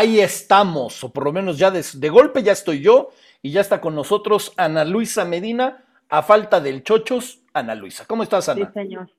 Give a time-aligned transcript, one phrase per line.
[0.00, 3.10] ahí estamos, o por lo menos ya de, golpe ya estoy yo
[3.42, 8.06] y ya está con nosotros Ana Luisa Medina, a falta del chochos, Ana Luisa.
[8.06, 8.66] ¿Cómo estás, Ana?
[8.66, 9.10] Sí, señor.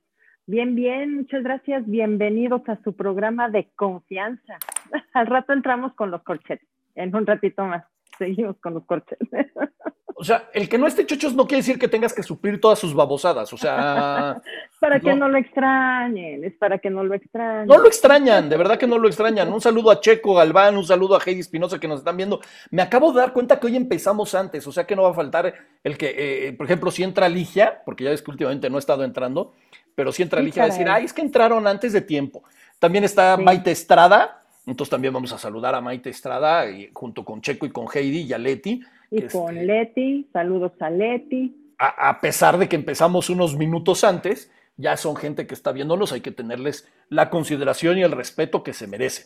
[0.48, 1.86] Bien, bien, muchas gracias.
[1.86, 4.58] Bienvenidos a su programa de confianza.
[5.14, 7.84] Al rato entramos con los corchetes, en un ratito más.
[8.22, 9.28] Seguimos con los corchetes.
[10.14, 12.78] O sea, el que no esté chochos no quiere decir que tengas que suplir todas
[12.78, 13.52] sus babosadas.
[13.54, 14.40] O sea.
[14.80, 17.66] para que no lo extrañen, es para que no lo extrañen.
[17.66, 19.52] No lo extrañan, de verdad que no lo extrañan.
[19.52, 22.40] Un saludo a Checo Galván, un saludo a Heidi Espinosa que nos están viendo.
[22.70, 25.16] Me acabo de dar cuenta que hoy empezamos antes, o sea que no va a
[25.16, 28.76] faltar el que, eh, por ejemplo, si entra Ligia, porque ya ves que últimamente no
[28.76, 29.54] ha estado entrando,
[29.96, 32.44] pero si entra Ligia va a decir, ay, es que entraron antes de tiempo.
[32.78, 37.41] También está Maite Estrada, entonces también vamos a saludar a Maite Estrada y, junto con
[37.41, 38.81] Checo y con Heidi y a Leti.
[39.09, 41.57] Y con este, Leti, saludos a Leti.
[41.79, 46.21] A, pesar de que empezamos unos minutos antes, ya son gente que está viéndonos, hay
[46.21, 49.26] que tenerles la consideración y el respeto que se merecen.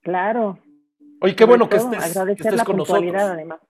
[0.00, 0.58] Claro.
[1.20, 3.14] Oye, qué bueno que estés, agradecer la con nosotros.
[3.14, 3.60] Además.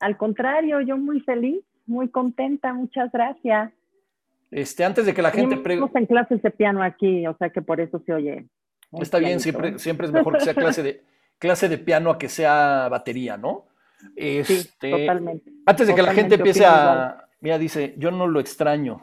[0.00, 3.70] Al contrario, yo muy feliz, muy contenta, muchas gracias.
[4.50, 5.98] Este, antes de que la gente pregunte.
[5.98, 8.46] en clases de piano aquí, o sea que por eso se oye.
[9.00, 11.02] Está bien, siempre, siempre es mejor que sea clase de,
[11.38, 13.66] clase de piano a que sea batería, ¿no?
[14.16, 15.50] Este, sí, totalmente.
[15.64, 17.24] Antes de que la gente empiece a.
[17.40, 19.02] Mira, dice, yo no lo extraño.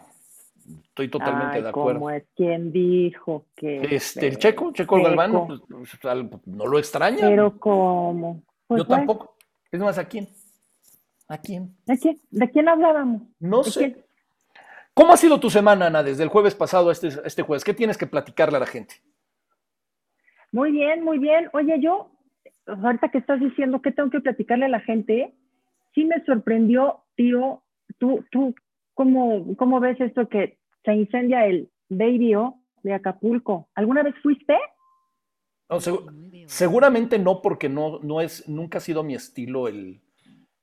[0.84, 2.00] Estoy totalmente de acuerdo.
[2.00, 2.24] ¿Cómo es?
[2.36, 3.96] ¿Quién dijo que.?
[3.96, 5.62] Este, el Checo, Checo, Galván, pues,
[6.46, 7.28] no lo extraña.
[7.28, 8.44] Pero ¿cómo?
[8.68, 9.36] Pues yo tampoco.
[9.72, 10.30] Es más, ¿a quién?
[11.28, 11.76] ¿A quién?
[11.86, 12.20] ¿De quién?
[12.30, 13.22] ¿De quién hablábamos?
[13.40, 14.04] No sé.
[14.94, 17.64] ¿Cómo ha sido tu semana, Ana, desde el jueves pasado a este, este jueves?
[17.64, 18.96] ¿Qué tienes que platicarle a la gente?
[20.52, 21.50] Muy bien, muy bien.
[21.54, 22.12] Oye, yo
[22.66, 25.34] ahorita que estás diciendo que tengo que platicarle a la gente,
[25.94, 27.64] sí me sorprendió, tío,
[27.98, 28.56] tú, tú,
[28.94, 32.36] ¿cómo, cómo ves esto que se incendia el Baby
[32.84, 33.70] de Acapulco?
[33.76, 34.56] ¿Alguna vez fuiste?
[36.48, 40.02] seguramente no, porque no, no es, nunca ha sido mi estilo el,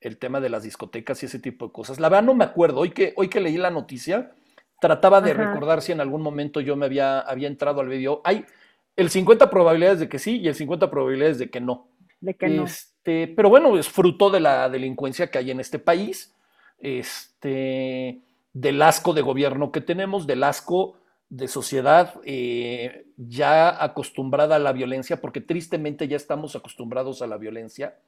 [0.01, 2.01] el, tema de las discotecas y ese tipo de cosas.
[2.01, 2.81] La verdad no me acuerdo.
[2.81, 4.33] Hoy que, hoy que leí la noticia,
[4.81, 8.47] trataba de recordar si en algún momento yo me había, había entrado al Baby Hay
[8.97, 11.89] el 50 probabilidades de que sí y el 50 probabilidades de que no.
[12.21, 12.65] De que no.
[12.65, 16.35] Este, pero bueno, es fruto de la delincuencia que hay en este país,
[16.79, 20.97] este, del asco de gobierno que tenemos, del asco
[21.29, 27.37] de sociedad eh, ya acostumbrada a la violencia, porque tristemente ya estamos acostumbrados a la
[27.37, 27.99] violencia.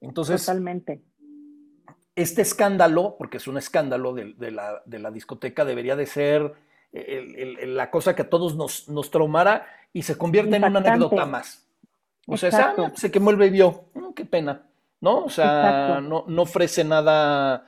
[0.00, 1.02] Entonces, Totalmente.
[2.14, 6.52] Este escándalo, porque es un escándalo de, la, de la, discoteca, debería de ser
[6.92, 11.68] la cosa que a todos nos, nos traumara y se convierte en una anécdota más.
[12.26, 14.62] O sea, ah, se quemó el bebió, mm, qué pena,
[15.00, 15.24] ¿no?
[15.24, 17.66] O sea, no, no, ofrece nada,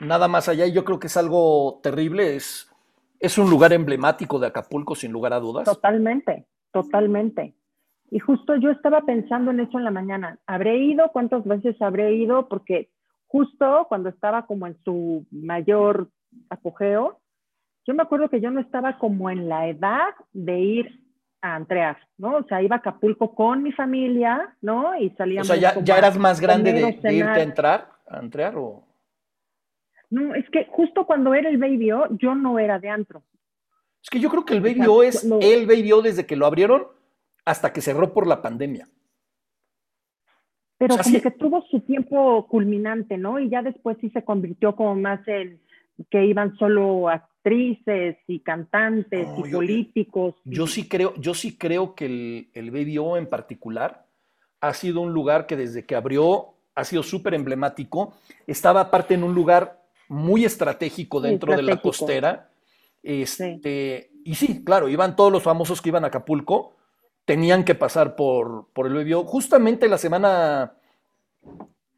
[0.00, 2.70] nada más allá y yo creo que es algo terrible, es,
[3.18, 5.64] es un lugar emblemático de Acapulco, sin lugar a dudas.
[5.64, 7.54] Totalmente, totalmente.
[8.10, 10.38] Y justo yo estaba pensando en eso en la mañana.
[10.46, 11.10] ¿Habré ido?
[11.12, 12.48] ¿Cuántas veces habré ido?
[12.48, 12.90] Porque
[13.28, 16.10] justo cuando estaba como en su mayor
[16.48, 17.20] apogeo,
[17.86, 21.00] yo me acuerdo que yo no estaba como en la edad de ir
[21.42, 22.36] a entrear, ¿no?
[22.36, 24.96] O sea, iba a Acapulco con mi familia, ¿no?
[24.98, 25.48] Y salíamos.
[25.48, 28.86] O sea, ¿ya, eras más grande de, irte a entrar, a entrear o...?
[30.10, 33.22] No, es que justo cuando era el Baby O, yo no era de antro.
[34.02, 36.46] Es que yo creo que el Baby O es el Baby O desde que lo
[36.46, 36.86] abrieron
[37.44, 38.88] hasta que cerró por la pandemia.
[40.78, 43.38] Pero como que tuvo su tiempo culminante, ¿no?
[43.38, 45.60] Y ya después sí se convirtió como más en
[46.10, 50.34] que iban solo a actrices y cantantes y políticos.
[50.44, 54.06] Yo sí creo, yo sí creo que el, el BBO en particular
[54.60, 58.14] ha sido un lugar que desde que abrió ha sido súper emblemático.
[58.46, 62.50] Estaba aparte en un lugar muy estratégico dentro de la costera.
[63.02, 66.76] Este, Y sí, claro, iban todos los famosos que iban a Acapulco,
[67.24, 69.24] tenían que pasar por, por el BBO.
[69.24, 70.74] Justamente la semana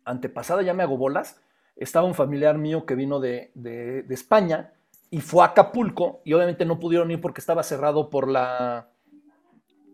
[0.05, 1.41] antepasada, ya me hago bolas,
[1.77, 4.73] estaba un familiar mío que vino de, de, de España
[5.13, 8.89] y fue a Acapulco y obviamente no pudieron ir porque estaba cerrado por la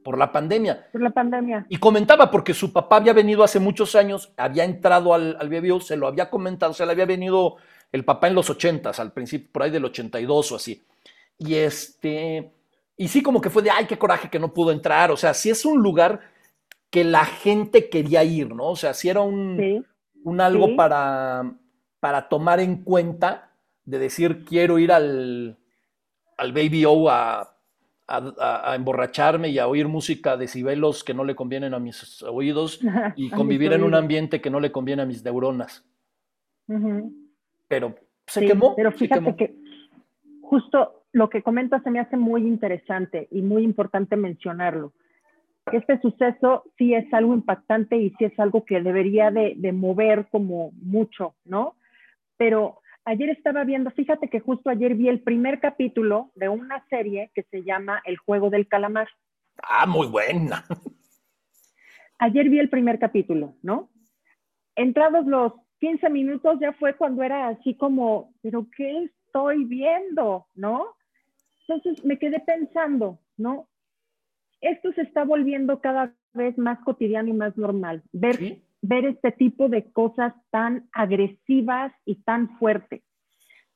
[0.05, 0.87] por la pandemia.
[0.93, 1.67] Por la pandemia.
[1.69, 5.81] Y comentaba porque su papá había venido hace muchos años, había entrado al, al BBO,
[5.81, 7.57] se lo había comentado, o sea, le había venido
[7.91, 10.83] el papá en los ochentas, al principio, por ahí del 82 o así.
[11.37, 12.53] Y este,
[12.97, 15.35] y sí como que fue de, ay, qué coraje que no pudo entrar, o sea,
[15.35, 16.21] sí es un lugar
[16.91, 18.69] que la gente quería ir, ¿no?
[18.69, 19.85] O sea, sí era un,
[20.23, 21.55] un algo para,
[21.99, 23.48] para tomar en cuenta
[23.89, 25.57] de decir quiero ir al,
[26.37, 27.57] al Baby O a,
[28.07, 32.81] a, emborracharme y a oír música de cibelos que no le convienen a mis oídos
[33.17, 35.87] y convivir en un ambiente que no le conviene a mis neuronas.
[37.67, 37.97] Pero
[38.27, 38.77] se quemó.
[38.77, 39.57] Pero fíjate que
[40.43, 44.93] justo lo que comentas se me hace muy interesante y muy importante mencionarlo.
[45.73, 50.29] este suceso sí es algo impactante y sí es algo que debería de, de mover
[50.31, 51.77] como mucho, ¿no?
[52.37, 57.31] Pero ayer estaba viendo, fíjate que justo ayer vi el primer capítulo de una serie
[57.35, 59.09] que se llama El juego del calamar.
[59.63, 60.65] Ah, muy buena.
[62.19, 63.89] Ayer vi el primer capítulo, ¿no?
[64.77, 70.47] Entrados los 15 minutos ya fue cuando era así como, pero ¿qué estoy viendo?
[70.55, 70.95] ¿No?
[71.67, 73.69] Entonces me quedé pensando, ¿no?
[74.61, 78.03] Esto se está volviendo cada vez más cotidiano y más normal.
[78.13, 83.03] Ver, ver este tipo de cosas tan agresivas y tan fuertes.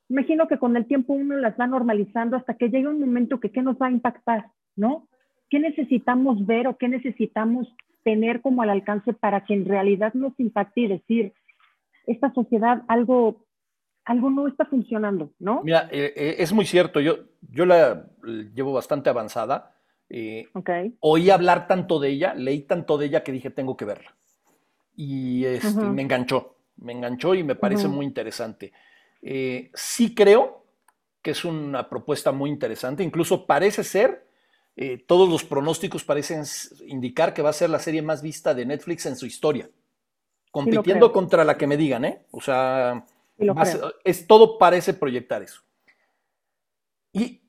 [0.08, 3.50] Imagino que con el tiempo uno las va normalizando hasta que llegue un momento que
[3.50, 5.08] qué nos va a impactar, ¿no?
[5.48, 7.68] ¿Qué necesitamos ver o qué necesitamos
[8.04, 11.32] tener como al alcance para que en realidad nos impacte y decir,
[12.06, 13.46] esta sociedad algo,
[14.04, 15.62] algo no está funcionando, ¿no?
[15.62, 18.06] Mira, eh, eh, es muy cierto, yo, yo la
[18.54, 19.74] llevo bastante avanzada.
[20.10, 20.46] Eh,
[21.00, 24.14] Oí hablar tanto de ella, leí tanto de ella que dije, tengo que verla.
[24.94, 28.72] Y este, me enganchó, me enganchó y me parece muy interesante.
[29.22, 30.64] sí creo
[31.22, 34.26] que es una propuesta muy interesante, incluso parece ser
[34.74, 36.44] eh, todos los pronósticos parecen
[36.86, 39.70] indicar que va a ser la serie más vista de Netflix en su historia,
[40.50, 42.24] compitiendo contra la que me digan, ¿eh?
[42.30, 43.04] O sea,
[44.04, 45.62] es, todo parece proyectar eso.
[47.12, 47.41] Y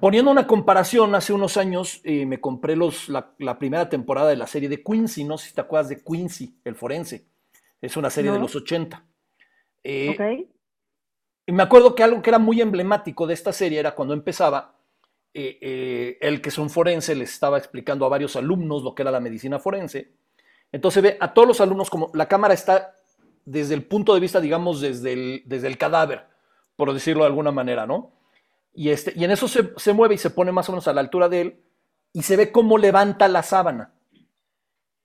[0.00, 4.46] poniendo una comparación, hace unos años eh, me compré los, la, primera temporada de la
[4.46, 7.26] serie de Quincy, no sé si te acuerdas de Quincy, el forense,
[7.80, 9.04] es una serie de los 80.
[9.84, 10.46] Eh,
[11.48, 14.74] y me acuerdo que algo que era muy emblemático de esta serie era cuando empezaba,
[15.32, 19.00] eh, eh, el que es un forense le estaba explicando a varios alumnos lo que
[19.00, 20.12] era la medicina forense.
[20.72, 22.96] Entonces ve a todos los alumnos como la cámara está
[23.46, 26.26] desde el punto de vista, digamos, desde el, desde el cadáver,
[26.76, 28.12] por decirlo de alguna manera, ¿no?
[28.78, 30.92] Y, este, y en eso se, se mueve y se pone más o menos a
[30.92, 31.60] la altura de él
[32.12, 33.92] y se ve cómo levanta la sábana.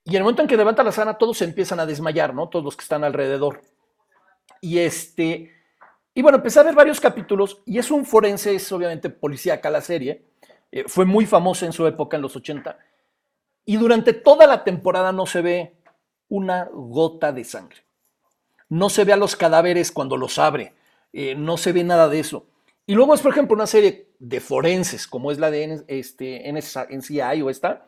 [0.04, 2.48] Y en el momento en que levanta la sábana, todos se empiezan a desmayar, ¿no?
[2.48, 3.62] Todos los que están alrededor.
[4.60, 5.52] Y este,
[6.14, 9.80] y bueno, empecé a ver varios capítulos y es un forense, es obviamente policíaca la
[9.80, 10.24] serie.
[10.70, 12.78] Eh, fue muy famosa en su época, en los 80.
[13.64, 15.74] Y durante toda la temporada no se ve
[16.28, 17.78] una gota de sangre.
[18.68, 20.74] No se ve a los cadáveres cuando los abre.
[21.12, 22.46] Eh, no se ve nada de eso.
[22.86, 27.42] Y luego es, por ejemplo, una serie de forenses, como es la de este, NCI
[27.42, 27.86] o esta.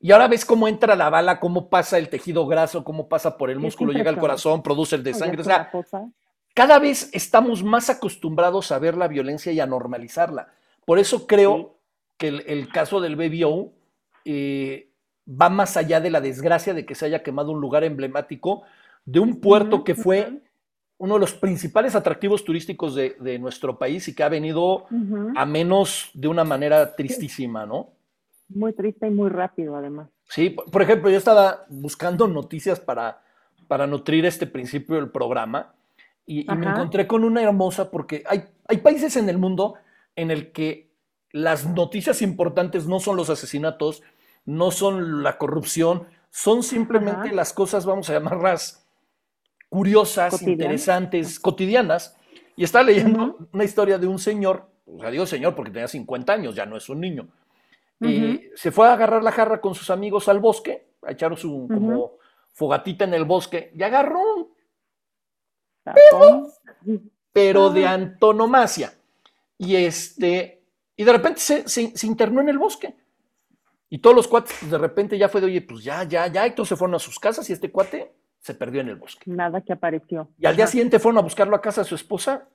[0.00, 3.50] Y ahora ves cómo entra la bala, cómo pasa el tejido graso, cómo pasa por
[3.50, 5.40] el músculo, llega al corazón, produce el de sangre.
[5.40, 5.70] O sea,
[6.52, 10.48] cada vez estamos más acostumbrados a ver la violencia y a normalizarla.
[10.84, 11.78] Por eso creo
[12.18, 13.72] que el, caso del BBO
[14.26, 14.90] eh,
[15.28, 18.62] va más allá de la desgracia de que se haya quemado un lugar emblemático
[19.06, 20.42] de un puerto que fue
[20.98, 24.86] uno de los principales atractivos turísticos de, nuestro país y que ha venido
[25.36, 27.90] a menos de una manera tristísima, ¿no?
[28.48, 30.08] Muy triste y muy rápido, además.
[30.28, 33.22] Sí, por ejemplo, yo estaba buscando noticias para,
[33.66, 35.74] para nutrir este principio del programa
[36.26, 39.74] y, me encontré con una hermosa porque hay, hay países en el mundo
[40.16, 40.90] en el que
[41.32, 44.02] las noticias importantes no son los asesinatos,
[44.44, 48.83] no son la corrupción, son simplemente las cosas, vamos a llamarlas
[49.74, 52.16] curiosas, interesantes, cotidianas.
[52.54, 56.32] Y estaba leyendo una historia de un señor, o sea, digo señor porque tenía 50
[56.32, 57.26] años, ya no es un niño.
[58.00, 61.66] y se fue a agarrar la jarra con sus amigos al bosque, a echar su
[61.68, 62.12] como
[62.52, 64.54] fogatita en el bosque, y agarró un
[67.32, 68.94] pero, de antonomasia.
[69.58, 70.62] Y este,
[70.96, 72.94] y de repente se, se, internó en el bosque.
[73.90, 76.46] Y todos los cuates, pues, de repente ya fue de, oye, pues ya, ya, ya,
[76.46, 78.12] y todos se fueron a sus casas y este cuate
[78.44, 79.30] se perdió en el bosque.
[79.30, 80.28] Nada que apareció.
[80.38, 82.46] Y al día siguiente fueron a buscarlo a casa de su esposa.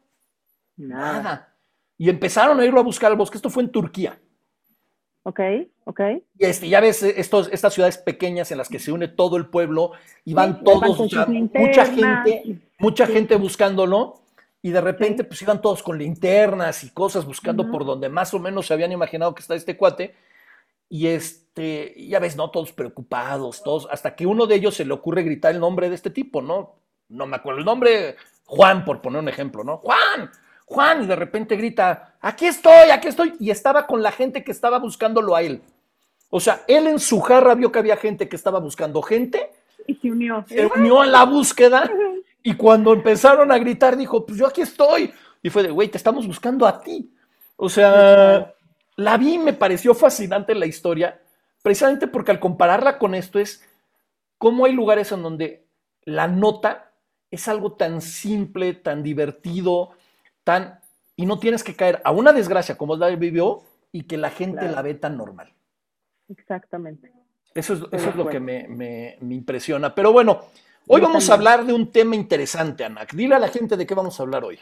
[0.77, 1.55] Nada.
[1.97, 3.37] Y empezaron a irlo a buscar al bosque.
[3.37, 4.19] Esto fue en Turquía.
[5.23, 5.39] Ok,
[5.85, 5.99] ok.
[6.37, 9.47] Y este, ya ves estos, estas ciudades pequeñas en las que se une todo el
[9.47, 9.93] pueblo
[10.23, 14.21] y van todos, mucha gente, mucha gente buscándolo
[14.61, 18.39] y de repente pues iban todos con linternas y cosas buscando por donde más o
[18.39, 20.13] menos se habían imaginado que está este cuate
[20.89, 22.49] y este, ya ves, ¿no?
[22.49, 25.95] Todos preocupados, todos, hasta que uno de ellos se le ocurre gritar el nombre de
[25.95, 26.75] este tipo, ¿no?
[27.07, 28.15] No me acuerdo el nombre,
[28.45, 29.77] Juan, por poner un ejemplo, ¿no?
[29.77, 30.31] Juan,
[30.65, 34.51] Juan, y de repente grita, aquí estoy, aquí estoy, y estaba con la gente que
[34.51, 35.61] estaba buscándolo a él.
[36.29, 39.51] O sea, él en su jarra vio que había gente que estaba buscando gente.
[39.87, 40.45] Y se unió.
[40.47, 41.89] Se unió a la búsqueda.
[42.43, 45.11] Y cuando empezaron a gritar, dijo, pues yo aquí estoy.
[45.41, 47.11] Y fue de, güey, te estamos buscando a ti.
[47.57, 48.53] O sea,
[48.99, 51.21] la vi y me pareció fascinante la historia,
[51.63, 53.65] precisamente porque al compararla con esto es
[54.37, 55.65] cómo hay lugares en donde
[56.03, 56.91] la nota
[57.31, 59.91] es algo tan simple, tan divertido,
[60.43, 60.79] tan...
[61.15, 64.69] Y no tienes que caer a una desgracia como la BBO y que la gente
[64.69, 65.53] la ve tan normal.
[66.29, 67.11] Exactamente.
[67.53, 69.93] Eso es, eso es lo que me, me, me, impresiona.
[69.95, 70.41] Pero bueno,
[70.87, 73.05] hoy vamos a hablar de un tema interesante, Ana.
[73.13, 74.59] Dile a la gente de qué vamos a hablar hoy.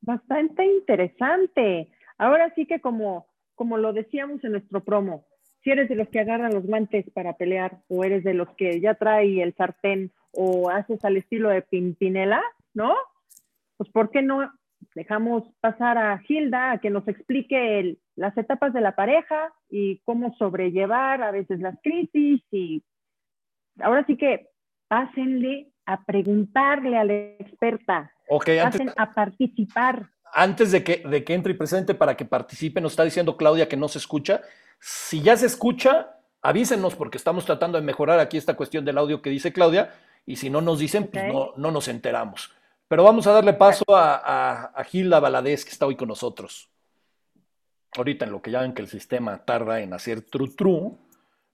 [0.00, 1.90] Bastante interesante.
[2.16, 3.26] Ahora sí que como,
[3.60, 5.26] como lo decíamos en nuestro promo,
[5.62, 8.80] si eres de los que agarran los guantes para pelear o eres de los que
[8.80, 12.94] ya trae el sartén o haces al estilo de Pimpinela, ¿no?
[13.76, 14.50] Pues ¿por qué no
[14.94, 20.34] dejamos pasar a Gilda a que nos explique las etapas de la pareja y cómo
[20.38, 22.82] sobrellevar a veces las crisis y
[23.78, 24.48] ahora sí que
[24.88, 30.08] pásenle a preguntarle a la experta, okay, pasen a participar.
[30.32, 33.68] Antes de que, de que entre y presente para que participe, nos está diciendo Claudia
[33.68, 34.42] que no se escucha.
[34.78, 39.22] Si ya se escucha, avísenos porque estamos tratando de mejorar aquí esta cuestión del audio
[39.22, 39.92] que dice Claudia
[40.26, 42.52] y si no nos dicen, pues no, no nos enteramos.
[42.88, 46.70] Pero vamos a darle paso a, a, Gilda Valadez, que está hoy con nosotros.
[47.96, 50.98] Ahorita en lo que ya ven que el sistema tarda en hacer tru tru,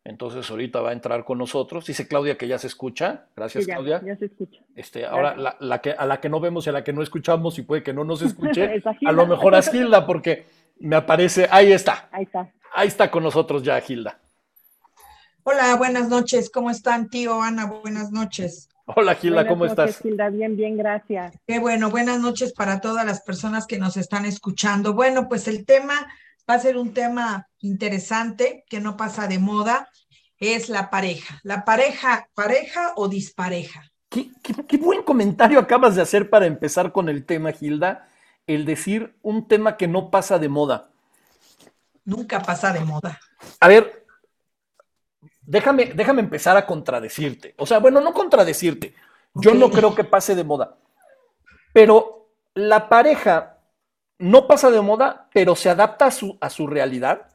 [0.08, 1.84] entonces ahorita va a entrar con nosotros.
[1.84, 3.26] Dice Claudia que ya se escucha.
[3.34, 4.00] Gracias, Claudia.
[4.04, 4.60] Ya se escucha.
[4.76, 7.02] Este, ahora la, la, que, a la que no vemos y a la que no
[7.02, 10.46] escuchamos y puede que no nos escuche, a lo mejor a Gilda, porque
[10.78, 12.08] me aparece, ahí está.
[12.12, 12.52] Ahí está.
[12.72, 14.20] Ahí está con nosotros ya Gilda.
[15.42, 16.50] Hola, buenas noches.
[16.50, 17.66] ¿Cómo están, tío Ana?
[17.66, 18.68] Buenas noches.
[18.84, 20.02] Hola Gilda, ¿cómo noches, estás?
[20.02, 21.36] Gilda, bien, bien, gracias.
[21.48, 24.92] Qué bueno, buenas noches para todas las personas que nos están escuchando.
[24.92, 26.06] Bueno, pues el tema
[26.48, 29.88] va a ser un tema interesante que no pasa de moda,
[30.38, 31.40] es la pareja.
[31.42, 33.82] La pareja, pareja o dispareja.
[34.08, 38.08] Qué, qué buen comentario acabas de hacer para empezar con el tema, Gilda,
[38.46, 40.90] el decir un tema que no pasa de moda.
[42.04, 43.18] Nunca pasa de moda.
[43.60, 44.06] A ver,
[45.42, 47.54] déjame, déjame empezar a contradecirte.
[47.58, 48.94] O sea, bueno, no contradecirte.
[49.34, 50.76] Yo no creo que pase de moda.
[51.72, 53.55] Pero la pareja
[54.18, 56.06] no pasa de moda, pero se adapta
[56.40, 57.28] a su, realidad.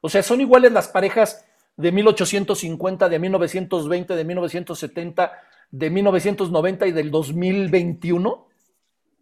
[0.00, 1.44] O sea, son iguales las parejas
[1.76, 5.32] de 1850, de 1920, de 1970,
[5.70, 8.46] de 1990 y del 2021.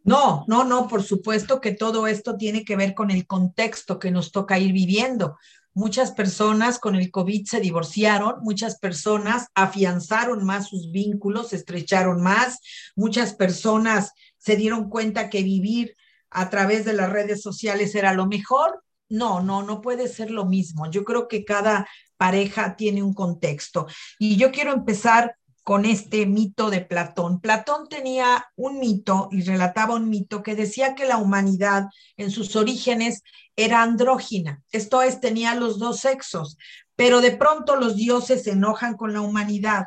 [0.05, 4.11] No, no, no, por supuesto que todo esto tiene que ver con el contexto que
[4.11, 5.37] nos toca ir viviendo.
[5.75, 12.23] Muchas personas con el COVID se divorciaron, muchas personas afianzaron más sus vínculos, se estrecharon
[12.23, 12.61] más,
[12.95, 15.97] muchas personas se dieron cuenta que vivir
[16.37, 18.85] a través de las redes sociales era lo mejor.
[19.09, 20.91] No, no, no puede ser lo mismo.
[20.91, 21.89] Yo creo que cada
[22.19, 23.87] pareja tiene un contexto.
[24.19, 27.41] Y yo quiero empezar con este mito de Platón.
[27.41, 31.87] Platón tenía un mito y relataba un mito que decía que la humanidad
[32.19, 33.23] en sus orígenes
[33.57, 36.59] era andrógina, esto es, tenía los dos sexos,
[36.95, 39.87] pero de pronto los dioses se enojan con la humanidad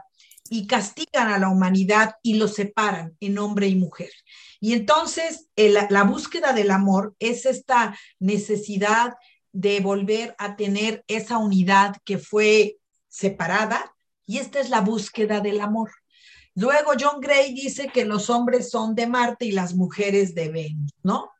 [0.49, 4.09] y castigan a la humanidad y los separan en hombre y mujer.
[4.59, 9.13] Y entonces la búsqueda del amor es esta necesidad
[9.51, 15.59] de volver a tener esa unidad que fue separada y esta es la búsqueda del
[15.61, 15.89] amor.
[16.55, 20.91] Luego John Gray dice que los hombres son de Marte y las mujeres de Venus,
[21.03, 21.31] ¿no?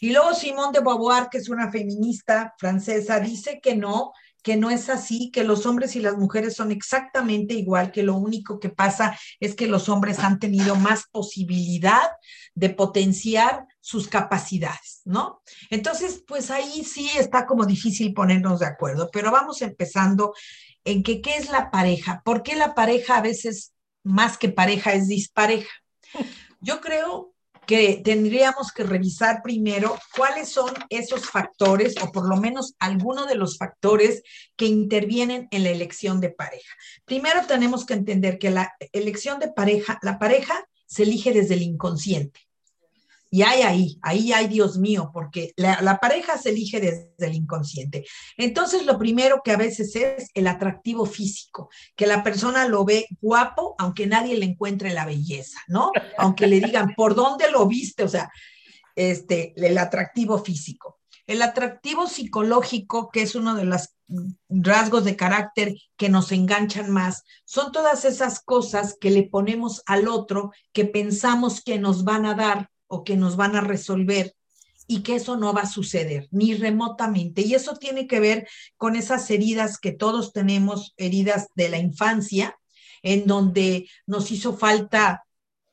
[0.00, 4.12] Y luego Simone de Beauvoir, que es una feminista francesa, dice que no,
[4.44, 8.14] que no es así, que los hombres y las mujeres son exactamente igual, que lo
[8.14, 12.10] único que pasa es que los hombres han tenido más posibilidad
[12.54, 15.40] de potenciar sus capacidades, ¿no?
[15.70, 20.34] Entonces, pues ahí sí está como difícil ponernos de acuerdo, pero vamos empezando
[20.84, 23.72] en que qué es la pareja, por qué la pareja a veces
[24.02, 25.72] más que pareja es dispareja.
[26.60, 27.33] Yo creo
[27.66, 33.34] que tendríamos que revisar primero cuáles son esos factores o por lo menos algunos de
[33.34, 34.22] los factores
[34.56, 36.74] que intervienen en la elección de pareja.
[37.04, 41.62] Primero tenemos que entender que la elección de pareja, la pareja se elige desde el
[41.62, 42.40] inconsciente.
[43.34, 48.04] Y hay ahí, ahí hay Dios mío, porque la, pareja se elige desde el inconsciente.
[48.36, 53.08] Entonces, lo primero que a veces es el atractivo físico, que la persona lo ve
[53.20, 55.90] guapo, aunque nadie le encuentre la belleza, ¿no?
[56.16, 58.04] Aunque le digan, ¿por dónde lo viste?
[58.04, 58.30] O sea,
[58.94, 61.00] este, el atractivo físico.
[61.26, 63.96] El atractivo psicológico, que es uno de los
[64.48, 70.06] rasgos de carácter que nos enganchan más, son todas esas cosas que le ponemos al
[70.06, 72.70] otro que pensamos que nos van a dar
[73.02, 74.36] que nos van a resolver
[74.86, 77.42] y que eso no va a suceder ni remotamente.
[77.42, 82.58] Y eso tiene que ver con esas heridas que todos tenemos, heridas de la infancia,
[83.02, 85.24] en donde nos hizo falta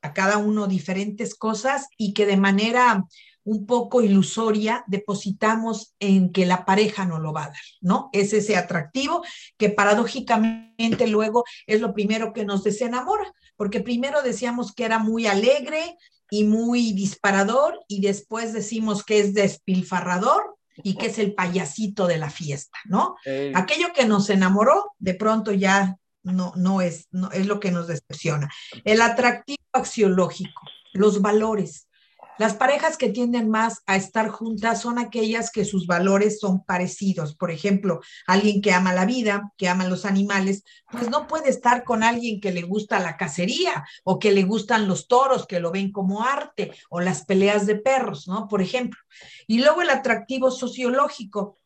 [0.01, 3.06] a cada uno diferentes cosas y que de manera
[3.44, 8.10] un poco ilusoria depositamos en que la pareja no lo va a dar, ¿no?
[8.13, 9.24] Es ese atractivo
[9.58, 15.25] que paradójicamente luego es lo primero que nos desenamora, porque primero decíamos que era muy
[15.25, 15.98] alegre,
[16.32, 22.18] y muy disparador y después decimos que es despilfarrador y que es el payasito de
[22.18, 23.18] la fiesta, ¿no?
[23.54, 27.88] Aquello que nos enamoró, de pronto ya no, no es, no, es lo que nos
[27.88, 28.50] decepciona.
[28.86, 30.62] El atractivo axiológico,
[30.94, 31.90] los valores.
[32.38, 37.36] Las parejas que tienden más a estar juntas son aquellas que sus valores son parecidos.
[37.36, 41.84] Por ejemplo, alguien que ama la vida, que ama los animales, pues no puede estar
[41.84, 45.72] con alguien que le gusta la cacería o que le gustan los toros, que lo
[45.72, 48.48] ven como arte, o las peleas de perros, ¿no?
[48.48, 49.00] Por ejemplo.
[49.46, 51.58] Y luego el atractivo sociológico.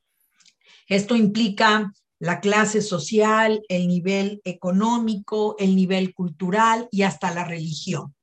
[0.88, 8.15] Esto implica la clase social, el nivel económico, el nivel cultural y hasta la religión.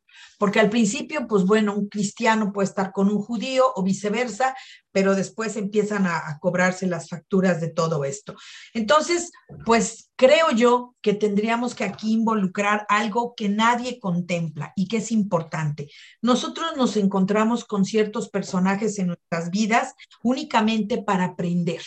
[0.42, 4.56] Porque al principio, pues bueno, un cristiano puede estar con un judío o viceversa,
[4.90, 8.34] pero después empiezan a, cobrarse las facturas de todo esto.
[8.74, 9.30] Entonces,
[9.64, 15.12] pues creo yo que tendríamos que aquí involucrar algo que nadie contempla y que es
[15.12, 15.88] importante.
[16.20, 19.94] Nosotros nos encontramos con ciertos personajes en nuestras vidas
[20.24, 21.82] únicamente para aprender.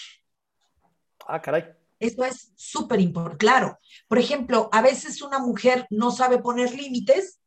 [1.28, 1.66] Ah, caray.
[2.00, 3.38] Eso es súper importante.
[3.38, 7.42] Claro, por ejemplo, a veces una mujer no sabe poner límites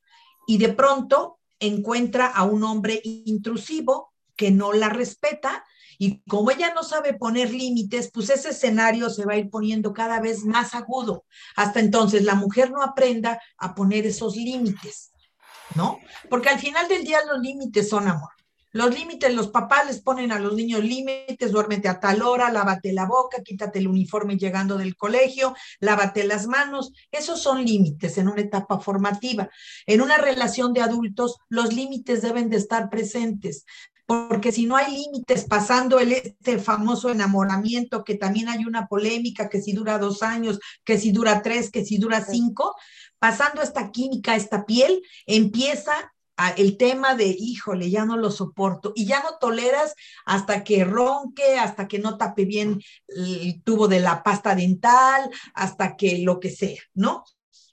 [0.49, 5.63] y de pronto encuentra a un hombre intrusivo que no la respeta
[5.99, 9.93] y como ella no sabe poner límites, pues ese escenario se va a ir poniendo
[9.93, 11.27] cada vez más agudo.
[11.55, 15.13] Hasta entonces la mujer no aprenda a poner esos límites,
[15.75, 15.99] ¿no?
[16.31, 18.31] Porque al final del día los límites son amor.
[18.73, 22.93] Los límites, los papás les ponen a los niños límites, duérmete a tal hora, lávate
[22.93, 26.93] la boca, quítate el uniforme llegando del colegio, lávate las manos.
[27.11, 29.49] Esos son límites en una etapa formativa.
[29.87, 33.65] En una relación de adultos, los límites deben de estar presentes
[34.09, 39.51] porque si no hay límites pasando el, este famoso enamoramiento, que también hay una polémica,
[39.51, 42.75] que si dura dos años, que si dura tres, que si dura cinco,
[43.19, 45.93] pasando esta química, esta piel, empieza
[46.57, 51.59] el tema de, híjole, ya no lo soporto, y ya no toleras hasta que ronque,
[51.59, 56.51] hasta que no tape bien el tubo de la pasta dental, hasta que lo que
[56.51, 57.25] sea, ¿no?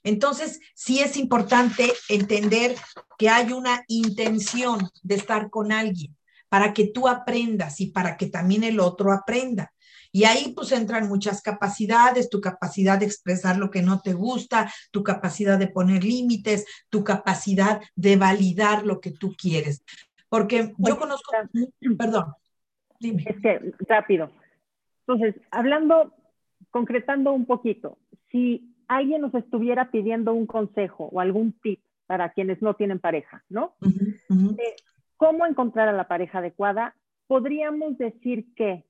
[0.02, 2.76] Entonces, sí es importante entender
[3.18, 6.16] que hay una intención de estar con alguien
[6.48, 9.72] para que tú aprendas y para que también el otro aprenda.
[10.16, 14.72] Y ahí pues entran muchas capacidades, tu capacidad de expresar lo que no te gusta,
[14.90, 19.84] tu capacidad de poner límites, tu capacidad de validar lo que tú quieres.
[20.30, 21.32] Porque yo conozco,
[21.98, 22.32] perdón,
[22.98, 23.24] dime.
[23.26, 24.30] Es que rápido.
[25.06, 26.14] Entonces, hablando,
[26.70, 27.98] concretando un poquito,
[28.32, 33.44] si alguien nos estuviera pidiendo un consejo o algún tip para quienes no tienen pareja,
[33.50, 33.74] ¿no?
[35.18, 36.94] ¿Cómo encontrar a la pareja adecuada?
[37.26, 38.86] Podríamos decir que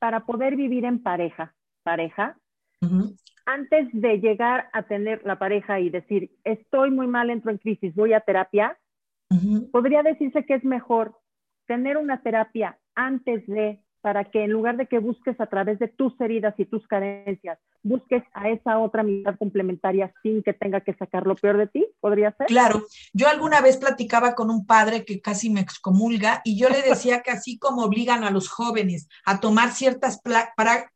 [0.00, 2.36] para poder vivir en pareja, pareja,
[3.46, 7.94] antes de llegar a tener la pareja y decir, estoy muy mal, entro en crisis,
[7.94, 8.76] voy a terapia,
[9.70, 11.16] podría decirse que es mejor
[11.66, 15.88] tener una terapia antes de para que en lugar de que busques a través de
[15.88, 20.94] tus heridas y tus carencias, busques a esa otra mitad complementaria sin que tenga que
[20.94, 21.86] sacar lo peor de ti?
[22.00, 22.46] ¿Podría ser?
[22.46, 26.82] Claro, yo alguna vez platicaba con un padre que casi me excomulga y yo le
[26.88, 30.20] decía que así como obligan a los jóvenes a tomar ciertas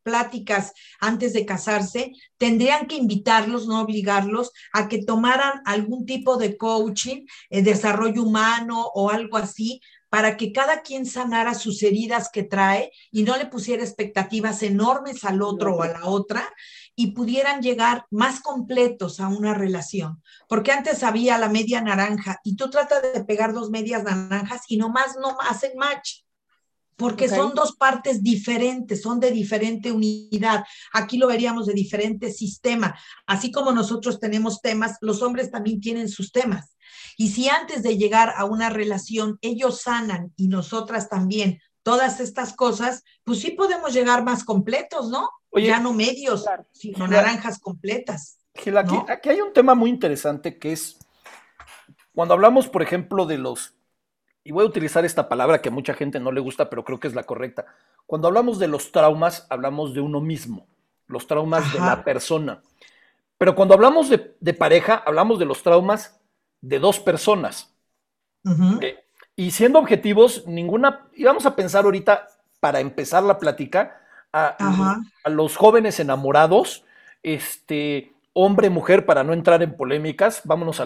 [0.02, 6.56] pláticas antes de casarse, tendrían que invitarlos, no obligarlos, a que tomaran algún tipo de
[6.56, 9.80] coaching, eh, desarrollo humano o algo así,
[10.14, 15.24] para que cada quien sanara sus heridas que trae y no le pusiera expectativas enormes
[15.24, 16.48] al otro o a la otra
[16.94, 20.22] y pudieran llegar más completos a una relación.
[20.48, 24.76] Porque antes había la media naranja y tú tratas de pegar dos medias naranjas y
[24.76, 26.20] nomás no hacen match.
[26.94, 30.62] Porque son dos partes diferentes, son de diferente unidad.
[30.92, 32.96] Aquí lo veríamos de diferente sistema.
[33.26, 36.73] Así como nosotros tenemos temas, los hombres también tienen sus temas.
[37.16, 42.54] Y si antes de llegar a una relación ellos sanan y nosotras también todas estas
[42.54, 45.28] cosas, pues sí podemos llegar más completos, ¿no?
[45.62, 48.38] ya no medios, sino naranjas completas.
[48.76, 50.98] aquí, hay un tema muy interesante que es
[52.14, 53.74] cuando hablamos, por ejemplo, de los,
[54.42, 57.00] y voy a utilizar esta palabra que a mucha gente no le gusta, pero creo
[57.00, 57.66] que es la correcta.
[58.06, 60.66] Cuando hablamos de los traumas, hablamos de uno mismo,
[61.06, 62.62] los traumas de la persona.
[63.38, 66.20] Pero cuando hablamos de, de pareja, hablamos de los traumas
[66.64, 67.70] de dos personas.
[69.36, 72.28] y siendo objetivos, ninguna, y vamos a pensar ahorita,
[72.60, 74.00] para empezar la plática,
[74.32, 76.84] a, los jóvenes enamorados,
[77.22, 80.84] este, hombre, mujer, para no entrar en polémicas, vámonos a,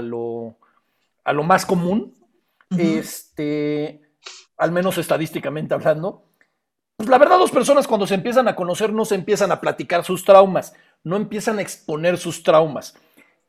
[0.00, 0.56] lo,
[1.24, 2.14] a lo, más común,
[2.76, 4.02] este,
[4.56, 6.24] al menos estadísticamente hablando.
[6.96, 10.04] Pues la verdad, dos personas cuando se empiezan a conocer no se empiezan a platicar
[10.04, 12.94] sus traumas, no empiezan a exponer sus traumas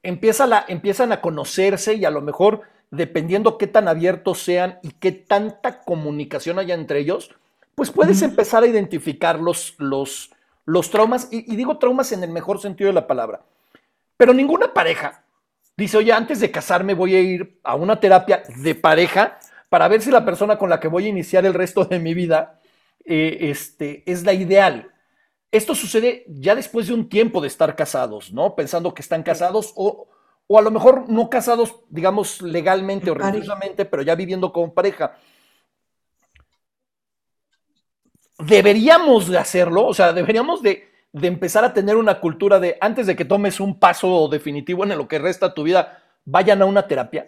[0.04, 5.12] la, empiezan a conocerse y a lo mejor, dependiendo qué tan abiertos sean y qué
[5.12, 7.32] tanta comunicación haya entre ellos,
[7.76, 10.32] pues puedes empezar a identificar los, los,
[10.66, 13.42] los traumas, y, digo traumas en el mejor sentido de la palabra,
[14.18, 15.24] pero ninguna pareja
[15.78, 20.02] dice, oye, antes de casarme voy a ir a una terapia de pareja para ver
[20.02, 22.60] si la persona con la que voy a iniciar el resto de mi vida
[23.06, 24.92] eh, este, es la ideal.
[25.52, 28.56] Esto sucede ya después de un tiempo de estar casados, ¿no?
[28.56, 30.08] Pensando que están casados o,
[30.46, 35.18] o a lo mejor no casados, digamos, legalmente o religiosamente, pero ya viviendo como pareja.
[38.38, 43.08] Deberíamos de hacerlo, o sea, deberíamos de, de empezar a tener una cultura de antes
[43.08, 46.88] de que tomes un paso definitivo en lo que resta tu vida, vayan a una
[46.88, 47.26] terapia.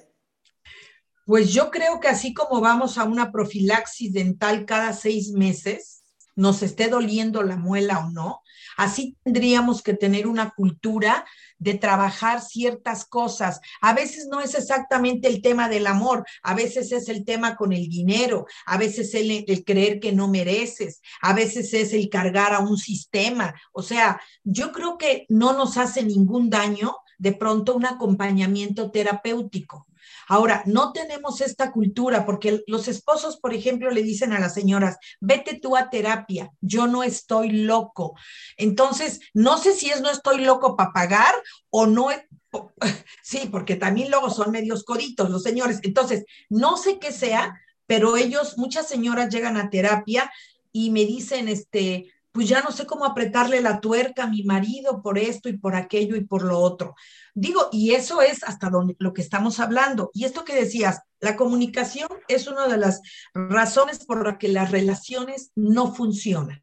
[1.26, 6.01] Pues yo creo que así como vamos a una profilaxis dental cada seis meses,
[6.36, 8.42] nos esté doliendo la muela o no.
[8.78, 11.26] Así tendríamos que tener una cultura
[11.58, 13.60] de trabajar ciertas cosas.
[13.82, 17.74] A veces no es exactamente el tema del amor, a veces es el tema con
[17.74, 22.54] el dinero, a veces el, el creer que no mereces, a veces es el cargar
[22.54, 23.54] a un sistema.
[23.74, 29.86] O sea, yo creo que no nos hace ningún daño de pronto un acompañamiento terapéutico.
[30.32, 34.96] Ahora, no tenemos esta cultura porque los esposos, por ejemplo, le dicen a las señoras,
[35.20, 38.16] vete tú a terapia, yo no estoy loco.
[38.56, 41.36] Entonces, no sé si es no estoy loco para pagar
[41.70, 42.08] o no,
[43.22, 45.82] sí, porque también luego son medios coditos los señores.
[45.84, 50.32] Entonces, no sé qué sea, pero ellos, muchas señoras llegan a terapia
[50.72, 55.02] y me dicen, este, pues ya no sé cómo apretarle la tuerca a mi marido
[55.02, 56.96] por esto y por aquello y por lo otro.
[57.34, 60.12] Digo, y eso es hasta donde, lo que estamos hablando.
[60.14, 63.02] Y esto que decías, la comunicación es una de las
[63.34, 66.62] razones por las que las relaciones no funcionan.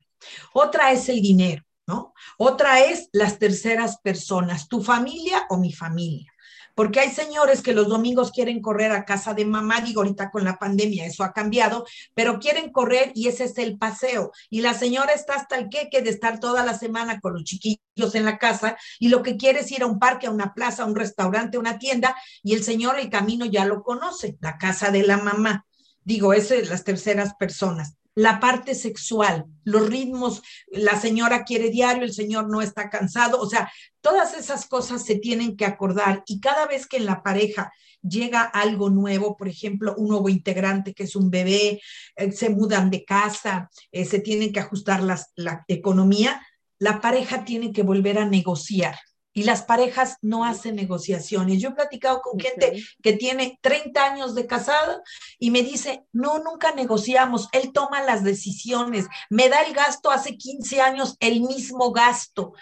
[0.53, 2.15] Otra es el dinero, ¿no?
[2.39, 6.33] Otra es las terceras personas, tu familia o mi familia
[6.79, 10.45] porque hay señores que los domingos quieren correr a casa de mamá, digo ahorita con
[10.45, 14.31] la pandemia eso ha cambiado, pero quieren correr y ese es el paseo.
[14.49, 18.15] Y la señora está hasta el queque de estar toda la semana con los chiquillos
[18.15, 20.85] en la casa y lo que quiere es ir a un parque, a una plaza,
[20.85, 22.15] a un restaurante, a una tienda
[22.45, 25.67] y el señor el camino ya lo conoce, la casa de la mamá.
[26.05, 32.13] Digo, es las terceras personas la parte sexual, los ritmos, la señora quiere diario, el
[32.13, 36.67] señor no está cansado, o sea, todas esas cosas se tienen que acordar y cada
[36.67, 37.71] vez que en la pareja
[38.03, 41.81] llega algo nuevo, por ejemplo, un nuevo integrante que es un bebé,
[42.17, 46.45] eh, se mudan de casa, eh, se tienen que ajustar la economía,
[46.81, 48.97] la pareja tiene que volver a negociar
[49.39, 51.63] y las parejas no hacen negociaciones.
[51.63, 55.01] Yo he platicado con gente que tiene 30 años de casada
[55.39, 60.37] y me dice, no, nunca negociamos, él toma las decisiones, me da el gasto hace
[60.37, 62.55] 15 años, el mismo gasto.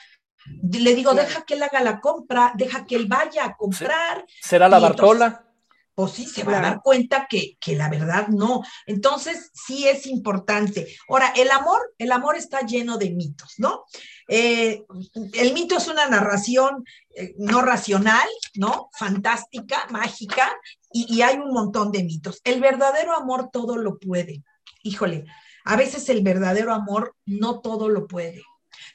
[0.71, 4.27] Le digo, deja que él haga la compra, deja que él vaya a comprar.
[4.43, 5.47] ¿Será la Bartola?
[5.95, 8.62] pues sí, se va a dar cuenta que, que, la verdad no.
[8.85, 10.95] Entonces, sí es importante.
[11.09, 13.87] Ahora, el amor, el amor está lleno de mitos, ¿no?
[14.29, 14.85] Eh,
[15.35, 16.85] el mito es una narración
[17.15, 18.89] eh, no racional, ¿no?
[18.93, 20.53] Fantástica, mágica,
[20.93, 22.41] y, y hay un montón de mitos.
[22.45, 24.43] El verdadero amor todo lo puede.
[24.83, 25.27] Híjole,
[25.65, 28.43] a veces el verdadero amor no todo lo puede.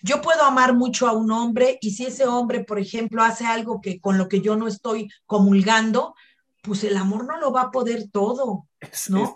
[0.01, 3.81] Yo puedo amar mucho a un hombre y si ese hombre, por ejemplo, hace algo
[3.81, 6.15] que con lo que yo no estoy comulgando,
[6.61, 8.67] pues el amor no lo va a poder todo,
[9.09, 9.35] ¿no?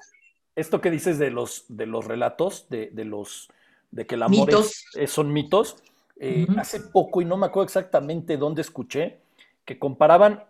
[0.56, 3.50] esto que dices de los, de los relatos, de, los,
[3.96, 5.78] de que el amor es, son mitos,
[6.20, 9.18] eh, hace poco, y no me acuerdo exactamente dónde escuché,
[9.66, 10.44] que comparaban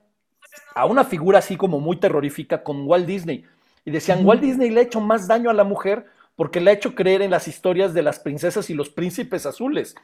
[0.74, 3.46] a una figura así como muy terrorífica con Walt Disney.
[3.86, 6.06] Y decían, Walt Disney le ha hecho más daño a la mujer
[6.36, 9.96] porque le ha hecho creer en las historias de las princesas y los príncipes azules.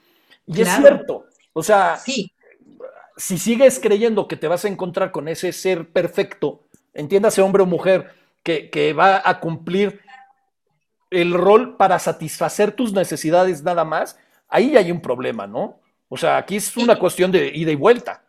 [0.47, 1.25] Y es cierto.
[1.51, 2.31] O sea, sí
[3.21, 7.67] si sigues creyendo que te vas a encontrar con ese ser perfecto, entiéndase hombre o
[7.67, 10.01] mujer, que, va a cumplir
[11.11, 15.79] el rol para satisfacer tus necesidades nada más, ahí hay un problema, ¿no?
[16.09, 18.23] O sea, aquí es una cuestión de ida y vuelta.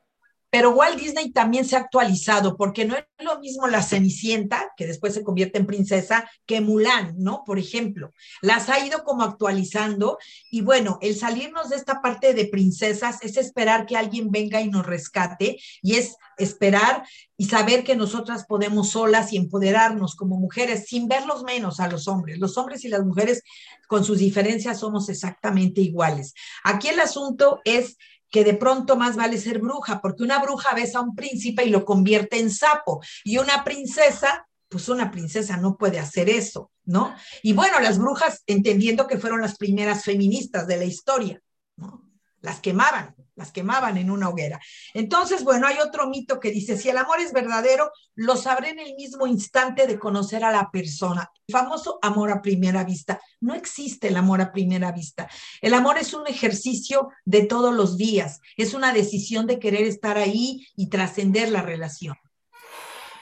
[0.52, 4.86] Pero Walt Disney también se ha actualizado, porque no es lo mismo la Cenicienta, que
[4.86, 7.42] después se convierte en princesa, que Mulan, ¿no?
[7.46, 8.12] Por ejemplo,
[8.42, 10.18] las ha ido como actualizando
[10.50, 14.68] y bueno, el salirnos de esta parte de princesas es esperar que alguien venga y
[14.68, 17.02] nos rescate y es esperar
[17.38, 22.08] y saber que nosotras podemos solas y empoderarnos como mujeres sin verlos menos a los
[22.08, 22.38] hombres.
[22.38, 23.42] Los hombres y las mujeres
[23.88, 26.34] con sus diferencias somos exactamente iguales.
[26.62, 27.96] Aquí el asunto es
[28.32, 31.70] que de pronto más vale ser bruja, porque una bruja besa a un príncipe y
[31.70, 37.14] lo convierte en sapo, y una princesa, pues una princesa no puede hacer eso, ¿no?
[37.42, 41.42] Y bueno, las brujas, entendiendo que fueron las primeras feministas de la historia,
[41.76, 42.02] ¿no?
[42.40, 44.60] Las quemaban, las quemaban en una hoguera.
[44.94, 48.78] Entonces, bueno, hay otro mito que dice, si el amor es verdadero, lo sabré en
[48.78, 51.28] el mismo instante de conocer a la persona.
[51.48, 53.20] El famoso amor a primera vista.
[53.40, 55.28] No existe el amor a primera vista.
[55.60, 60.16] El amor es un ejercicio de todos los días, es una decisión de querer estar
[60.18, 62.14] ahí y trascender la relación.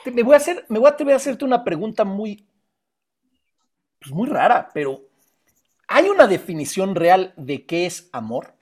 [0.05, 2.47] Me voy a hacer, me voy a hacerte una pregunta muy,
[3.99, 5.01] pues muy rara, pero
[5.89, 8.60] ¿hay una definición real de qué es amor?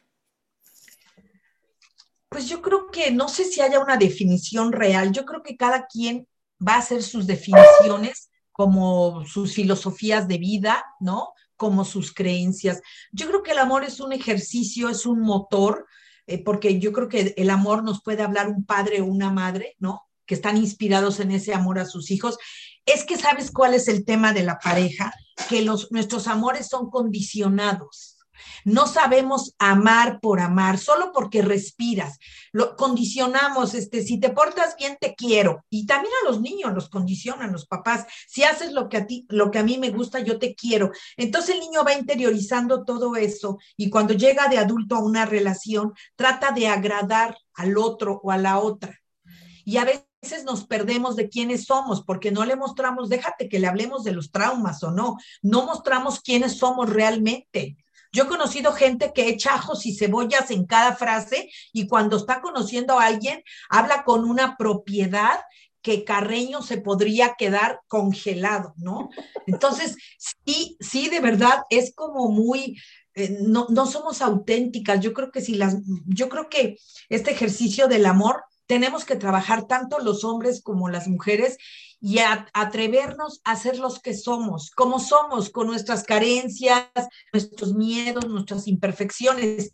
[2.28, 5.12] Pues yo creo que no sé si haya una definición real.
[5.12, 6.28] Yo creo que cada quien
[6.66, 11.32] va a hacer sus definiciones como sus filosofías de vida, ¿no?
[11.56, 12.82] Como sus creencias.
[13.12, 15.86] Yo creo que el amor es un ejercicio, es un motor,
[16.26, 19.76] eh, porque yo creo que el amor nos puede hablar un padre o una madre,
[19.78, 20.08] ¿no?
[20.26, 22.36] Que están inspirados en ese amor a sus hijos.
[22.84, 25.14] Es que sabes cuál es el tema de la pareja,
[25.48, 28.17] que los, nuestros amores son condicionados
[28.64, 32.18] no sabemos amar por amar, solo porque respiras.
[32.52, 35.64] Lo condicionamos, este, si te portas bien, te quiero.
[35.70, 38.06] Y también a los niños los condicionan los papás.
[38.26, 40.90] Si haces lo que a ti, lo que a mí me gusta, yo te quiero.
[41.16, 45.92] Entonces el niño va interiorizando todo eso y cuando llega de adulto a una relación,
[46.16, 48.98] trata de agradar al otro o a la otra.
[49.64, 53.66] Y a veces nos perdemos de quiénes somos porque no le mostramos, déjate que le
[53.66, 57.76] hablemos de los traumas o no, no mostramos quiénes somos realmente.
[58.12, 62.40] Yo he conocido gente que echa ajos y cebollas en cada frase y cuando está
[62.40, 65.40] conociendo a alguien, habla con una propiedad
[65.82, 69.10] que Carreño se podría quedar congelado, ¿no?
[69.46, 69.96] Entonces,
[70.44, 72.78] sí, sí, de verdad, es como muy,
[73.14, 75.00] eh, no, no somos auténticas.
[75.00, 76.76] Yo creo que si las, yo creo que
[77.08, 81.56] este ejercicio del amor tenemos que trabajar tanto los hombres como las mujeres
[82.00, 82.18] y
[82.52, 86.90] atrevernos a ser los que somos, como somos, con nuestras carencias,
[87.32, 89.72] nuestros miedos, nuestras imperfecciones.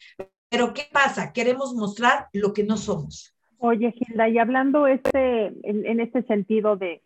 [0.48, 1.32] Pero ¿qué pasa?
[1.32, 3.34] Queremos mostrar lo que no somos.
[3.58, 7.02] Oye, Gilda, y hablando este, en, en este sentido de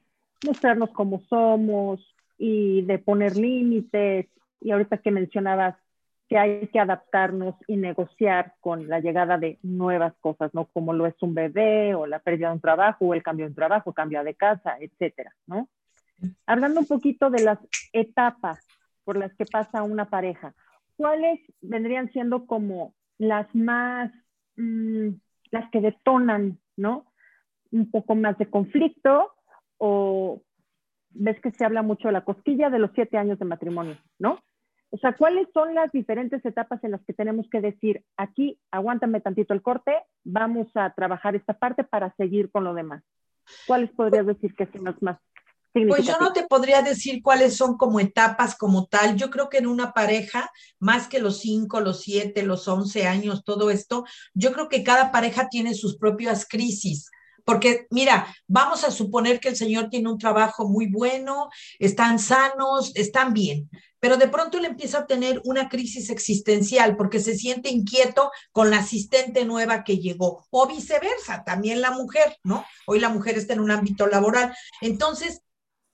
[0.46, 2.00] mostrarnos como somos
[2.36, 4.26] y de poner límites,
[4.60, 5.76] y ahorita que mencionabas
[6.28, 10.66] que hay que adaptarnos y negociar con la llegada de nuevas cosas, ¿no?
[10.66, 13.50] Como lo es un bebé o la pérdida de un trabajo o el cambio de
[13.50, 15.68] un trabajo, cambio de casa, etcétera, ¿no?
[16.46, 17.58] Hablando un poquito de las
[17.92, 18.58] etapas
[19.04, 20.54] por las que pasa una pareja,
[20.96, 24.12] ¿cuáles vendrían siendo como las más,
[24.56, 25.08] mm,
[25.50, 27.06] las que detonan, ¿no?
[27.70, 29.32] Un poco más de conflicto
[29.78, 30.42] o
[31.10, 34.40] ves que se habla mucho de la cosquilla de los siete años de matrimonio, ¿no?
[34.90, 39.20] O sea, ¿cuáles son las diferentes etapas en las que tenemos que decir, aquí, aguántame
[39.20, 43.02] tantito el corte, vamos a trabajar esta parte para seguir con lo demás?
[43.66, 45.18] ¿Cuáles podrías decir que son las más
[45.86, 49.16] pues yo no te podría decir cuáles son como etapas como tal.
[49.16, 53.44] Yo creo que en una pareja, más que los cinco, los siete, los once años,
[53.44, 57.10] todo esto, yo creo que cada pareja tiene sus propias crisis.
[57.44, 61.48] Porque mira, vamos a suponer que el señor tiene un trabajo muy bueno,
[61.78, 67.20] están sanos, están bien, pero de pronto él empieza a tener una crisis existencial porque
[67.20, 72.64] se siente inquieto con la asistente nueva que llegó, o viceversa, también la mujer, ¿no?
[72.86, 74.54] Hoy la mujer está en un ámbito laboral.
[74.80, 75.42] Entonces,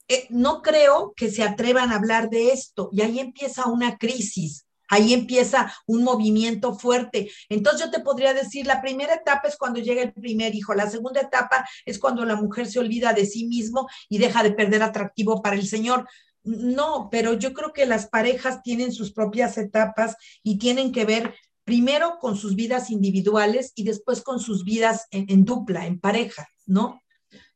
[0.08, 4.66] eh, no creo que se atrevan a hablar de esto y ahí empieza una crisis.
[4.88, 7.30] Ahí empieza un movimiento fuerte.
[7.48, 10.90] Entonces yo te podría decir, la primera etapa es cuando llega el primer hijo, la
[10.90, 14.82] segunda etapa es cuando la mujer se olvida de sí mismo y deja de perder
[14.82, 16.06] atractivo para el Señor.
[16.44, 21.34] No, pero yo creo que las parejas tienen sus propias etapas y tienen que ver
[21.64, 27.00] primero con sus vidas individuales y después con sus vidas en, dupla, en pareja, ¿no?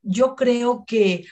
[0.03, 1.27] Yo creo que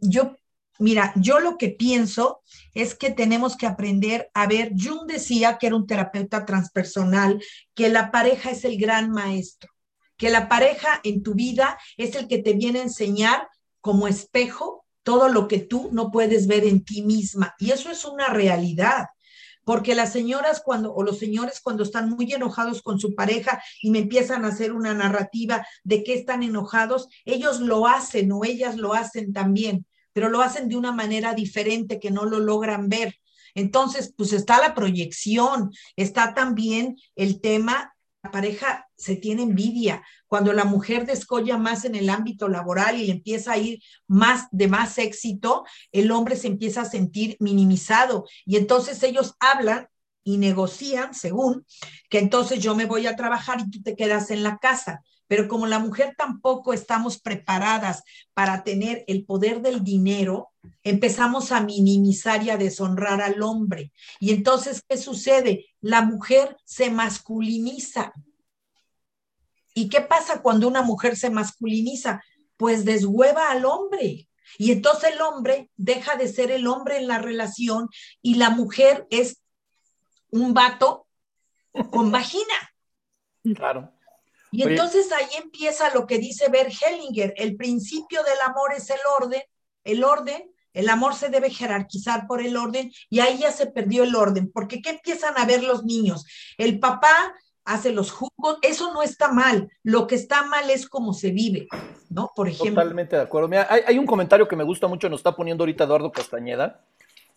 [0.00, 0.34] yo
[0.80, 2.40] Mira, yo lo que pienso
[2.72, 7.42] es que tenemos que aprender a ver, Jung decía que era un terapeuta transpersonal,
[7.74, 9.72] que la pareja es el gran maestro,
[10.16, 13.48] que la pareja en tu vida es el que te viene a enseñar
[13.80, 17.54] como espejo todo lo que tú no puedes ver en ti misma.
[17.58, 19.06] Y eso es una realidad
[19.64, 23.90] porque las señoras cuando, o los señores cuando están muy enojados con su pareja y
[23.90, 28.76] me empiezan a hacer una narrativa de que están enojados, ellos lo hacen o ellas
[28.76, 33.14] lo hacen también pero lo hacen de una manera diferente que no lo logran ver.
[33.54, 37.94] Entonces, pues está la proyección, está también el tema,
[38.30, 40.02] pareja se tiene envidia.
[40.26, 44.68] Cuando la mujer descolla más en el ámbito laboral y empieza a ir más de
[44.68, 49.88] más éxito, el hombre se empieza a sentir minimizado y entonces ellos hablan
[50.24, 51.64] y negocian, según,
[52.10, 55.02] que entonces yo me voy a trabajar y tú te quedas en la casa.
[55.28, 58.02] Pero como la mujer tampoco estamos preparadas
[58.34, 60.48] para tener el poder del dinero,
[60.82, 63.92] empezamos a minimizar y a deshonrar al hombre.
[64.18, 65.66] Y entonces, ¿qué sucede?
[65.80, 68.12] La mujer se masculiniza.
[69.74, 72.22] ¿Y qué pasa cuando una mujer se masculiniza?
[72.56, 74.28] Pues deshueva al hombre.
[74.56, 77.88] Y entonces el hombre deja de ser el hombre en la relación
[78.22, 79.42] y la mujer es
[80.30, 81.06] un vato
[81.90, 82.54] con vagina.
[83.54, 83.92] Claro.
[84.50, 89.00] Y entonces ahí empieza lo que dice Bert Hellinger, el principio del amor es el
[89.20, 89.42] orden,
[89.84, 94.04] el orden, el amor se debe jerarquizar por el orden y ahí ya se perdió
[94.04, 96.24] el orden, porque ¿qué empiezan a ver los niños?
[96.56, 97.34] El papá
[97.64, 101.68] hace los jugos, eso no está mal, lo que está mal es cómo se vive,
[102.08, 102.30] ¿no?
[102.34, 102.82] Por ejemplo.
[102.82, 103.48] Totalmente de acuerdo.
[103.48, 106.80] Mira, hay, un comentario que me gusta mucho, nos está poniendo ahorita Eduardo Castañeda,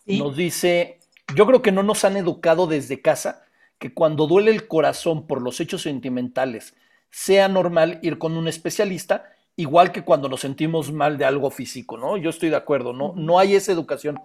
[0.06, 1.00] nos dice,
[1.34, 3.44] yo creo que no nos han educado desde casa
[3.78, 6.74] que cuando duele el corazón por los hechos sentimentales,
[7.12, 11.98] sea normal ir con un especialista, igual que cuando nos sentimos mal de algo físico,
[11.98, 12.16] ¿no?
[12.16, 13.12] Yo estoy de acuerdo, ¿no?
[13.14, 14.18] No hay esa educación.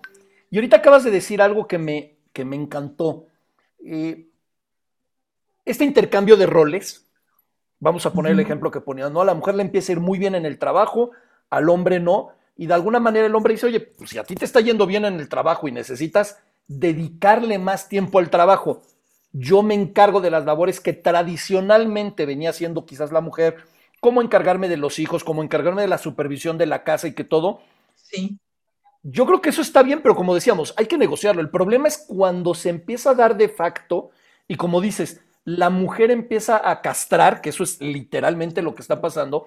[0.49, 3.25] Y ahorita acabas de decir algo que me, que me encantó.
[3.83, 4.29] Eh,
[5.65, 7.05] este intercambio de roles,
[7.79, 9.19] vamos a poner el ejemplo que ponía, ¿no?
[9.19, 11.11] A la mujer le empieza a ir muy bien en el trabajo,
[11.49, 14.35] al hombre no, y de alguna manera el hombre dice, oye, pues si a ti
[14.35, 18.81] te está yendo bien en el trabajo y necesitas dedicarle más tiempo al trabajo,
[19.31, 23.57] yo me encargo de las labores que tradicionalmente venía haciendo quizás la mujer,
[23.99, 27.23] como encargarme de los hijos, como encargarme de la supervisión de la casa y que
[27.23, 27.61] todo.
[27.95, 28.39] Sí.
[29.03, 31.41] Yo creo que eso está bien, pero como decíamos, hay que negociarlo.
[31.41, 34.09] El problema es cuando se empieza a dar de facto
[34.47, 38.99] y como dices, la mujer empieza a castrar, que eso es literalmente lo que está
[38.99, 39.45] pasando,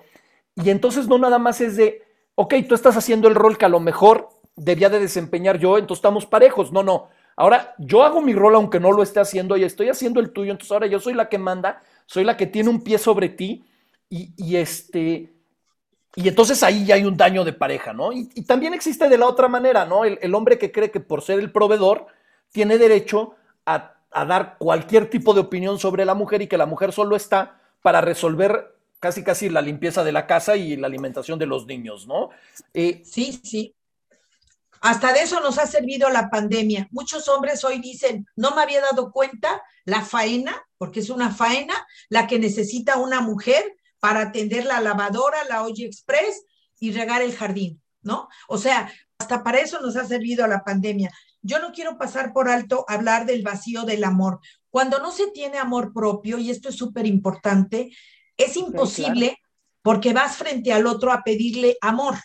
[0.55, 2.03] y entonces no nada más es de,
[2.35, 5.99] ok, tú estás haciendo el rol que a lo mejor debía de desempeñar yo, entonces
[5.99, 6.73] estamos parejos.
[6.73, 7.09] No, no,
[7.41, 10.53] Ahora, yo hago mi rol aunque no lo esté haciendo y estoy haciendo el tuyo,
[10.53, 13.65] entonces ahora yo soy la que manda, soy la que tiene un pie sobre ti
[14.11, 15.33] y, este...
[16.17, 18.13] Y entonces ahí ya hay un daño de pareja, ¿no?
[18.13, 20.05] Y, también existe de la otra manera, ¿no?
[20.05, 22.09] El, hombre que cree que por ser el proveedor
[22.53, 26.93] tiene derecho a, dar cualquier tipo de opinión sobre la mujer y que la mujer
[26.93, 31.47] solo está para resolver casi casi la limpieza de la casa y la alimentación de
[31.47, 32.29] los niños, ¿no?
[32.75, 33.75] Eh, sí, sí.
[34.81, 36.89] Hasta de eso nos ha servido la pandemia.
[36.91, 41.75] Muchos hombres hoy dicen, no me había dado cuenta la faena, porque es una faena
[42.09, 46.45] la que necesita una mujer para atender la lavadora, la olla express
[46.79, 48.29] y regar el jardín, ¿no?
[48.49, 51.13] O sea, hasta para eso nos ha servido la pandemia.
[51.43, 54.41] Yo no quiero pasar por alto hablar del vacío del amor.
[54.71, 57.91] Cuando no se tiene amor propio, y esto es súper importante,
[58.37, 59.39] es imposible
[59.83, 62.17] porque vas frente al otro a pedirle amor.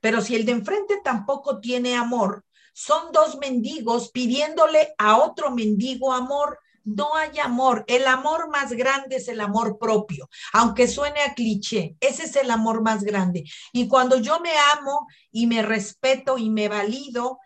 [0.00, 6.12] Pero si el de enfrente tampoco tiene amor, son dos mendigos pidiéndole a otro mendigo
[6.12, 6.58] amor.
[6.84, 7.84] No hay amor.
[7.86, 11.96] El amor más grande es el amor propio, aunque suene a cliché.
[12.00, 13.44] Ese es el amor más grande.
[13.72, 17.38] Y cuando yo me amo y me respeto y me valido,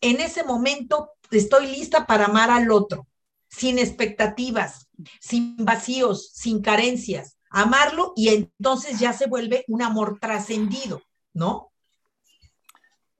[0.00, 3.08] en ese momento estoy lista para amar al otro,
[3.48, 4.88] sin expectativas,
[5.20, 7.38] sin vacíos, sin carencias.
[7.50, 11.72] Amarlo y entonces ya se vuelve un amor trascendido, ¿no?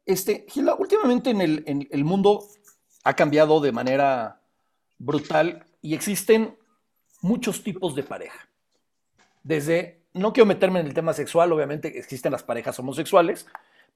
[0.07, 1.40] Este, Gila, últimamente en
[1.90, 2.45] el, mundo
[3.03, 4.40] ha cambiado de manera
[4.99, 6.57] brutal y existen
[7.21, 8.49] muchos tipos de pareja.
[9.42, 13.47] Desde, no quiero meterme en el tema sexual, obviamente existen las parejas homosexuales,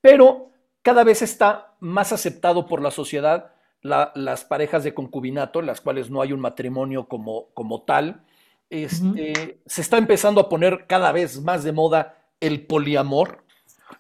[0.01, 0.51] pero
[0.83, 6.11] cada vez está más aceptado por la sociedad las parejas de concubinato, en las cuales
[6.11, 8.25] no hay un matrimonio como, como tal.
[8.69, 13.45] Este, Se está empezando a poner cada vez más de moda el poliamor,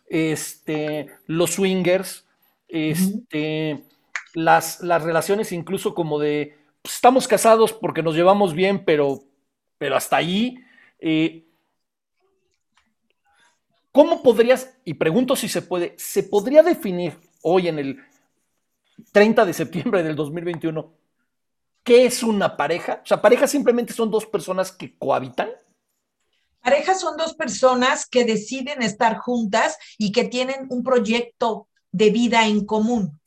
[0.09, 2.27] este, los swingers,
[2.69, 3.85] este,
[4.35, 9.23] las, las relaciones incluso como de, pues, estamos casados porque nos llevamos bien, pero,
[9.79, 10.59] pero hasta ahí.
[10.99, 11.45] Eh,
[13.93, 18.01] ¿Cómo podrías, y pregunto si se puede, se podría definir hoy en el
[19.13, 21.01] 30 de septiembre del 2021
[21.83, 23.01] qué es una pareja?
[23.03, 25.51] O sea, pareja simplemente son dos personas que cohabitan.
[26.63, 32.47] Parejas son dos personas que deciden estar juntas y que tienen un proyecto de vida
[32.47, 33.21] en común.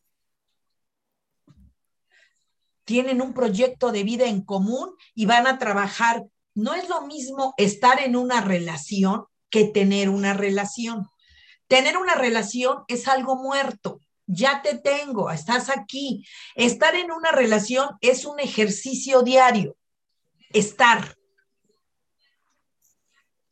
[2.85, 6.25] Tienen un proyecto de vida en común y van a trabajar.
[6.53, 11.09] No es lo mismo estar en una relación que tener una relación.
[11.67, 13.99] Tener una relación es algo muerto.
[14.25, 16.25] Ya te tengo, estás aquí.
[16.55, 19.75] Estar en una relación es un ejercicio diario.
[20.51, 21.15] Estar,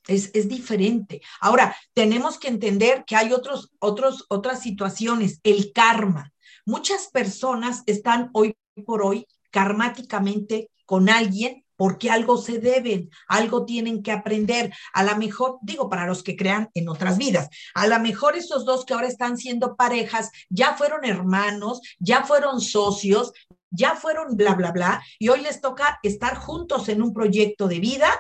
[0.08, 1.22] es, diferente.
[1.40, 6.34] Ahora, tenemos que entender que hay otros, otros, otras situaciones, el karma.
[6.66, 14.04] Muchas personas están hoy por hoy karmáticamente con alguien porque algo se deben, algo tienen
[14.04, 14.72] que aprender.
[14.94, 18.66] A lo mejor, digo, para los que crean en otras vidas, a lo mejor esos
[18.66, 23.34] dos que ahora están siendo parejas ya fueron hermanos, ya fueron socios,
[23.72, 27.80] ya fueron bla, bla, bla, y hoy les toca estar juntos en un proyecto de
[27.80, 28.12] vida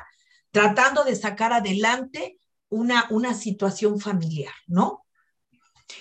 [0.51, 2.37] tratando de sacar adelante
[2.69, 5.05] una, una situación familiar, ¿no?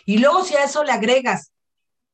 [0.04, 1.52] Y luego si a eso le agregas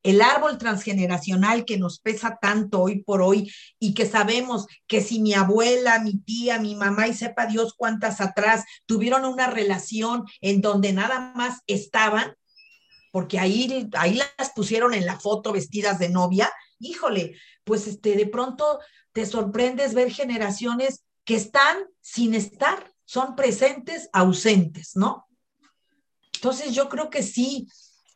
[0.03, 5.19] el árbol transgeneracional que nos pesa tanto hoy por hoy y que sabemos que si
[5.19, 10.61] mi abuela, mi tía, mi mamá y sepa Dios cuántas atrás tuvieron una relación en
[10.61, 12.35] donde nada más estaban,
[13.11, 18.27] porque ahí, ahí las pusieron en la foto vestidas de novia, híjole, pues este, de
[18.27, 18.79] pronto
[19.11, 25.27] te sorprendes ver generaciones que están sin estar, son presentes, ausentes, ¿no?
[26.33, 27.67] Entonces yo creo que sí,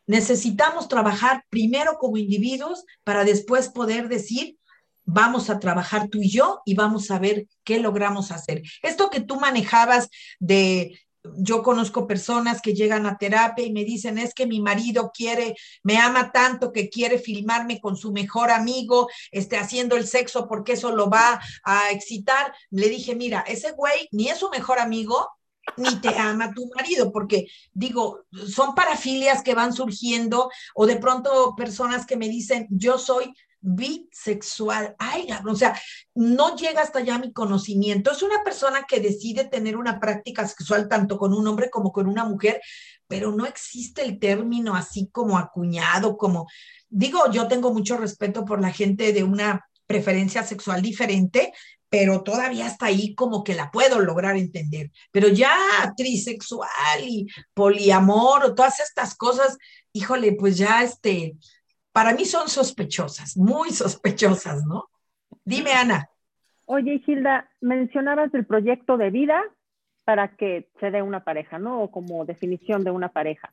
[0.06, 4.56] necesitamos trabajar primero como individuos para después poder decir,
[5.04, 8.62] vamos a trabajar tú y yo y vamos a ver qué logramos hacer.
[8.82, 10.08] Esto que tú manejabas
[10.40, 10.98] de
[11.36, 15.54] yo conozco personas que llegan a terapia y me dicen, es que mi marido quiere,
[15.82, 20.72] me ama tanto que quiere filmarme con su mejor amigo, este, haciendo el sexo porque
[20.72, 22.52] eso lo va a excitar.
[22.70, 25.28] Le dije, mira, ese güey ni es su mejor amigo,
[25.76, 31.54] ni te ama tu marido, porque digo, son parafilias que van surgiendo o de pronto
[31.56, 33.32] personas que me dicen, yo soy
[33.62, 34.94] bisexual.
[34.98, 35.80] Ay, o sea,
[36.14, 38.10] no llega hasta allá mi conocimiento.
[38.10, 42.06] Es una persona que decide tener una práctica sexual tanto con un hombre como con
[42.06, 42.60] una mujer,
[43.08, 46.46] pero no existe el término así como acuñado, como
[46.92, 51.52] digo, yo tengo mucho respeto por la gente de una preferencia sexual diferente,
[51.88, 54.90] pero todavía está ahí como que la puedo lograr entender.
[55.10, 55.54] Pero ya
[55.96, 56.68] trisexual
[57.02, 59.56] y poliamor o todas estas cosas,
[59.92, 61.36] híjole, pues ya este,
[61.92, 64.88] para mí son sospechosas, muy sospechosas, ¿no?
[65.44, 66.08] Dime, Ana.
[66.66, 69.42] Oye, Gilda, mencionabas el proyecto de vida
[70.04, 71.82] para que se dé una pareja, ¿no?
[71.82, 73.52] O como definición de una pareja.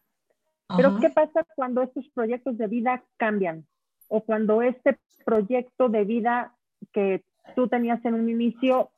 [0.76, 3.66] Pero ¿qué pasa cuando estos proyectos de vida cambian?
[4.08, 6.56] O cuando este proyecto de vida
[6.94, 7.24] que
[7.56, 8.92] tú tenías en un inicio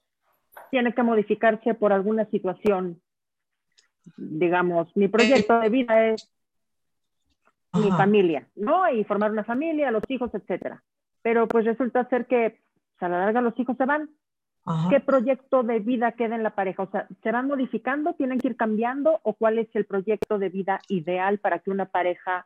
[0.70, 3.02] tiene que modificarse por alguna situación.
[4.18, 6.30] Digamos, mi proyecto de vida es
[7.74, 8.90] mi familia, ¿no?
[8.92, 10.84] Y formar una familia, los hijos, etcétera.
[11.22, 12.62] Pero pues resulta ser que
[13.00, 14.10] pues, a la larga los hijos se van.
[14.90, 16.84] ¿Qué proyecto de vida queda en la pareja?
[16.84, 18.14] O sea, ¿se van modificando?
[18.14, 19.20] ¿Tienen que ir cambiando?
[19.24, 22.46] ¿O cuál es el proyecto de vida ideal para que una pareja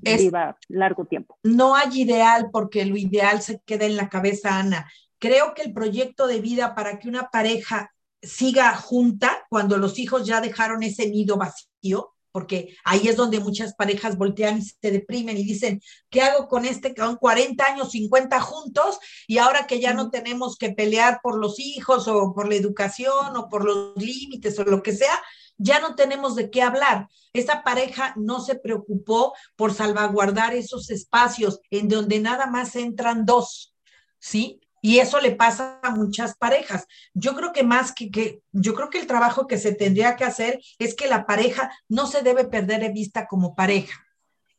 [0.00, 1.36] viva largo tiempo?
[1.42, 4.90] No hay ideal porque lo ideal se queda en la cabeza, Ana.
[5.18, 7.92] Creo que el proyecto de vida para que una pareja
[8.22, 13.74] siga junta cuando los hijos ya dejaron ese nido vacío, porque ahí es donde muchas
[13.74, 17.90] parejas voltean y se deprimen y dicen, ¿qué hago con este que son 40 años,
[17.90, 22.48] 50 juntos y ahora que ya no tenemos que pelear por los hijos o por
[22.48, 25.20] la educación o por los límites o lo que sea?
[25.58, 27.08] Ya no tenemos de qué hablar.
[27.32, 33.74] Esa pareja no se preocupó por salvaguardar esos espacios en donde nada más entran dos,
[34.18, 34.60] ¿sí?
[34.80, 36.86] Y eso le pasa a muchas parejas.
[37.14, 40.24] Yo creo que más que, que, yo creo que el trabajo que se tendría que
[40.24, 44.06] hacer es que la pareja no se debe perder de vista como pareja,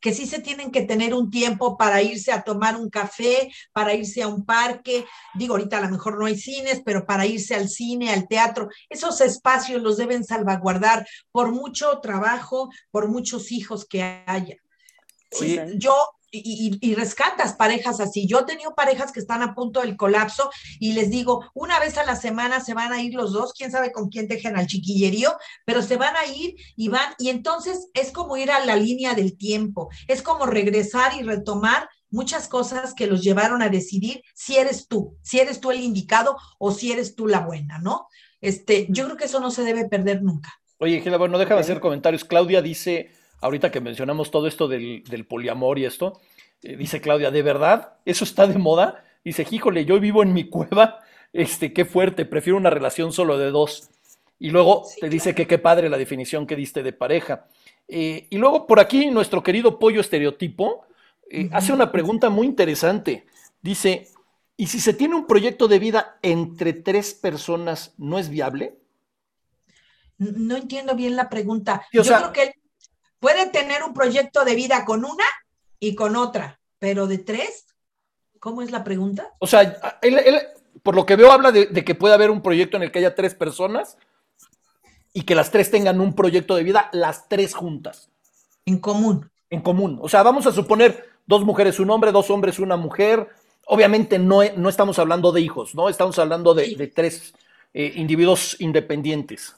[0.02, 3.94] que sí se tienen que tener un tiempo para irse a tomar un café, para
[3.94, 5.06] irse a un parque.
[5.34, 8.68] Digo, ahorita a lo mejor no hay cines, pero para irse al cine, al teatro,
[8.90, 14.56] esos espacios los deben salvaguardar por mucho trabajo, por muchos hijos que haya.
[15.76, 15.94] yo
[16.32, 18.26] y, rescatas parejas así.
[18.26, 21.98] Yo he tenido parejas que están a punto del colapso y les digo, una vez
[21.98, 24.66] a la semana se van a ir los dos, quién sabe con quién dejen al
[24.66, 28.76] chiquillerío, pero se van a ir y van, y entonces es como ir a la
[28.76, 34.22] línea del tiempo, es como regresar y retomar muchas cosas que los llevaron a decidir
[34.34, 38.06] si eres tú, si eres tú el indicado o si eres tú la buena, ¿no?
[38.40, 40.52] Este, yo creo que eso no se debe perder nunca.
[40.78, 42.24] Oye, Gila, bueno, déjame hacer comentarios.
[42.24, 43.12] Claudia dice,
[43.42, 46.20] ahorita que mencionamos todo esto del, poliamor y esto,
[46.62, 47.94] eh, dice Claudia, ¿de verdad?
[48.04, 49.04] ¿Eso está de moda?
[49.24, 51.00] Dice, híjole, yo vivo en mi cueva,
[51.32, 53.90] este, qué fuerte, prefiero una relación solo de dos.
[54.38, 57.46] Y luego te dice que qué padre la definición que diste de pareja.
[57.86, 60.86] Eh, y luego por aquí nuestro querido pollo estereotipo
[61.30, 63.26] eh, hace una pregunta muy interesante.
[63.60, 64.08] Dice,
[64.56, 68.78] ¿y si se tiene un proyecto de vida entre tres personas, no es viable?
[70.18, 71.86] No entiendo bien la pregunta.
[71.92, 72.61] Yo creo que
[73.22, 75.24] Puede tener un proyecto de vida con una
[75.78, 77.66] y con otra, pero de tres,
[78.40, 79.32] ¿cómo es la pregunta?
[79.38, 80.40] O sea, él,
[80.82, 83.14] por lo que veo habla de, que puede haber un proyecto en el que haya
[83.14, 83.96] tres personas
[85.12, 88.10] y que las tres tengan un proyecto de vida, las tres juntas.
[88.66, 89.30] En común.
[89.50, 90.00] En común.
[90.02, 93.28] O sea, vamos a suponer dos mujeres, un hombre, dos hombres, una mujer.
[93.66, 95.88] Obviamente no, no estamos hablando de hijos, ¿no?
[95.88, 97.34] Estamos hablando de, tres
[97.72, 99.54] eh, individuos independientes.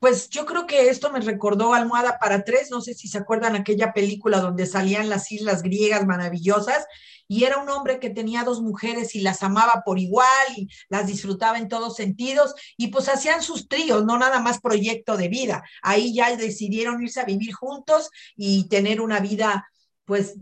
[0.00, 3.54] Pues yo creo que esto me recordó Almohada para tres, no sé si se acuerdan
[3.54, 6.86] aquella película donde salían las islas griegas maravillosas
[7.28, 10.26] y era un hombre que tenía dos mujeres y las amaba por igual
[10.56, 15.18] y las disfrutaba en todos sentidos y pues hacían sus tríos, no nada más proyecto
[15.18, 15.62] de vida.
[15.82, 19.68] Ahí ya decidieron irse a vivir juntos y tener una vida
[20.06, 20.34] pues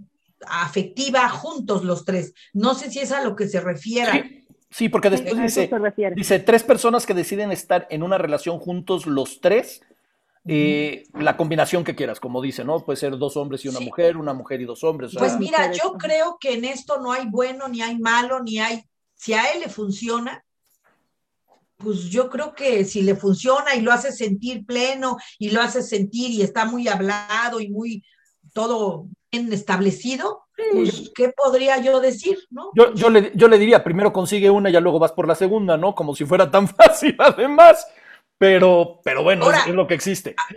[0.47, 2.33] afectiva juntos los tres.
[2.53, 4.47] No sé si es a lo que se refiere.
[4.71, 5.71] Sí, porque después dice,
[6.15, 9.81] dice, tres personas que deciden estar en una relación juntos los tres,
[10.47, 12.85] eh, la combinación que quieras, como dice, ¿no?
[12.85, 15.13] Puede ser dos hombres y una mujer, una mujer y dos hombres.
[15.17, 18.85] Pues mira, yo creo que en esto no hay bueno, ni hay malo, ni hay,
[19.15, 20.45] si a él le funciona,
[21.79, 25.83] pues yo creo que si le funciona y lo hace sentir pleno y lo hace
[25.83, 28.05] sentir y está muy hablado y muy
[28.53, 32.39] todo establecido, pues, ¿qué podría yo decir?
[32.51, 32.71] ¿no?
[32.75, 35.77] Yo, le, yo le diría, primero consigue una y ya luego vas por la segunda,
[35.77, 35.95] ¿no?
[35.95, 37.87] Como si fuera tan fácil además,
[38.37, 40.35] pero, pero bueno, es, lo que existe.
[40.37, 40.55] Ah,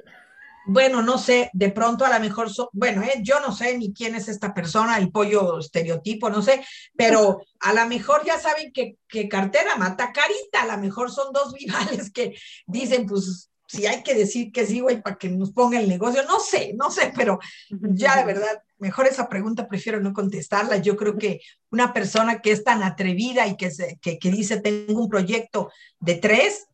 [0.66, 4.16] bueno, no sé, de pronto a lo mejor, bueno, eh, yo no sé ni quién
[4.16, 6.64] es esta persona, el pollo estereotipo, no sé,
[6.96, 11.34] pero a lo mejor ya saben que, que cartera mata carita, a lo mejor son
[11.34, 12.36] dos virales que
[12.68, 16.24] dicen, pues si hay que decir que sí, güey, para que nos ponga el negocio,
[16.24, 20.78] no sé, no sé, pero ya de verdad, mejor esa pregunta prefiero no contestarla.
[20.78, 25.02] Yo creo que una persona que es tan atrevida y que, se, que, dice, tengo
[25.02, 26.68] un proyecto de tres,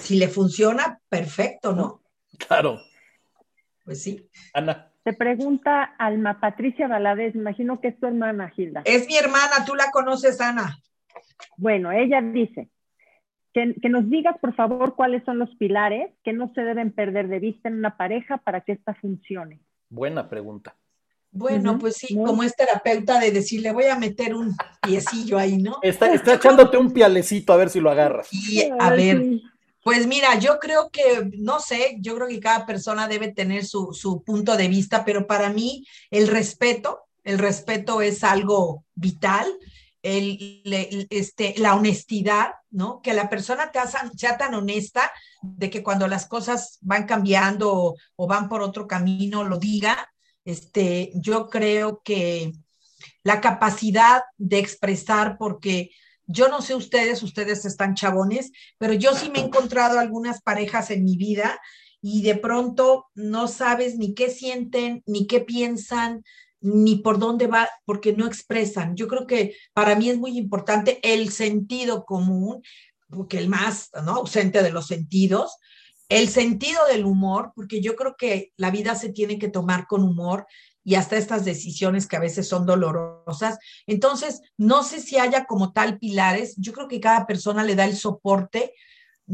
[0.00, 2.02] si le funciona, perfecto, ¿no?
[2.48, 2.80] Claro.
[3.84, 4.28] Pues sí.
[4.52, 4.90] Ana.
[5.04, 8.82] Te pregunta Alma Patricia Valadez, imagino que es tu hermana, Gilda.
[8.84, 10.76] Es mi hermana, tú la conoces, Ana.
[11.56, 12.68] Bueno, ella dice,
[13.52, 17.38] que, nos digas, por favor, cuáles son los pilares que no se deben perder de
[17.38, 19.60] vista en una pareja para que ésta funcione.
[19.88, 20.74] Buena pregunta.
[21.30, 25.78] Bueno, pues sí, como es terapeuta de decirle, voy a meter un piecillo ahí, ¿no?
[25.82, 28.28] Está, echándote un pialecito a ver si lo agarras.
[28.30, 29.40] Y a ver,
[29.82, 33.94] pues mira, yo creo que, no sé, yo creo que cada persona debe tener su,
[33.94, 39.46] su punto de vista, pero para mí el respeto, el respeto es algo vital
[40.02, 43.00] el, este, la honestidad, ¿no?
[43.02, 43.70] Que la persona
[44.16, 49.44] sea tan honesta de que cuando las cosas van cambiando o, van por otro camino
[49.44, 50.12] lo diga.
[50.44, 52.52] Este, yo creo que
[53.22, 55.90] la capacidad de expresar, porque
[56.26, 60.90] yo no sé ustedes, ustedes están chabones, pero yo sí me he encontrado algunas parejas
[60.90, 61.60] en mi vida
[62.00, 66.24] y de pronto no sabes ni qué sienten, ni qué piensan,
[66.62, 68.96] ni por dónde va, porque no expresan.
[68.96, 72.62] Yo creo que para mí es muy importante el sentido común,
[73.10, 74.12] porque el más ¿no?
[74.16, 75.56] ausente de los sentidos,
[76.08, 80.02] el sentido del humor, porque yo creo que la vida se tiene que tomar con
[80.02, 80.46] humor
[80.84, 83.58] y hasta estas decisiones que a veces son dolorosas.
[83.86, 87.84] Entonces, no sé si haya como tal pilares, yo creo que cada persona le da
[87.84, 88.72] el soporte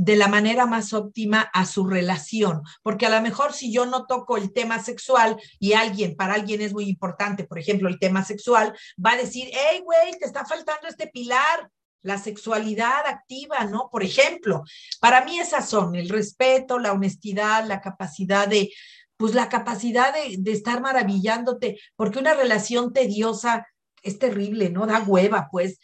[0.01, 4.07] de la manera más óptima a su relación, porque a lo mejor si yo no
[4.07, 8.25] toco el tema sexual y alguien, para alguien es muy importante, por ejemplo, el tema
[8.25, 8.73] sexual,
[9.05, 11.69] va a decir, hey, güey, te está faltando este pilar,
[12.03, 13.89] la sexualidad activa, ¿no?
[13.91, 14.63] Por ejemplo,
[15.01, 18.71] para mí esas son el respeto, la honestidad, la capacidad de,
[19.17, 23.67] pues la capacidad de, de estar maravillándote, porque una relación tediosa
[24.05, 24.87] es terrible, ¿no?
[24.87, 25.81] Da hueva, pues.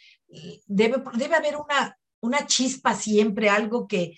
[0.67, 4.17] Debe, debe haber una, una chispa siempre, algo que,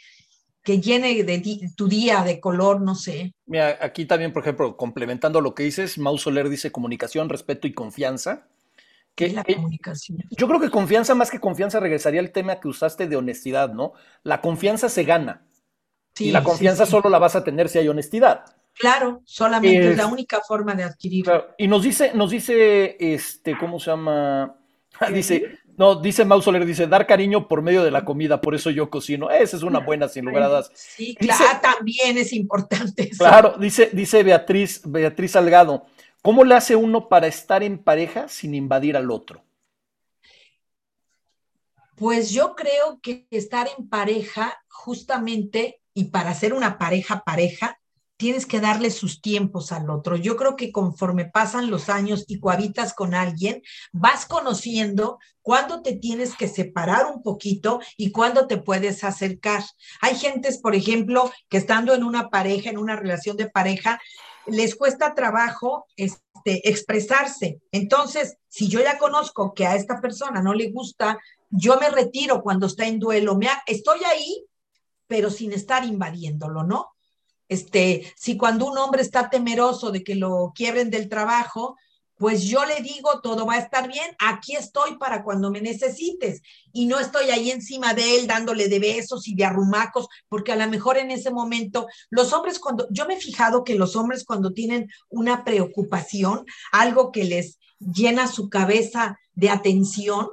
[0.63, 3.33] que llene de tu día de color, no sé.
[3.45, 7.73] Mira, aquí también, por ejemplo, complementando lo que dices, Mau Soler dice comunicación, respeto y
[7.73, 8.47] confianza.
[9.15, 10.19] Que, la comunicación?
[10.29, 13.93] yo creo que confianza más que confianza regresaría al tema que usaste de honestidad, ¿no?
[14.23, 15.47] La confianza se gana.
[16.19, 18.43] y la confianza solo la vas a tener si hay honestidad.
[18.73, 21.55] Claro, solamente es, la única forma de adquirirla.
[21.57, 24.55] Y nos dice, nos dice, este, ¿cómo se llama?
[25.13, 28.89] dice, no, dice Mausoler, dice, dar cariño por medio de la comida, por eso yo
[28.89, 29.29] cocino.
[29.29, 30.71] Esa es una buena, sin lugar a dudas.
[30.73, 33.11] Sí, claro, también es importante.
[33.15, 35.85] Claro, dice, dice Beatriz, Beatriz Salgado,
[36.23, 39.43] ¿cómo le hace uno para estar en pareja sin invadir al otro?
[41.95, 47.76] Pues yo creo que estar en pareja, justamente, y para ser una pareja pareja,
[48.17, 50.15] tienes que darle sus tiempos al otro.
[50.15, 53.61] Yo creo que conforme pasan los años y cohabitas con alguien,
[53.93, 59.63] vas conociendo cuándo te tienes que separar un poquito y cuándo te puedes acercar.
[60.01, 64.01] Hay gentes, por ejemplo, que estando en una pareja, en una relación de pareja,
[64.47, 67.61] les cuesta trabajo este, expresarse.
[67.71, 72.41] Entonces, si yo ya conozco que a esta persona no le gusta, yo me retiro
[72.41, 73.37] cuando está en duelo.
[73.37, 74.43] Me estoy ahí,
[75.05, 76.96] pero sin estar invadiéndolo, ¿no?
[77.49, 81.75] Este, si cuando un hombre está temeroso de que lo quiebren del trabajo,
[82.17, 86.41] pues yo le digo, todo va a estar bien, aquí estoy para cuando me necesites.
[86.73, 90.55] Y no estoy ahí encima de él dándole de besos y de arrumacos, porque a
[90.55, 94.25] lo mejor en ese momento los hombres cuando, yo me he fijado que los hombres
[94.25, 100.29] cuando tienen una preocupación, algo que les llena su cabeza de atención,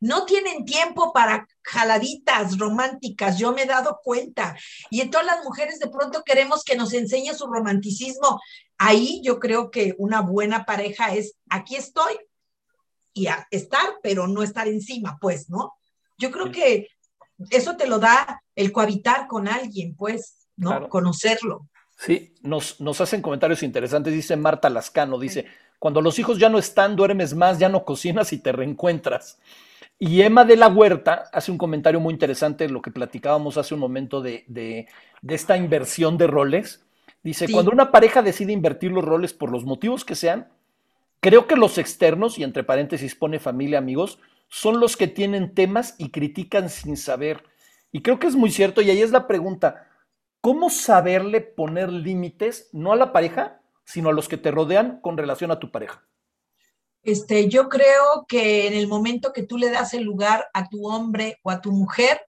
[0.00, 4.56] no tienen tiempo para jaladitas románticas, yo me he dado cuenta.
[4.90, 8.40] Y en todas las mujeres de pronto queremos que nos enseñe su romanticismo.
[8.78, 12.14] Ahí yo creo que una buena pareja es, aquí estoy
[13.12, 15.74] y a estar, pero no estar encima, pues, ¿no?
[16.16, 16.88] Yo creo que
[17.50, 20.88] eso te lo da el cohabitar con alguien, pues, ¿no?
[20.88, 21.68] Conocerlo.
[21.98, 25.46] Sí, nos, nos hacen comentarios interesantes, dice Marta Lascano, dice,
[25.78, 29.38] cuando los hijos ya no están, duermes más, ya no cocinas y te reencuentras.
[29.98, 33.80] Y Emma de la Huerta hace un comentario muy interesante, lo que platicábamos hace un
[33.80, 34.86] momento de,
[35.26, 36.84] esta inversión de roles.
[37.24, 40.48] Dice, cuando una pareja decide invertir los roles por los motivos que sean,
[41.18, 45.96] creo que los externos, y entre paréntesis pone familia, amigos, son los que tienen temas
[45.98, 47.42] y critican sin saber.
[47.90, 49.88] Y creo que es muy cierto, y ahí es la pregunta,
[50.40, 55.16] ¿cómo saberle poner límites, no a la pareja, sino a los que te rodean con
[55.16, 56.04] relación a tu pareja?
[57.08, 60.86] Este, yo creo que en el momento que tú le das el lugar a tu
[60.86, 62.20] hombre o a tu mujer,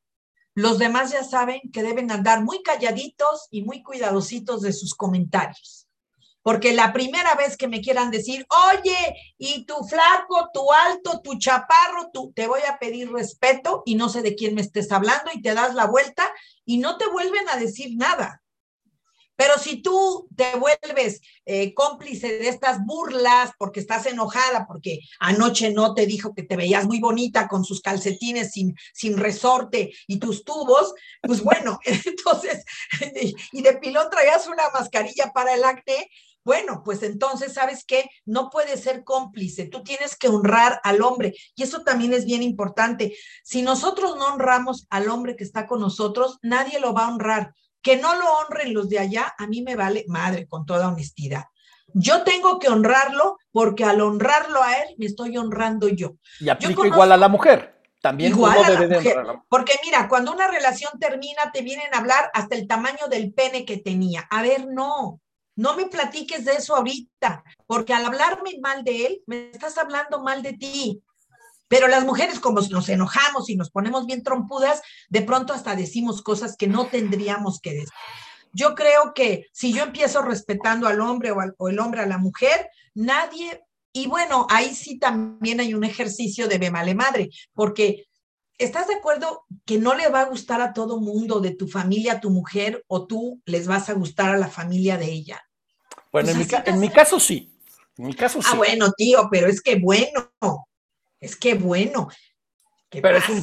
[0.54, 5.86] los demás ya saben que deben andar muy calladitos y muy cuidadositos de sus comentarios.
[6.40, 8.96] Porque la primera vez que me quieran decir, oye,
[9.36, 14.08] y tu flaco, tu alto, tu chaparro, tú, te voy a pedir respeto y no
[14.08, 16.26] sé de quién me estés hablando y te das la vuelta
[16.64, 18.39] y no te vuelven a decir nada.
[19.41, 25.72] Pero si tú te vuelves eh, cómplice de estas burlas porque estás enojada, porque anoche
[25.72, 30.18] no te dijo que te veías muy bonita con sus calcetines sin, sin resorte y
[30.18, 32.62] tus tubos, pues bueno, entonces,
[33.51, 36.11] y de pilón traías una mascarilla para el acné,
[36.45, 38.11] bueno, pues entonces, ¿sabes qué?
[38.26, 41.34] No puedes ser cómplice, tú tienes que honrar al hombre.
[41.55, 43.16] Y eso también es bien importante.
[43.43, 47.55] Si nosotros no honramos al hombre que está con nosotros, nadie lo va a honrar.
[47.82, 51.44] Que no lo honren los de allá, a mí me vale madre, con toda honestidad.
[51.94, 56.14] Yo tengo que honrarlo porque al honrarlo a él, me estoy honrando yo.
[56.38, 57.80] Y aplica igual a la mujer.
[58.00, 59.24] También igual a la mujer.
[59.48, 63.64] Porque mira, cuando una relación termina, te vienen a hablar hasta el tamaño del pene
[63.64, 64.26] que tenía.
[64.30, 65.20] A ver, no,
[65.56, 70.22] no me platiques de eso ahorita, porque al hablarme mal de él, me estás hablando
[70.22, 71.02] mal de ti.
[71.70, 76.20] Pero las mujeres, como nos enojamos y nos ponemos bien trompudas, de pronto hasta decimos
[76.20, 77.88] cosas que no tendríamos que decir.
[78.52, 82.68] Yo creo que si yo empiezo respetando al hombre o, el hombre a la mujer,
[82.92, 83.62] nadie,
[83.92, 88.08] y bueno, ahí sí también hay un ejercicio de male madre, porque
[88.58, 92.14] ¿estás de acuerdo que no le va a gustar a todo mundo de tu familia,
[92.14, 95.40] a tu mujer, o tú les vas a gustar a la familia de ella?
[96.10, 97.56] Bueno, pues en, mi, caso sí.
[97.96, 98.50] En mi caso ah, sí.
[98.54, 100.66] Ah, bueno, tío, pero es que bueno.
[101.20, 102.08] Es que bueno.
[102.90, 103.42] Pero es, un,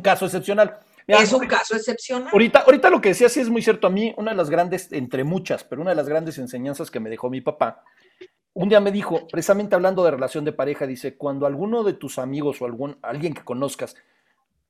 [0.00, 0.80] caso excepcional.
[1.06, 2.28] es un caso excepcional.
[2.32, 3.86] Ahorita, ahorita lo que decía sí es muy cierto.
[3.86, 6.98] A mí, una de las grandes, entre muchas, pero una de las grandes enseñanzas que
[6.98, 7.84] me dejó mi papá,
[8.52, 12.18] un día me dijo, precisamente hablando de relación de pareja, dice, cuando alguno de tus
[12.18, 13.94] amigos o algún, alguien que conozcas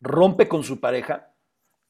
[0.01, 1.32] rompe con su pareja,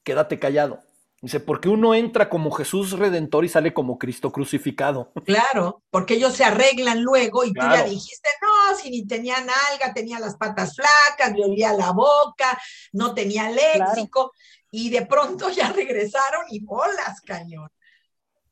[0.03, 0.79] quédate callado.
[1.21, 5.11] Dice, porque uno entra como Jesús Redentor y sale como Cristo crucificado.
[5.23, 9.93] Claro, porque ellos se arreglan luego y tú ya dijiste, no, si ni tenía nalga,
[9.93, 12.59] tenía las patas flacas, le olía la boca,
[12.93, 14.31] no tenía léxico,
[14.71, 17.69] y de pronto ya regresaron y bolas, cañón.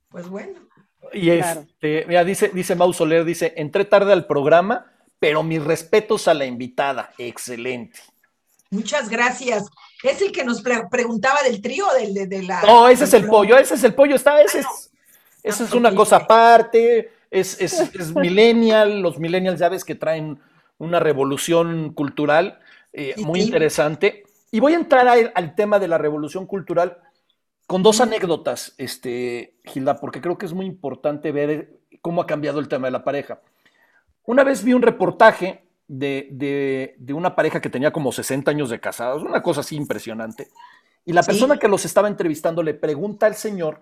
[0.07, 0.59] Pues bueno.
[1.11, 6.28] Y este, mira, dice, dice Mau Soler, dice, entré tarde al programa, pero mis respetos
[6.28, 7.13] a la invitada.
[7.17, 7.99] Excelente.
[8.70, 9.65] Muchas gracias.
[10.04, 12.62] Es el que nos preguntaba del trío de, de, la.
[12.62, 14.91] No, ese es el pollo, ese es el pollo, está, ese es,
[15.43, 20.39] esa es una cosa aparte, es, es, es, millennial, los millennials ya ves que traen
[20.78, 22.60] una revolución cultural
[22.93, 24.24] eh, muy interesante.
[24.52, 26.97] Y voy a entrar al tema de la revolución cultural
[27.68, 32.60] con dos anécdotas, este, Gilda, porque creo que es muy importante ver cómo ha cambiado
[32.60, 33.41] el tema de la pareja.
[34.24, 39.24] Una vez vi un reportaje de, una pareja que tenía como 60 años de casados,
[39.24, 40.50] una cosa así impresionante.
[41.06, 43.82] Y la persona que los estaba entrevistando le pregunta al señor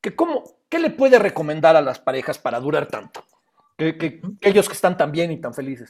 [0.00, 3.24] que cómo, qué le puede recomendar a las parejas para durar tanto,
[3.76, 5.88] que, ellos que están tan bien y tan felices.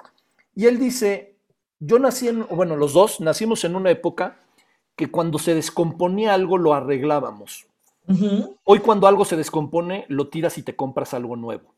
[0.54, 1.36] Y él dice,
[1.78, 4.38] yo nací en, bueno, los dos nacimos en una época
[4.96, 7.66] que cuando se descomponía algo lo arreglábamos.
[8.64, 11.72] Hoy cuando algo se descompone, lo tiras y te compras algo nuevo.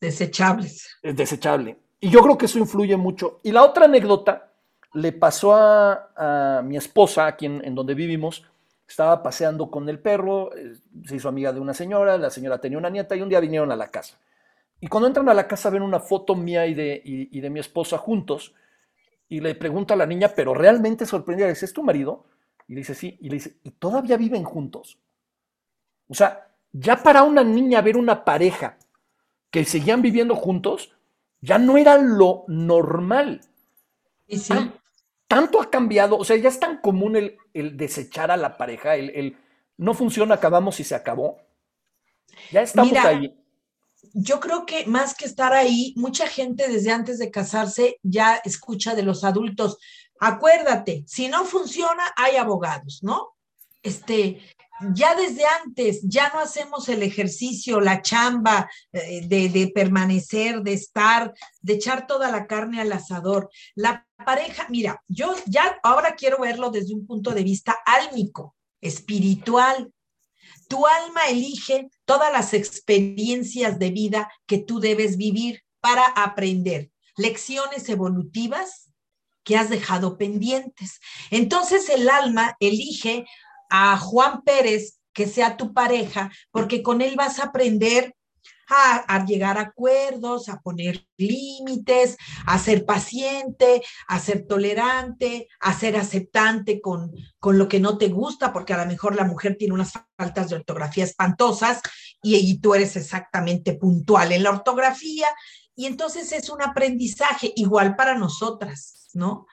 [0.00, 0.98] Desechables.
[1.02, 1.78] Es desechable.
[2.04, 3.40] Y yo creo que eso influye mucho.
[3.42, 4.52] Y la otra anécdota
[4.92, 8.44] le pasó a, mi esposa, aquí en, donde vivimos.
[8.86, 10.74] Estaba paseando con el perro, eh,
[11.06, 13.72] se hizo amiga de una señora, la señora tenía una nieta y un día vinieron
[13.72, 14.18] a la casa.
[14.80, 17.58] Y cuando entran a la casa ven una foto mía y de, y, de mi
[17.58, 18.52] esposa juntos
[19.30, 22.26] y le pregunta a la niña, pero realmente sorprendida, le dice, ¿es tu marido?
[22.68, 24.98] Y le dice, sí, y le dice, ¿y todavía viven juntos?
[26.06, 28.76] O sea, ya para una niña ver una pareja
[29.50, 30.94] que seguían viviendo juntos,
[31.44, 33.42] ya no era lo normal.
[34.26, 34.54] Y sí.
[35.28, 39.36] Tanto ha cambiado, o sea, ya es tan común el, desechar a la pareja, el,
[39.76, 41.38] no funciona, acabamos y se acabó.
[42.50, 43.36] Ya estamos ahí.
[44.12, 48.94] Yo creo que más que estar ahí, mucha gente desde antes de casarse ya escucha
[48.94, 49.78] de los adultos.
[50.20, 53.34] Acuérdate, si no funciona, hay abogados, ¿no?
[53.82, 54.40] Este,
[54.94, 60.72] ya desde antes, ya no hacemos el ejercicio, la chamba eh, de, de, permanecer, de
[60.72, 63.50] estar, de echar toda la carne al asador.
[63.74, 69.92] La pareja, mira, yo ya ahora quiero verlo desde un punto de vista álmico, espiritual.
[70.68, 77.88] Tu alma elige todas las experiencias de vida que tú debes vivir para aprender, lecciones
[77.88, 78.90] evolutivas
[79.44, 81.00] que has dejado pendientes.
[81.30, 83.26] Entonces el alma elige
[83.76, 88.14] a Juan Pérez que sea tu pareja, porque con él vas a aprender
[88.68, 92.16] a, llegar a acuerdos, a poner límites,
[92.46, 98.08] a ser paciente, a ser tolerante, a ser aceptante con, con lo que no te
[98.08, 101.80] gusta, porque a lo mejor la mujer tiene unas faltas de ortografía espantosas
[102.22, 105.26] y, y tú eres exactamente puntual en la ortografía.
[105.74, 109.46] Y entonces es un aprendizaje igual para nosotras, ¿no?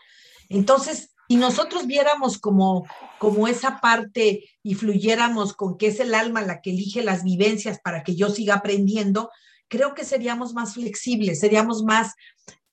[0.47, 2.86] Entonces, y nosotros viéramos como,
[3.17, 7.79] como esa parte y fluyéramos con que es el alma la que elige las vivencias
[7.79, 9.32] para que yo siga aprendiendo,
[9.69, 12.15] creo que seríamos más flexibles, seríamos más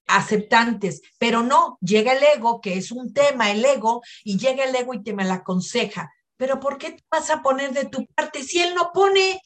[0.08, 4.74] aceptantes, pero no, llega el ego, que es un tema, el ego, y llega el
[4.74, 6.10] ego y te me la aconseja.
[6.36, 9.40] Pero ¿por qué te vas a poner de tu parte si él no pone?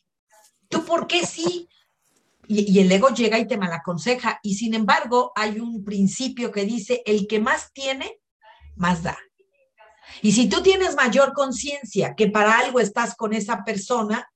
[0.70, 1.68] ¿Tú por qué sí?
[2.48, 4.40] Y, el ego llega y te mal aconseja.
[4.42, 8.21] Y sin embargo, hay un principio que dice, el que más tiene,
[8.76, 9.18] más da.
[10.20, 14.28] Y si tú tienes mayor conciencia que para algo estás con esa persona,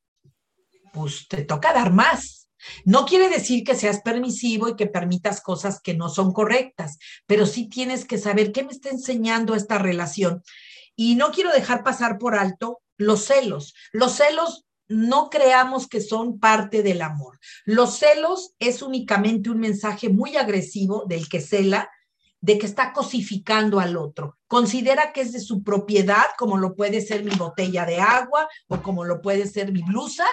[0.93, 2.49] pues te toca dar más.
[2.85, 7.47] No quiere decir que seas permisivo y que permitas cosas que no son correctas, pero
[7.47, 10.43] sí tienes que saber qué me está enseñando esta relación.
[10.97, 13.75] Y no quiero dejar pasar por alto los celos.
[13.93, 17.39] Los celos no creamos que son parte del amor.
[17.65, 21.91] Los celos es únicamente un mensaje muy agresivo del que cela
[22.47, 24.39] de que está cosificando al otro.
[24.47, 28.81] Considera que es de su propiedad, como lo puede ser mi botella de agua o
[28.83, 30.27] como lo puede ser mi blusa,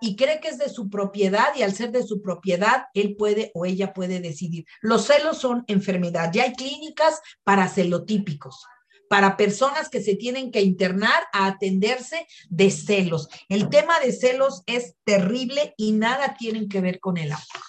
[0.00, 3.52] y cree que es de su propiedad y al ser de su propiedad, él puede
[3.54, 4.64] o ella puede decidir.
[4.80, 6.32] Los celos son enfermedad.
[6.32, 8.66] Ya hay clínicas para celotípicos
[9.08, 13.28] para personas que se tienen que internar a atenderse de celos.
[13.50, 17.62] El tema de celos es terrible y nada tienen que ver con el amor.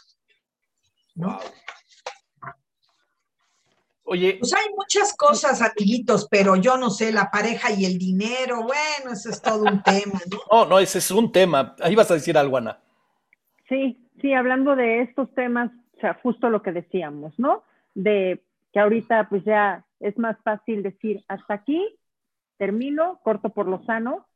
[1.16, 1.40] ¿no?
[4.06, 4.38] Oye.
[4.40, 9.14] Pues hay muchas cosas, amiguitos, pero yo no sé, la pareja y el dinero, bueno,
[9.14, 10.38] eso es todo un tema, ¿no?
[10.52, 11.76] No, no, ese es un tema.
[11.82, 12.80] Ahí vas a decir algo, Ana.
[13.70, 17.64] Sí, sí, hablando de estos temas, o sea, justo lo que decíamos, ¿no?
[17.96, 18.44] De
[18.74, 21.82] que ahorita pues ya es más fácil decir hasta aquí,
[22.58, 24.28] termino, corto por lo sano,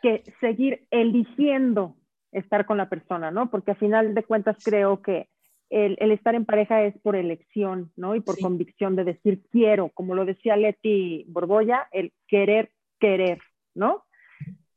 [0.00, 1.96] que seguir eligiendo
[2.30, 3.50] estar con la persona, ¿no?
[3.50, 5.28] Porque al final de cuentas creo que
[5.70, 8.14] el, estar en pareja es por elección, ¿no?
[8.14, 13.40] Y por convicción de decir quiero, como lo decía Leti Borboya, el querer, querer,
[13.74, 14.04] ¿no?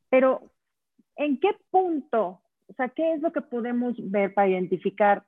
[0.09, 0.51] Pero,
[1.15, 2.41] ¿en qué punto?
[2.67, 5.23] O sea, ¿qué es lo que podemos ver para identificar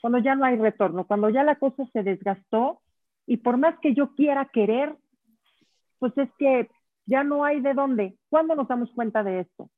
[0.00, 2.80] cuando ya no hay retorno, cuando ya la cosa se desgastó
[3.26, 4.96] y por más que yo quiera querer,
[5.98, 6.68] pues es que
[7.06, 8.16] ya no hay de dónde.
[8.28, 9.70] ¿Cuándo nos damos cuenta de esto?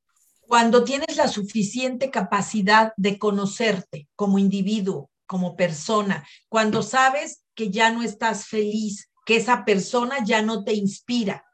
[0.47, 7.93] Cuando tienes la suficiente capacidad de conocerte como individuo, como persona, cuando sabes que ya
[7.93, 11.45] no estás feliz, que esa persona ya no te inspira,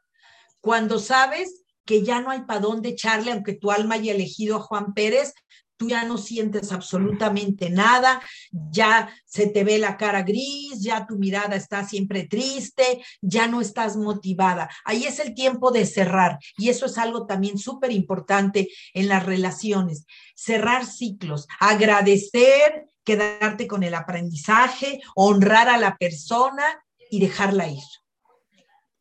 [0.61, 4.61] cuando sabes que ya no hay para dónde echarle, aunque tu alma haya elegido a
[4.61, 5.31] Juan Pérez,
[5.77, 8.19] tú ya no sientes absolutamente nada,
[8.51, 13.61] ya se te ve la cara gris, ya tu mirada está siempre triste, ya no
[13.61, 14.71] estás motivada.
[14.85, 19.23] Ahí es el tiempo de cerrar y eso es algo también súper importante en las
[19.23, 27.83] relaciones, cerrar ciclos, agradecer quedarte con el aprendizaje, honrar a la persona y dejarla ir.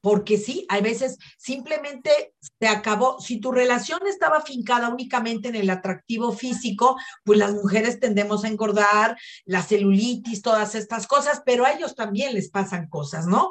[0.01, 3.21] Porque sí, hay veces simplemente se acabó.
[3.21, 8.49] Si tu relación estaba fincada únicamente en el atractivo físico, pues las mujeres tendemos a
[8.49, 13.51] engordar, la celulitis, todas estas cosas, pero a ellos también les pasan cosas, ¿no?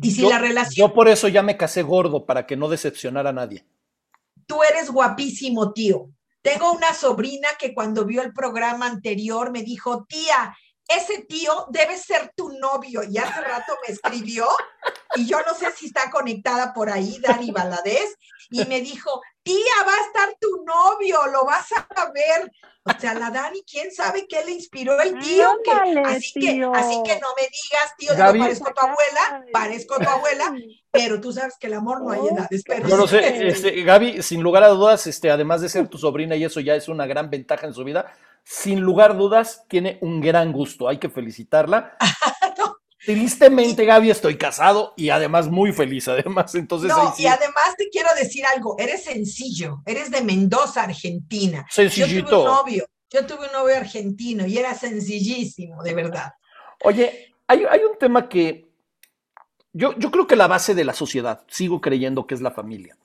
[0.00, 0.88] Y si la relación.
[0.88, 3.66] Yo por eso ya me casé gordo, para que no decepcionara a nadie.
[4.46, 6.12] Tú eres guapísimo, tío
[6.46, 10.56] Tengo una sobrina que cuando vio el programa anterior me dijo, tía,
[10.88, 13.02] ese tío debe ser tu novio.
[13.02, 14.46] Y hace rato me escribió,
[15.16, 18.16] y yo no sé si está conectada por ahí, Dani Baladés,
[18.50, 19.56] y me dijo, tía,
[19.86, 22.52] va a estar tu novio, lo vas a ver.
[22.84, 25.48] O sea, la Dani, quién sabe qué le inspiró el tío.
[26.04, 30.54] así, Que, así que no me digas, tío, yo parezco tu abuela, parezco tu abuela,
[30.92, 32.62] pero tú sabes que el amor no hay edades.
[32.86, 36.36] Yo no sé, este, Gaby, sin lugar a dudas, este, además de ser tu sobrina,
[36.36, 38.14] y eso ya es una gran ventaja en su vida,
[38.48, 40.88] sin lugar a dudas, tiene un gran gusto.
[40.88, 41.96] Hay que felicitarla.
[43.04, 46.54] Tristemente, Gaby, estoy casado y además muy feliz, además.
[46.54, 51.66] Entonces, no, y además te quiero decir algo, eres sencillo, eres de Mendoza, Argentina.
[51.68, 52.18] Sencillito.
[52.18, 56.32] Yo tuve un novio, yo tuve un novio argentino y era sencillísimo, de verdad.
[56.84, 58.68] Oye, hay, un tema que
[59.72, 62.96] yo, yo, creo que la base de la sociedad, sigo creyendo que es la familia,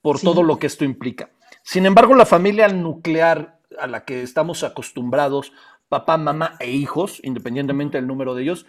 [0.00, 1.30] por todo lo que esto implica.
[1.62, 5.52] Sin embargo, la familia nuclear a la que estamos acostumbrados,
[5.88, 8.66] papá, mamá e hijos, independientemente del número de ellos,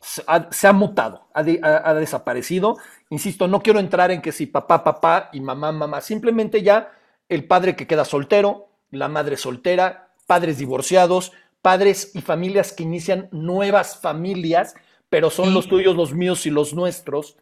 [0.00, 2.76] se ha, mutado, ha, desaparecido.
[3.08, 6.92] Insisto, no quiero entrar en que si papá, papá y mamá, mamá, simplemente ya
[7.28, 11.32] el padre que queda soltero, la madre soltera, padres divorciados,
[11.62, 14.74] padres y familias que inician nuevas familias,
[15.08, 17.38] pero son los tuyos, los míos y los nuestros.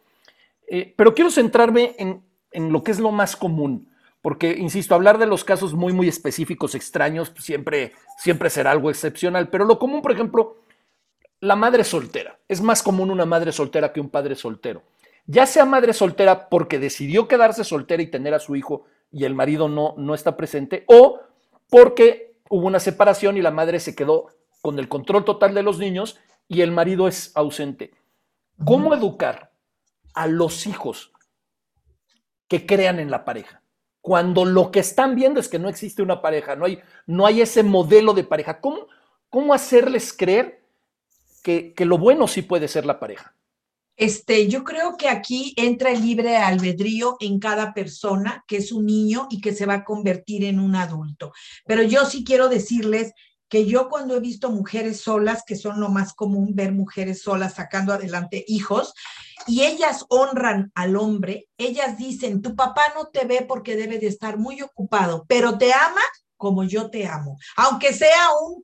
[0.69, 2.23] Eh, pero quiero centrarme en,
[2.53, 3.92] en, lo que es lo más común,
[4.23, 8.89] porque, insisto, hablar de los casos muy, muy específicos, extraños, pues, siempre, siempre será algo
[8.89, 10.57] excepcional, pero lo común, por ejemplo,
[11.41, 12.39] la madre soltera.
[12.49, 14.85] Es más común una madre soltera que un padre soltero.
[15.27, 19.35] Ya sea madre soltera porque decidió quedarse soltera y tener a su hijo y el
[19.35, 21.21] marido no, no está presente, o
[21.69, 24.29] porque hubo una separación y la madre se quedó
[24.63, 27.93] con el control total de los niños y el marido es ausente.
[28.65, 29.53] ¿Cómo educar
[30.15, 31.13] a los hijos
[32.47, 33.62] que crean en la pareja?
[34.03, 37.41] Cuando lo que están viendo es que no existe una pareja, no hay, no hay
[37.41, 38.61] ese modelo de pareja.
[38.61, 38.89] ¿Cómo,
[39.31, 40.63] cómo hacerles creer
[41.43, 43.35] que, lo bueno sí puede ser la pareja.
[43.97, 48.87] Este, yo creo que aquí entra el libre albedrío en cada persona que es un
[48.87, 51.33] niño y que se va a convertir en un adulto.
[51.67, 53.13] Pero yo sí quiero decirles
[53.53, 57.53] que yo cuando he visto mujeres solas, que son lo más común ver mujeres solas
[57.53, 58.95] sacando adelante hijos,
[59.47, 64.07] y ellas honran al hombre, ellas dicen, tu papá no te ve porque debe de
[64.07, 66.01] estar muy ocupado, pero te ama
[66.39, 68.63] como yo te amo, aunque sea un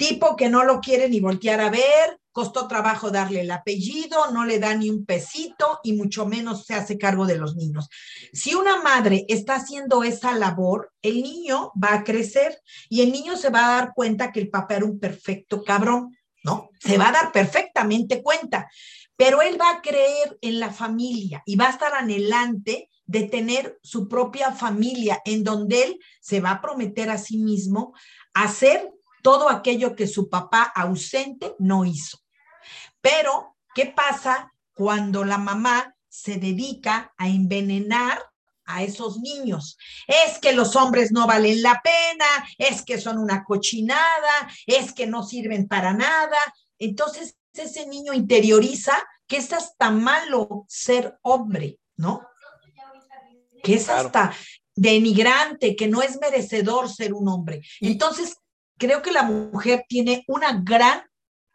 [0.00, 4.46] tipo que no lo quiere ni voltear a ver, costó trabajo darle el apellido, no
[4.46, 7.90] le da ni un pesito y mucho menos se hace cargo de los niños.
[8.32, 13.36] Si una madre está haciendo esa labor, el niño va a crecer y el niño
[13.36, 16.70] se va a dar cuenta que el papá era un perfecto cabrón, ¿no?
[16.80, 18.70] Se va a dar perfectamente cuenta,
[19.16, 23.78] pero él va a creer en la familia y va a estar anhelante de tener
[23.82, 27.92] su propia familia en donde él se va a prometer a sí mismo
[28.32, 28.90] hacer
[29.22, 32.18] todo aquello que su papá ausente no hizo.
[33.00, 38.20] Pero, ¿qué pasa cuando la mamá se dedica a envenenar
[38.64, 39.76] a esos niños.
[40.06, 42.26] Es que los hombres no valen la pena,
[42.58, 46.38] es que son una cochinada, es que no sirven para nada.
[46.78, 48.94] Entonces ese niño interioriza
[49.26, 52.26] que es hasta malo ser hombre, ¿no?
[53.62, 54.32] Que es hasta
[54.74, 57.60] denigrante, que no es merecedor ser un hombre.
[57.80, 58.38] Entonces
[58.80, 61.02] creo que la mujer tiene una gran,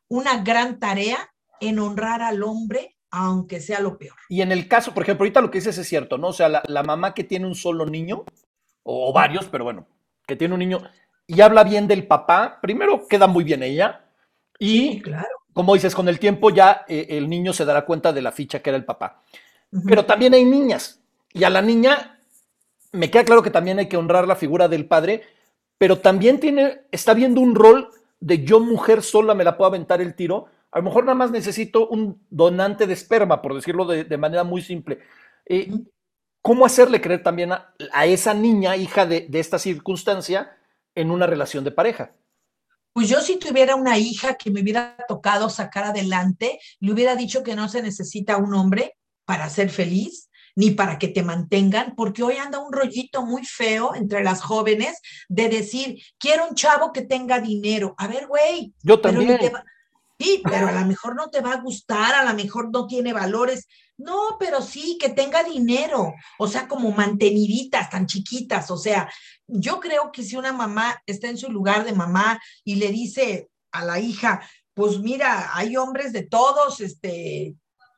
[0.08, 1.18] una gran tarea
[1.60, 4.16] en honrar al hombre, aunque sea lo peor.
[4.30, 6.28] Y en el caso, por ejemplo, ahorita lo que dices es cierto, ¿no?
[6.28, 8.24] O sea, la, mamá que tiene un solo niño,
[8.84, 9.88] o, varios, pero bueno,
[10.28, 10.82] que tiene un niño
[11.28, 14.06] y habla bien del papá, primero queda muy bien ella,
[14.60, 15.28] y claro.
[15.54, 18.60] como dices, con el tiempo ya eh, el niño se dará cuenta de la ficha
[18.60, 19.24] que era el papá.
[19.86, 21.02] Pero también hay niñas,
[21.34, 22.20] y a la niña
[22.92, 25.24] me queda claro que también hay que honrar la figura del padre,
[25.78, 30.02] pero también tiene, está viendo un rol de yo mujer sola me la puedo aventar
[30.02, 30.48] el tiro.
[30.72, 34.62] A lo mejor nada más necesito un donante de esperma, por decirlo de, manera muy
[34.62, 35.00] simple.
[35.46, 35.72] Eh,
[36.42, 40.58] ¿Cómo hacerle creer también a, esa niña, hija de, de, esta circunstancia,
[40.94, 42.14] en una relación de pareja?
[42.94, 47.44] Pues yo si tuviera una hija que me hubiera tocado sacar adelante, le hubiera dicho
[47.44, 52.24] que no se necesita un hombre para ser feliz, ni para que te mantengan, porque
[52.24, 57.02] hoy anda un rollito muy feo entre las jóvenes de decir, quiero un chavo que
[57.02, 57.94] tenga dinero.
[57.98, 58.74] A ver, güey.
[58.82, 59.40] Yo también.
[60.18, 63.12] sí, pero a lo mejor no te va a gustar, a lo mejor no tiene
[63.12, 63.68] valores.
[63.98, 69.10] No, pero sí, que tenga dinero, o sea, como manteniditas, tan chiquitas, o sea,
[69.48, 73.50] yo creo que si una mamá está en su lugar de mamá y le dice
[73.72, 74.42] a la hija,
[74.74, 77.56] pues mira, hay hombres de todos, este,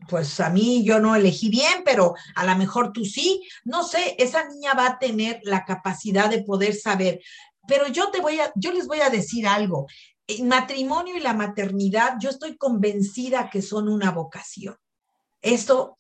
[0.08, 3.48] pues a mí yo no elegí bien, pero a lo mejor tú sí.
[3.64, 7.22] No sé, esa niña va a tener la capacidad de poder saber.
[7.68, 9.88] Pero yo te voy a, yo les voy a decir algo.
[10.26, 14.76] El matrimonio y la maternidad, yo estoy convencida que son una vocación.
[15.42, 15.98] Esto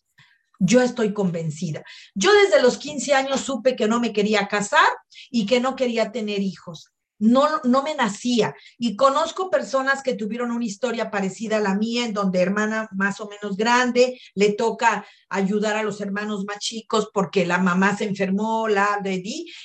[0.59, 1.83] yo estoy convencida.
[2.15, 4.89] Yo desde los 15 años supe que no me quería casar
[5.29, 8.55] y que no quería tener hijos no, no me nacía.
[8.77, 13.19] Y conozco personas que tuvieron una historia parecida a la mía, en donde hermana más
[13.19, 18.05] o menos grande le toca ayudar a los hermanos más chicos porque la mamá se
[18.05, 19.17] enfermó, la de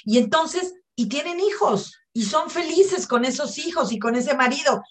[0.04, 4.82] y entonces, y tienen hijos, y son felices con esos hijos y con ese marido.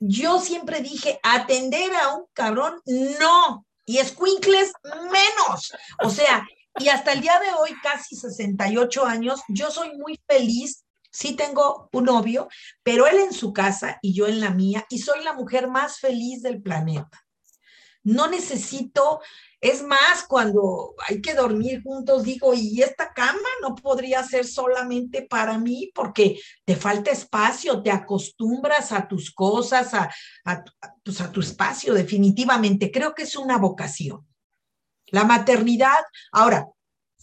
[0.00, 5.72] Yo siempre dije, atender a un cabrón, no, y escuincles menos.
[6.02, 6.46] O sea,
[6.78, 10.81] y hasta el día de hoy, casi 68 años, yo soy muy feliz
[11.12, 12.48] sí tengo un novio,
[12.82, 15.98] pero él en su casa y yo en la mía, y soy la mujer más
[16.00, 17.24] feliz del planeta.
[18.04, 19.20] No necesito,
[19.60, 25.22] es más, cuando hay que dormir juntos, digo, y esta cama no podría ser solamente
[25.22, 30.10] para mí porque te falta espacio, te acostumbras a tus cosas, a,
[30.44, 30.64] a,
[31.04, 32.90] pues a tu espacio, definitivamente.
[32.90, 34.26] Creo que es una vocación.
[35.06, 36.00] La maternidad,
[36.32, 36.66] ahora,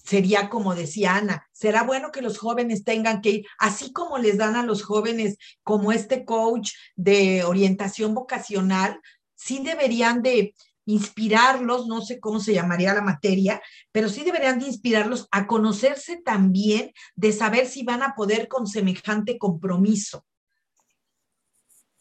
[0.04, 4.38] sería como decía Ana, será bueno que los jóvenes tengan que ir, así como les
[4.38, 9.00] dan a los jóvenes como este coach de orientación vocacional,
[9.36, 10.54] sí deberían de
[10.86, 16.18] inspirarlos, no sé cómo se llamaría la materia, pero sí deberían de inspirarlos a conocerse
[16.18, 20.26] también, de saber si van a poder con semejante compromiso.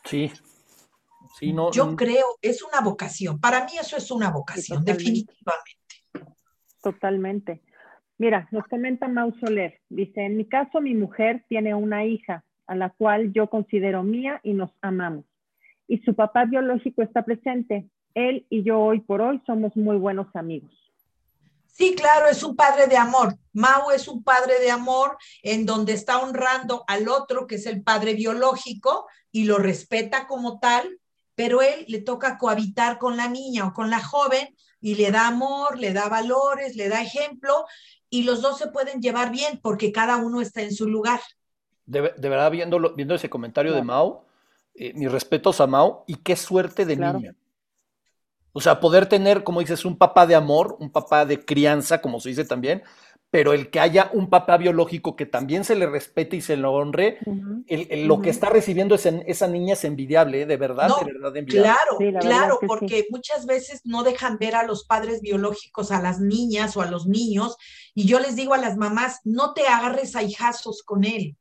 [0.04, 0.32] Sí.
[1.38, 3.38] Sí, no, Yo creo, es una vocación.
[3.38, 5.78] Para mí eso es una vocación, definitivamente.
[6.82, 7.62] Totalmente.
[8.18, 9.80] Mira, nos comenta Mau Soler.
[9.88, 14.40] Dice, en mi caso, mi mujer tiene una hija a la cual yo considero mía
[14.42, 15.24] y nos amamos.
[15.86, 17.88] Y su papá biológico está presente.
[18.14, 20.70] Él y yo hoy por hoy somos muy buenos amigos.
[21.66, 23.36] Sí, claro, es un padre de amor.
[23.52, 27.84] Mau es un padre de amor en donde está honrando al otro, que es el
[27.84, 30.98] padre biológico, y lo respeta como tal,
[31.36, 35.28] pero él le toca cohabitar con la niña o con la joven y le da
[35.28, 37.64] amor, le da valores, le da ejemplo,
[38.10, 41.20] y los dos se pueden llevar bien porque cada uno está en su lugar.
[41.86, 44.26] De, verdad, viendo, viendo ese comentario de Mao,
[44.74, 47.34] eh, mis respetos a Mao y qué suerte de niña.
[48.52, 52.20] O sea, poder tener, como dices, un papá de amor, un papá de crianza, como
[52.20, 52.82] se dice también,
[53.30, 56.72] pero el que haya un papá biológico que también se le respete y se lo
[56.72, 57.18] honre,
[58.06, 60.46] lo que está recibiendo esa niña es envidiable, ¿eh?
[60.46, 61.72] de verdad, de verdad envidiable.
[61.98, 66.76] Claro, claro, porque muchas veces no dejan ver a los padres biológicos, a las niñas
[66.76, 67.56] o a los niños,
[67.94, 71.36] y yo les digo a las mamás, no te agarres a hijazos con él.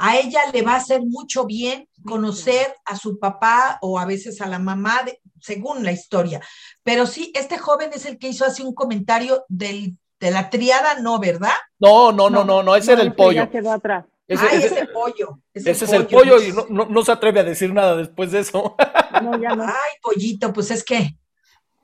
[0.00, 4.40] A ella le va a hacer mucho bien conocer a su papá o a veces
[4.40, 5.04] a la mamá,
[5.40, 6.40] según la historia.
[6.84, 11.00] Pero sí, este joven es el que hizo así un comentario del de la triada
[11.00, 11.52] no, ¿verdad?
[11.78, 13.36] No, no, no, no, no, ese era el pollo.
[13.44, 14.04] Ya quedó atrás.
[14.26, 15.40] Ese, Ay, ese, pollo.
[15.54, 18.76] Ese, es el pollo y no, no, se atreve a decir nada después de eso.
[19.22, 19.64] No, ya no.
[19.64, 21.16] Ay, pollito, pues es que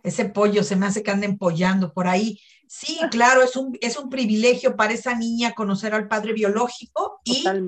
[0.05, 2.39] ese pollo se me hace que anda empollando por ahí.
[2.68, 7.45] Sí, claro, es un, es un privilegio para esa niña conocer al padre biológico y
[7.47, 7.64] al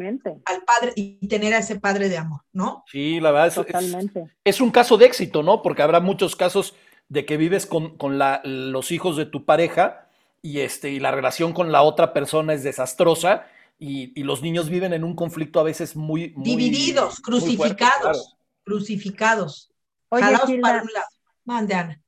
[0.66, 2.84] padre y tener a ese padre de amor, ¿no?
[2.92, 4.24] Sí, la verdad es, Totalmente.
[4.44, 5.62] es, un caso de éxito, ¿no?
[5.62, 6.74] Porque habrá muchos casos
[7.08, 10.05] de que vives con, con la, los hijos de tu pareja
[10.46, 13.46] y, este, y la relación con la otra persona es desastrosa
[13.80, 16.34] y, los niños viven en un conflicto a veces muy...
[16.36, 19.74] Divididos, crucificados, crucificados.
[20.08, 20.24] Oye,
[20.62, 21.06] para un lado.
[21.44, 22.00] Mande, Ana.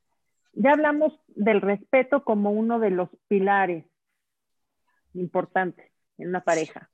[0.52, 3.84] Ya hablamos del respeto como uno de los pilares
[5.14, 6.90] importantes en una pareja.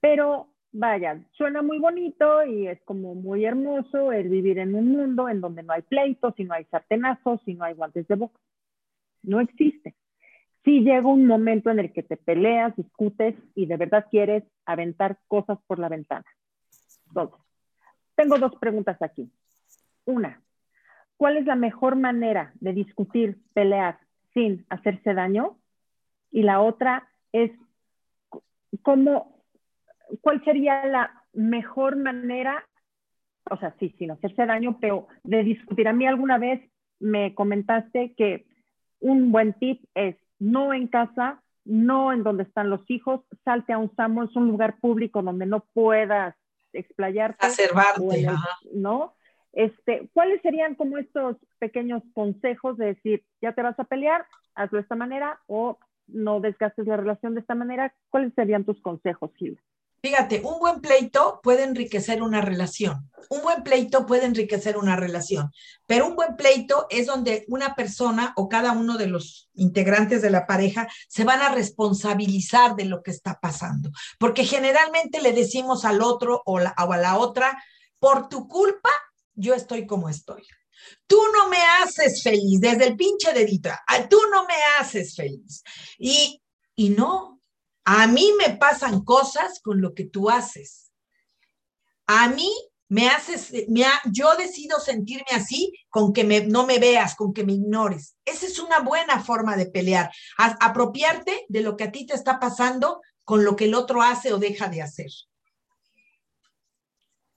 [0.00, 5.28] Pero vaya, suena muy bonito y es como muy hermoso el vivir en un mundo
[5.28, 8.38] en donde no hay pleitos y no hay sartenazos y no hay guantes de boca.
[9.24, 9.96] No existe
[10.68, 15.16] sí llega un momento en el que te peleas, discutes y de verdad quieres aventar
[15.26, 16.26] cosas por la ventana.
[17.06, 17.40] Entonces,
[18.14, 19.32] tengo dos preguntas aquí.
[20.04, 20.42] Una,
[21.16, 23.98] ¿cuál es la mejor manera de discutir, pelear
[24.34, 25.56] sin hacerse daño?
[26.30, 27.50] Y la otra es,
[28.82, 29.42] ¿cómo,
[30.20, 32.62] ¿cuál sería la mejor manera,
[33.50, 35.88] o sea, sí, sin hacerse daño, pero de discutir?
[35.88, 36.60] A mí alguna vez
[37.00, 38.44] me comentaste que
[39.00, 43.78] un buen tip es no en casa, no en donde están los hijos, salte a
[43.78, 43.92] un
[44.24, 46.34] es un lugar público donde no puedas
[46.72, 47.46] explayarte.
[47.46, 48.26] Acervarte,
[48.72, 49.14] ¿no?
[49.52, 54.76] Este, ¿Cuáles serían como estos pequeños consejos de decir, ya te vas a pelear, hazlo
[54.76, 57.94] de esta manera o no desgastes la relación de esta manera?
[58.10, 59.58] ¿Cuáles serían tus consejos, Gil?
[60.00, 63.10] Fíjate, un buen pleito puede enriquecer una relación.
[63.30, 65.52] Un buen pleito puede enriquecer una relación,
[65.86, 70.30] pero un buen pleito es donde una persona o cada uno de los integrantes de
[70.30, 75.84] la pareja se van a responsabilizar de lo que está pasando, porque generalmente le decimos
[75.84, 77.62] al otro o, a la otra,
[77.98, 78.90] por tu culpa,
[79.34, 80.44] yo estoy como estoy.
[81.06, 83.70] Tú no me haces feliz, desde el pinche dedito,
[84.08, 85.62] tú no me haces feliz.
[85.98, 86.40] Y,
[86.76, 87.37] y no,
[87.90, 90.92] a mí me pasan cosas con lo que tú haces.
[92.06, 92.52] A mí
[92.86, 97.44] me haces, me yo decido sentirme así con que me, no me veas, con que
[97.44, 98.14] me ignores.
[98.26, 100.12] Esa es una buena forma de pelear.
[100.36, 104.34] apropiarte de lo que a ti te está pasando con lo que el otro hace
[104.34, 105.10] o deja de hacer.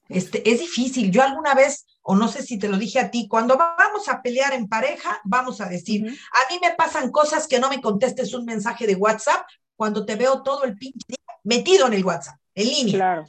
[0.10, 1.12] Este, es difícil.
[1.12, 4.22] Yo alguna vez, o no sé si te lo dije a ti, cuando vamos a
[4.22, 8.34] pelear en pareja, vamos a decir, a mí me pasan cosas que no me contestes
[8.34, 9.46] un mensaje de WhatsApp
[9.82, 12.94] cuando te veo todo el pinche metido en el WhatsApp, en línea.
[12.94, 13.26] Claro.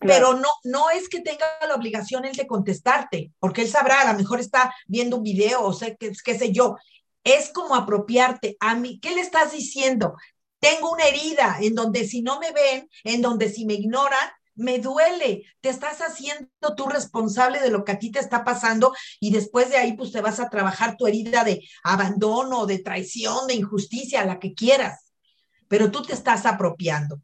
[0.00, 4.12] Pero no, no es que tenga la obligación él de contestarte, porque él sabrá, a
[4.12, 6.78] lo mejor está viendo un video o sé qué, qué sé yo.
[7.22, 8.98] Es como apropiarte a mí.
[8.98, 10.16] ¿Qué le estás diciendo?
[10.58, 14.80] Tengo una herida en donde si no me ven, en donde si me ignoran, me
[14.80, 19.30] duele, te estás haciendo tú responsable de lo que a ti te está pasando y
[19.30, 23.54] después de ahí pues te vas a trabajar tu herida de abandono, de traición, de
[23.54, 25.11] injusticia, la que quieras
[25.72, 27.22] pero tú te estás apropiando.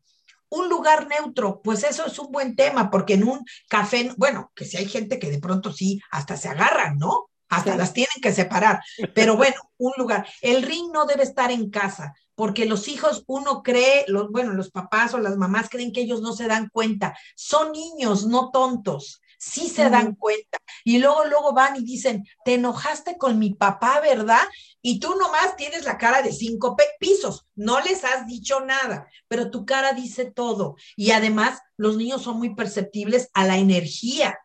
[0.49, 4.65] Un lugar neutro, pues eso es un buen tema, porque en un café, bueno, que
[4.65, 7.29] si hay gente que de pronto sí, hasta se agarran, ¿no?
[7.51, 8.81] Hasta las tienen que separar.
[9.15, 10.27] Pero bueno, un lugar.
[10.41, 14.71] El ring no debe estar en casa, porque los hijos, uno cree, los, bueno, los
[14.71, 17.15] papás o las mamás creen que ellos no se dan cuenta.
[17.37, 20.59] Son niños, no tontos sí se dan cuenta.
[20.85, 24.43] Y luego, luego van y dicen, te enojaste con mi papá, ¿verdad?
[24.83, 29.51] Y tú nomás tienes la cara de cinco pisos, no les has dicho nada, pero
[29.51, 30.77] tu cara dice todo.
[30.97, 34.39] Y además, los niños son muy perceptibles a la energía.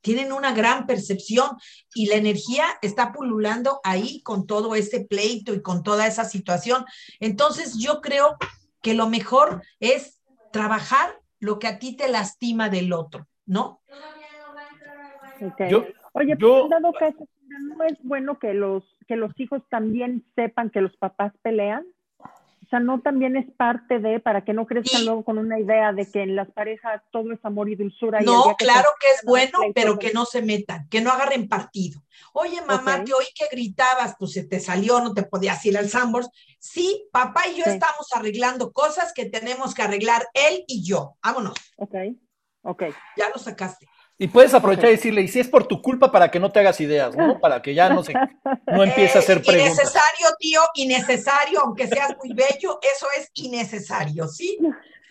[0.00, 1.50] Tienen una gran percepción
[1.94, 6.84] y la energía está pululando ahí con todo ese pleito y con toda esa situación.
[7.20, 8.36] Entonces, yo creo
[8.82, 10.20] que lo mejor es
[10.52, 13.81] trabajar lo que a ti te lastima del otro, ¿no?
[16.12, 20.80] Oye, yo, dado caso, ¿no es bueno que los, que los hijos también sepan que
[20.80, 21.86] los papás pelean?
[22.18, 25.92] O sea, no también es parte de, para que no crezcan luego con una idea
[25.92, 28.20] de que en las parejas todo es amor y dulzura.
[28.20, 32.00] No, claro que es bueno, pero que no se metan, que no agarren partido.
[32.32, 35.90] Oye, mamá, que hoy que gritabas, pues se te salió, no te podías ir al
[35.90, 36.30] Sambors.
[36.58, 41.16] Sí, papá y yo estamos arreglando cosas que tenemos que arreglar él y yo.
[41.22, 41.54] Vámonos.
[41.76, 41.94] Ok,
[42.62, 42.84] ok.
[43.18, 43.86] Ya lo sacaste.
[44.18, 46.60] Y puedes aprovechar y decirle, y si es por tu culpa, para que no te
[46.60, 47.40] hagas ideas, ¿no?
[47.40, 48.12] Para que ya no se,
[48.66, 49.74] no empiece a hacer preguntas.
[49.74, 54.58] Innecesario, tío, innecesario, aunque seas muy bello, eso es innecesario, ¿sí?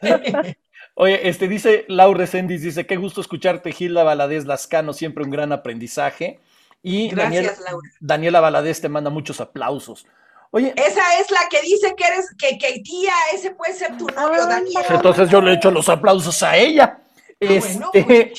[0.96, 5.52] Oye, este dice Laura Sendis, dice, qué gusto escucharte, Gilda Valadez Lascano, siempre un gran
[5.52, 6.40] aprendizaje.
[6.84, 7.90] Y Gracias, Laura.
[8.00, 10.06] Daniela Valadez te manda muchos aplausos.
[10.52, 10.74] Oye.
[10.76, 14.46] Esa es la que dice que eres, que, que tía, ese puede ser tu novio,
[14.46, 14.86] Daniela.
[14.90, 16.98] Entonces yo le echo los aplausos a ella.
[16.98, 18.34] Ah, este,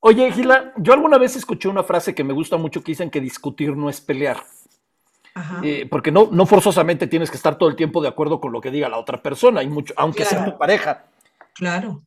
[0.00, 3.20] Oye, Gila, yo alguna vez escuché una frase que me gusta mucho que dicen que
[3.20, 4.42] discutir no es pelear.
[5.62, 8.60] Eh, porque no, no forzosamente tienes que estar todo el tiempo de acuerdo con lo
[8.60, 11.04] que diga la otra persona, y mucho, aunque sea tu pareja.
[11.54, 12.02] Claro.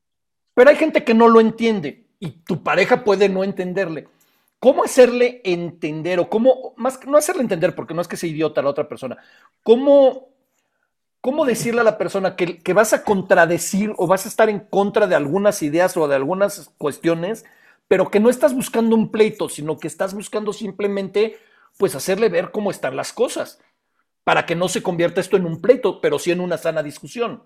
[0.53, 4.07] Pero hay gente que no lo entiende y tu pareja puede no entenderle.
[4.59, 8.61] ¿Cómo hacerle entender o cómo, más no hacerle entender porque no es que sea idiota
[8.61, 9.17] la otra persona,
[9.61, 10.29] cómo,
[11.21, 14.59] cómo decirle a la persona que, que vas a contradecir o vas a estar en
[14.59, 17.45] contra de algunas ideas o de algunas cuestiones
[17.87, 21.37] pero que no estás buscando un pleito, sino que estás buscando simplemente
[21.77, 23.59] pues hacerle ver cómo están las cosas,
[24.23, 27.43] para que no se convierta esto en un pleito, pero sí en una sana discusión.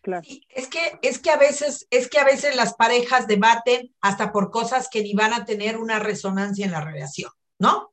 [0.00, 0.26] Claro.
[0.48, 4.50] es que es que a veces es que a veces las parejas debaten hasta por
[4.50, 7.92] cosas que ni van a tener una resonancia en la relación, ¿no?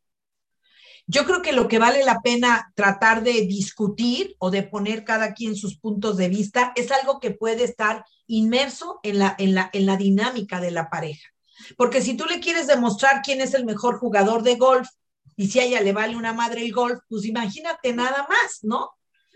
[1.07, 5.34] Yo creo que lo que vale la pena tratar de discutir o de poner cada
[5.34, 9.69] quien sus puntos de vista es algo que puede estar inmerso en la, en la,
[9.72, 11.35] en la dinámica de la pareja.
[11.77, 14.88] Porque si tú le quieres demostrar quién es el mejor jugador de golf
[15.36, 18.91] y si a ella le vale una madre el golf, pues imagínate nada más, ¿no?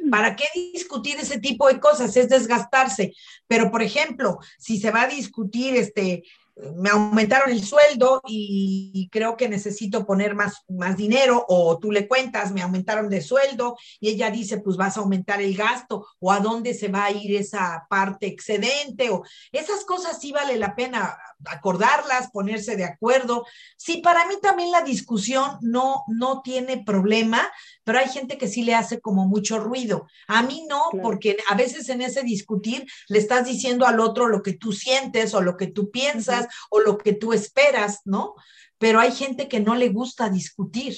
[0.10, 2.16] ¿Para qué discutir ese tipo de cosas?
[2.16, 3.14] Es desgastarse.
[3.48, 6.24] Pero, por ejemplo, si se va a discutir este,
[6.76, 12.08] me aumentaron el sueldo y creo que necesito poner más, más dinero o tú le
[12.08, 16.32] cuentas, me aumentaron de sueldo y ella dice, pues vas a aumentar el gasto o
[16.32, 20.76] a dónde se va a ir esa parte excedente o esas cosas sí vale la
[20.76, 23.45] pena acordarlas, ponerse de acuerdo.
[23.78, 27.49] Sí, para mí también la discusión no, no tiene problema,
[27.84, 30.07] pero hay gente que sí le hace como mucho ruido.
[30.28, 34.41] A mí no, porque a veces en ese discutir le estás diciendo al otro lo
[34.41, 38.36] que tú sientes o lo que tú piensas o lo que tú esperas, ¿no?
[38.78, 40.98] Pero hay gente que no le gusta discutir.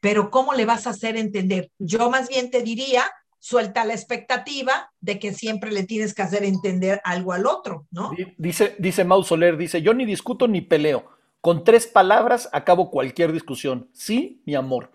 [0.00, 1.70] Pero ¿cómo le vas a hacer entender?
[1.78, 3.04] Yo más bien te diría,
[3.40, 8.12] suelta la expectativa de que siempre le tienes que hacer entender algo al otro, ¿no?
[8.36, 11.18] Dice, dice Mau Soler, dice, yo ni discuto ni peleo.
[11.40, 13.88] Con tres palabras acabo cualquier discusión.
[13.94, 14.92] Sí, mi amor.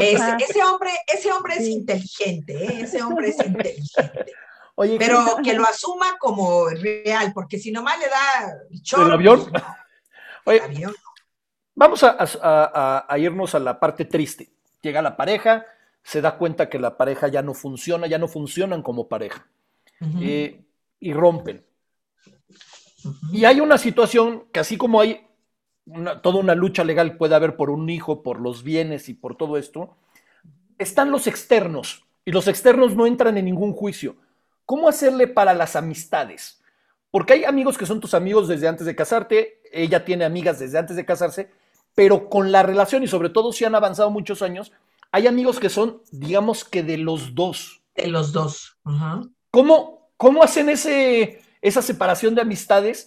[0.00, 2.80] Ese, hombre, ese hombre es inteligente, ¿eh?
[2.80, 4.32] ese hombre es inteligente.
[4.98, 9.52] pero que lo asuma como real, porque si nomás le da el, avión.
[10.46, 10.60] Oye,
[11.76, 14.52] Vamos a, irnos a la parte triste.
[14.80, 15.66] Llega la pareja,
[16.04, 19.46] se da cuenta que la pareja ya no funciona, ya no funcionan como pareja.
[20.20, 20.62] Eh,
[21.00, 21.64] y rompen.
[23.32, 25.26] Y hay una situación que así como hay
[26.22, 29.56] toda una lucha legal puede haber por un hijo, por los bienes y por todo
[29.56, 29.96] esto,
[30.78, 32.04] están los externos.
[32.24, 34.16] Y los externos no entran en ningún juicio.
[34.64, 36.62] ¿Cómo hacerle para las amistades?
[37.10, 40.78] Porque hay amigos que son tus amigos desde antes de casarte, ella tiene amigas desde
[40.78, 41.50] antes de casarse,
[41.94, 44.72] pero con la relación y sobre todo si han avanzado muchos años,
[45.14, 47.84] hay amigos que son, digamos que de los dos.
[47.94, 48.80] De los dos.
[49.52, 53.06] ¿Cómo, ¿Cómo, hacen ese, esa separación de amistades?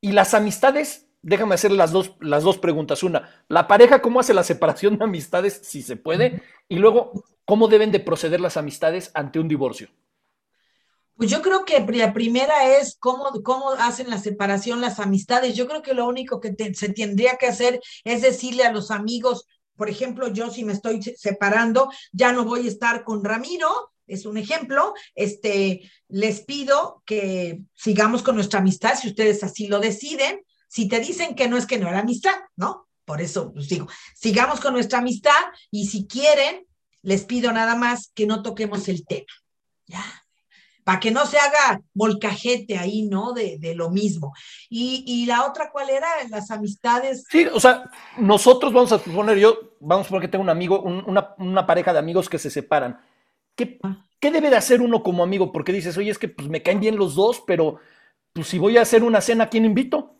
[0.00, 3.02] Y las amistades, déjame hacer las dos, las dos preguntas.
[3.02, 6.40] Una, la pareja, ¿cómo hace la separación de amistades, si se puede?
[6.70, 9.90] Y luego, ¿cómo deben de proceder las amistades ante un divorcio?
[11.16, 15.54] Pues yo creo que la primera es cómo, cómo hacen la separación las amistades.
[15.54, 19.46] Yo creo que lo único que se tendría que hacer es decirle a los amigos,
[19.76, 24.26] por ejemplo, yo si me estoy separando, ya no voy a estar con Ramiro, es
[24.26, 30.44] un ejemplo, este, les pido que sigamos con nuestra amistad, si ustedes así lo deciden.
[30.68, 32.88] Si te dicen que no es que no era amistad, ¿no?
[33.04, 35.30] Por eso pues digo, sigamos con nuestra amistad
[35.70, 36.66] y si quieren,
[37.02, 39.26] les pido nada más que no toquemos el tema.
[39.86, 40.21] Ya,
[40.84, 43.32] para que no se haga molcajete ahí, ¿no?
[43.32, 44.32] De, lo mismo.
[44.68, 46.08] Y, la otra, ¿cuál era?
[46.28, 47.24] Las amistades.
[47.30, 50.82] Sí, o sea, nosotros vamos a suponer, yo, vamos a suponer que tengo un amigo,
[50.82, 53.00] una, pareja de amigos que se separan.
[53.54, 54.04] ¿Qué, ah.
[54.18, 55.52] ¿Qué, debe de hacer uno como amigo?
[55.52, 57.78] Porque dices, oye, es que pues me caen bien los dos, pero
[58.32, 60.16] pues si voy a hacer una cena, ¿quién invito?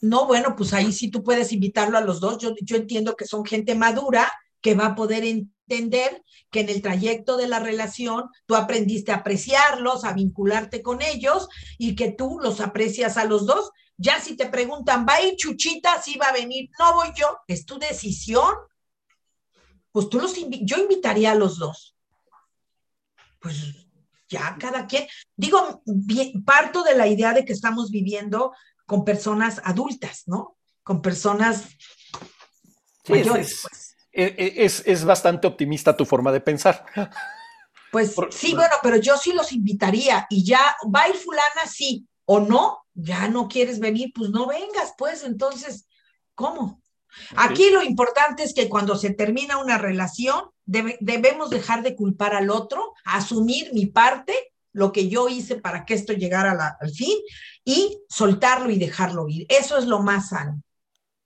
[0.00, 2.38] No, bueno, pues ahí sí tú puedes invitarlo a los dos.
[2.38, 6.82] Yo, yo entiendo que son gente madura que va a poder entender que en el
[6.82, 12.38] trayecto de la relación tú aprendiste a apreciarlos, a vincularte con ellos y que tú
[12.40, 13.70] los aprecias a los dos.
[13.96, 16.00] Ya si te preguntan, ¿va a ir Chuchita?
[16.02, 16.70] Sí va a venir.
[16.78, 17.38] No voy yo.
[17.46, 18.54] Es tu decisión.
[19.90, 21.96] Pues tú los yo invitaría a los dos.
[23.40, 23.74] Pues
[24.28, 25.06] ya cada quien.
[25.34, 25.82] Digo,
[26.44, 28.52] parto de la idea de que estamos viviendo
[28.86, 30.58] con personas adultas, ¿no?
[30.82, 31.64] Con personas
[33.08, 33.60] mayores.
[33.62, 33.85] pues.
[34.18, 36.86] E, e, es, bastante optimista tu forma de pensar.
[37.92, 42.06] Pues sí, bueno, pero yo sí los invitaría y ya va a ir fulana, sí,
[42.24, 45.86] o no, ya no quieres venir, pues no vengas, pues entonces,
[46.34, 46.82] ¿cómo?
[47.36, 52.50] Aquí lo importante es que cuando se termina una relación, debemos dejar de culpar al
[52.50, 54.34] otro, asumir mi parte,
[54.72, 57.16] lo que yo hice para que esto llegara al fin
[57.64, 59.46] y soltarlo y dejarlo ir.
[59.48, 60.62] Eso es lo más sano.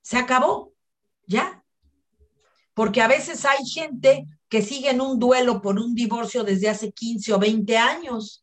[0.02, 0.72] Se acabó,
[1.26, 1.59] ya,
[2.80, 6.90] porque a veces hay gente que sigue en un duelo por un divorcio desde hace
[6.90, 8.42] 15 o 20 años.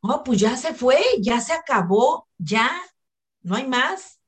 [0.00, 2.70] Oh, pues ya se fue, ya se acabó, ya,
[3.42, 4.18] no hay más.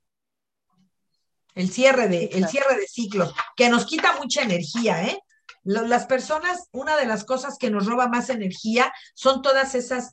[1.54, 5.18] El cierre de, el cierre de ciclos, que nos quita mucha energía, ¿eh?
[5.64, 10.12] Las personas, una de las cosas que nos roba más energía son todas esas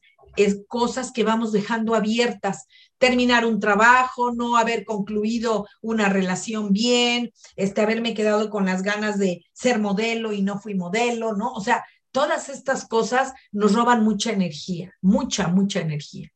[0.70, 2.68] cosas que vamos dejando abiertas,
[3.04, 9.20] terminar un trabajo, no haber concluido una relación bien, este, haberme quedado con las ganas
[9.20, 11.52] de ser modelo y no fui modelo, ¿no?
[11.52, 16.32] O sea, todas estas cosas nos roban mucha energía, mucha, mucha energía.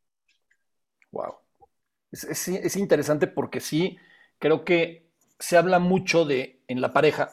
[1.12, 1.36] Wow.
[2.12, 3.96] Es, interesante porque sí,
[4.38, 7.32] creo que se habla mucho de en la pareja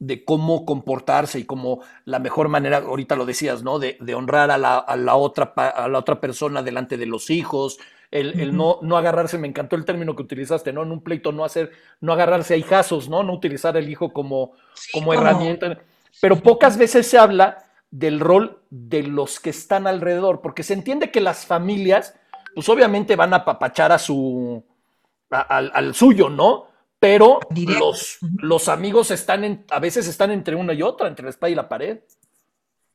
[0.00, 3.78] de cómo comportarse y cómo la mejor manera, ahorita lo decías, ¿no?
[3.78, 7.78] De, honrar a la, a la, otra, a la otra persona delante de los hijos,
[8.12, 10.82] el, no, no agarrarse, me encantó el término que utilizaste, ¿no?
[10.82, 13.22] En un pleito no hacer, no agarrarse a hijazos, ¿no?
[13.22, 14.52] No utilizar el hijo como,
[14.92, 15.78] como herramienta.
[16.20, 21.10] Pero pocas veces se habla del rol de los que están alrededor, porque se entiende
[21.10, 22.14] que las familias
[22.54, 24.62] pues obviamente van a apapachar a su,
[25.30, 26.66] al, suyo, ¿no?
[26.98, 31.30] Pero los, los, amigos están en, a veces están entre una y otra, entre la
[31.30, 32.00] espada y la pared.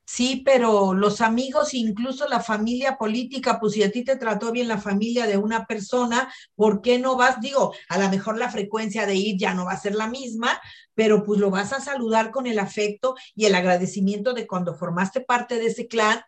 [0.10, 4.70] Sí, pero los amigos, incluso la familia política, pues si a ti te trató bien
[4.70, 7.42] la familia de una persona, ¿por qué no vas?
[7.42, 10.62] Digo, a lo mejor la frecuencia de ir ya no va a ser la misma,
[10.94, 15.20] pero pues lo vas a saludar con el afecto y el agradecimiento de cuando formaste
[15.20, 16.22] parte de ese clan,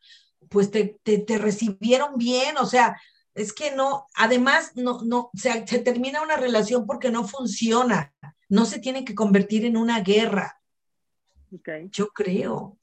[0.50, 3.00] pues te, te, recibieron bien, o sea,
[3.34, 8.14] es que no, además, no, no, se, se termina una relación porque no funciona,
[8.50, 10.62] no se tiene que convertir en una guerra.
[11.50, 11.88] Okay.
[11.92, 12.79] Yo creo.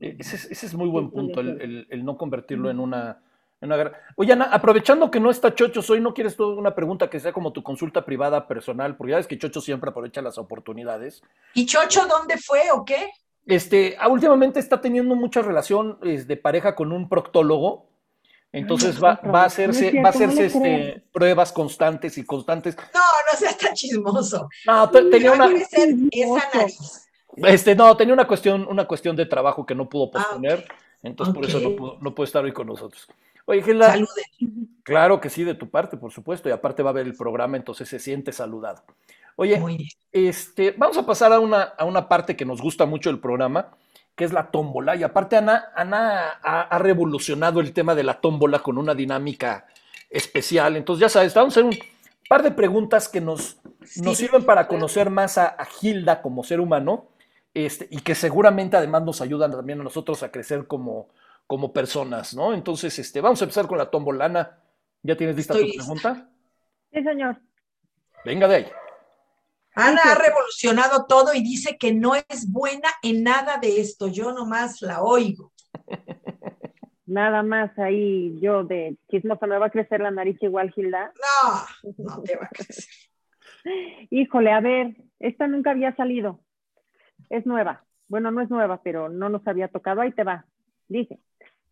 [0.00, 3.22] E-, ese, es muy buen punto, el, no convertirlo en una,
[3.60, 7.08] en una Oye, Ana, aprovechando que no está Chocho hoy, ¿no quieres tú una pregunta
[7.08, 8.96] que sea como tu consulta privada personal?
[8.96, 11.22] Porque ya ves que Chocho siempre aprovecha las oportunidades.
[11.54, 13.10] ¿Y Chocho dónde fue o qué?
[13.46, 17.86] Este, ah, últimamente está teniendo mucha relación de pareja con un proctólogo.
[18.52, 22.76] Entonces va, va, a hacerse, va a hacerse este, pruebas constantes y constantes.
[22.76, 24.48] No, no seas tan chismoso.
[24.66, 25.46] No, tenía una.
[25.46, 27.05] Esa nariz.
[27.36, 30.66] Este, no, tenía una cuestión, una cuestión de trabajo que no pudo ah, posponer,
[31.02, 33.08] entonces por eso no pudo, no puede estar hoy con nosotros.
[33.46, 33.96] Oye, Gela,
[34.82, 37.56] claro que sí, de tu parte, por supuesto, y aparte va a ver el programa,
[37.56, 38.82] entonces se siente saludado.
[39.36, 39.62] Oye,
[40.10, 43.68] este, vamos a pasar a una, a una parte que nos gusta mucho del programa,
[44.16, 48.60] que es la tómbola, y aparte Ana, Ana ha, revolucionado el tema de la tómbola
[48.60, 49.66] con una dinámica
[50.10, 51.78] especial, entonces ya sabes, vamos a hacer un
[52.28, 53.58] par de preguntas que nos,
[53.96, 57.08] nos sirven para conocer más a, a Gilda como ser humano,
[57.64, 61.08] este, y que seguramente además nos ayudan también a nosotros a crecer como,
[61.46, 62.52] como personas, ¿no?
[62.52, 64.58] Entonces, este, vamos a empezar con la tombolana.
[65.02, 66.28] ¿Ya tienes lista tu pregunta?
[66.92, 67.40] Sí, señor.
[68.26, 68.66] Venga de ahí.
[69.74, 74.08] Ana ha revolucionado todo y dice que no es buena en nada de esto.
[74.08, 75.52] Yo nomás la oigo.
[77.06, 81.12] Nada más ahí yo de chismosa, ¿me va a crecer la nariz igual, Gilda?
[81.14, 82.84] No, no te va a crecer.
[84.10, 86.40] Híjole, a ver, esta nunca había salido
[87.30, 87.84] es nueva.
[88.08, 90.00] Bueno, no es nueva, pero no nos había tocado.
[90.00, 90.46] Ahí te va.
[90.88, 91.18] Dice,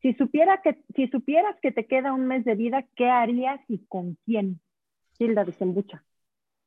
[0.03, 3.79] si, supiera que, si supieras que te queda un mes de vida, ¿qué harías y
[3.87, 4.61] con quién?
[5.19, 6.05] Hilda Desembucha.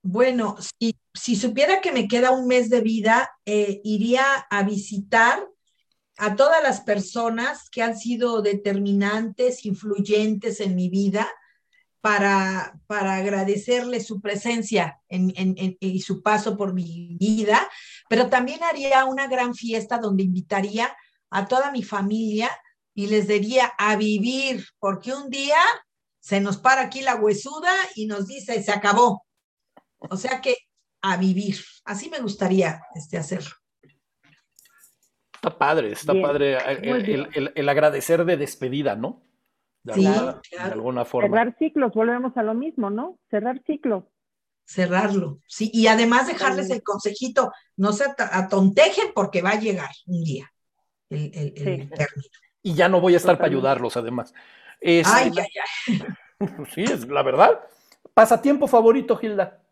[0.02, 5.46] Bueno, si, si, supiera que me queda un mes de vida, eh, iría a visitar
[6.18, 11.28] a todas las personas que han sido determinantes, influyentes en mi vida,
[12.08, 15.34] para, para agradecerle su presencia en,
[15.82, 17.70] y su paso por mi vida,
[18.08, 20.96] pero también haría una gran fiesta donde invitaría
[21.30, 22.50] a toda mi familia
[22.94, 25.58] y les diría a vivir, porque un día
[26.22, 29.26] se nos para aquí la huesuda y nos dice, se acabó.
[29.98, 30.56] O sea que
[31.02, 31.58] a vivir.
[31.84, 33.52] Así me gustaría este, hacerlo.
[35.34, 39.28] Está padre, está padre eh, el, agradecer de despedida, ¿no?
[39.96, 40.08] De,
[40.60, 41.30] alguna, forma.
[41.30, 43.20] Cerrar ciclos, volvemos a lo mismo, ¿no?
[43.30, 44.04] Cerrar ciclos.
[44.66, 50.24] Cerrarlo, sí, y además dejarles el consejito, no se atontejen porque va a llegar un
[50.26, 50.52] día
[51.10, 51.32] el,
[51.90, 52.30] término.
[52.62, 54.34] Y ya no voy a estar para ayudarlos, además.
[54.82, 56.00] ay, ay, ay.
[56.76, 57.62] sí, es la verdad.
[58.14, 59.64] ¿Pasatiempo favorito, Gilda?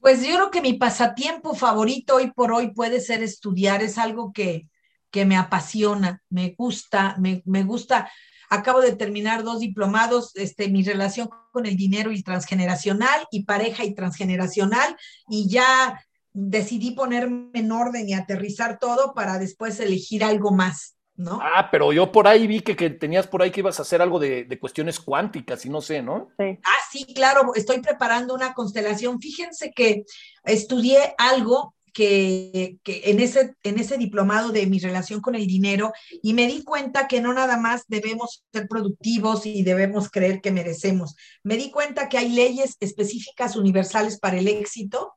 [0.00, 4.32] Pues yo creo que mi pasatiempo favorito hoy por hoy puede ser estudiar, es algo
[4.32, 4.68] que,
[5.10, 8.10] que me apasiona, me gusta, me, me gusta
[8.50, 13.84] Acabo de terminar dos diplomados, este, mi relación con el dinero y transgeneracional y pareja
[13.84, 14.96] y transgeneracional
[15.28, 16.02] y ya
[16.32, 20.94] decidí ponerme en orden y aterrizar todo para después elegir algo más.
[21.16, 21.40] ¿No?
[21.42, 24.00] Ah, pero yo por ahí vi que, que, tenías por ahí que ibas a hacer
[24.00, 26.28] algo de, de, cuestiones cuánticas y no sé, ¿no?
[26.38, 26.60] Sí.
[26.62, 29.18] Ah, sí, claro, estoy preparando una constelación.
[29.20, 30.04] Fíjense que
[30.44, 35.92] estudié algo que, en, ese, en ese diplomado de mi relación con el dinero
[36.22, 40.52] y me di cuenta que no nada más debemos ser productivos y debemos creer que
[40.52, 41.16] merecemos.
[41.42, 45.14] Me di cuenta que hay leyes específicas universales para el éxito.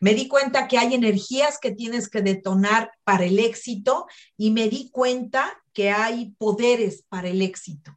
[0.00, 4.06] Me di cuenta que hay energías que tienes que detonar para el éxito
[4.38, 7.94] y me di cuenta que hay poderes para el éxito.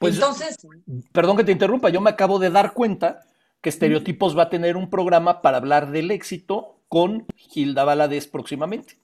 [0.00, 0.56] Pues, Entonces,
[1.12, 3.24] perdón que te interrumpa, yo me acabo de dar cuenta
[3.60, 8.98] que Estereotipos va a tener un programa para hablar del éxito con Gilda Valadez próximamente.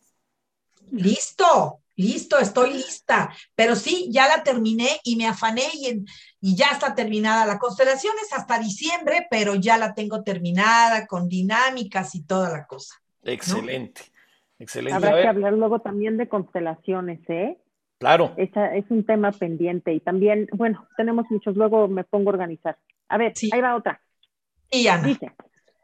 [0.90, 3.32] Listo, listo, estoy lista.
[3.54, 6.04] Pero sí, ya la terminé y me afané y,
[6.40, 7.46] y ya está terminada.
[7.46, 12.66] La constelación es hasta diciembre, pero ya la tengo terminada con dinámicas y toda la
[12.66, 12.94] cosa.
[13.22, 14.02] Excelente,
[14.58, 14.96] excelente.
[14.96, 17.58] Habrá que hablar luego también de constelaciones, ¿eh?
[17.98, 18.34] Claro.
[18.36, 22.76] Esa es un tema pendiente y también, bueno, tenemos muchos, luego me pongo a organizar.
[23.08, 24.02] A ver, ahí va otra.
[24.70, 25.06] Y Ana.
[25.06, 25.30] Dice,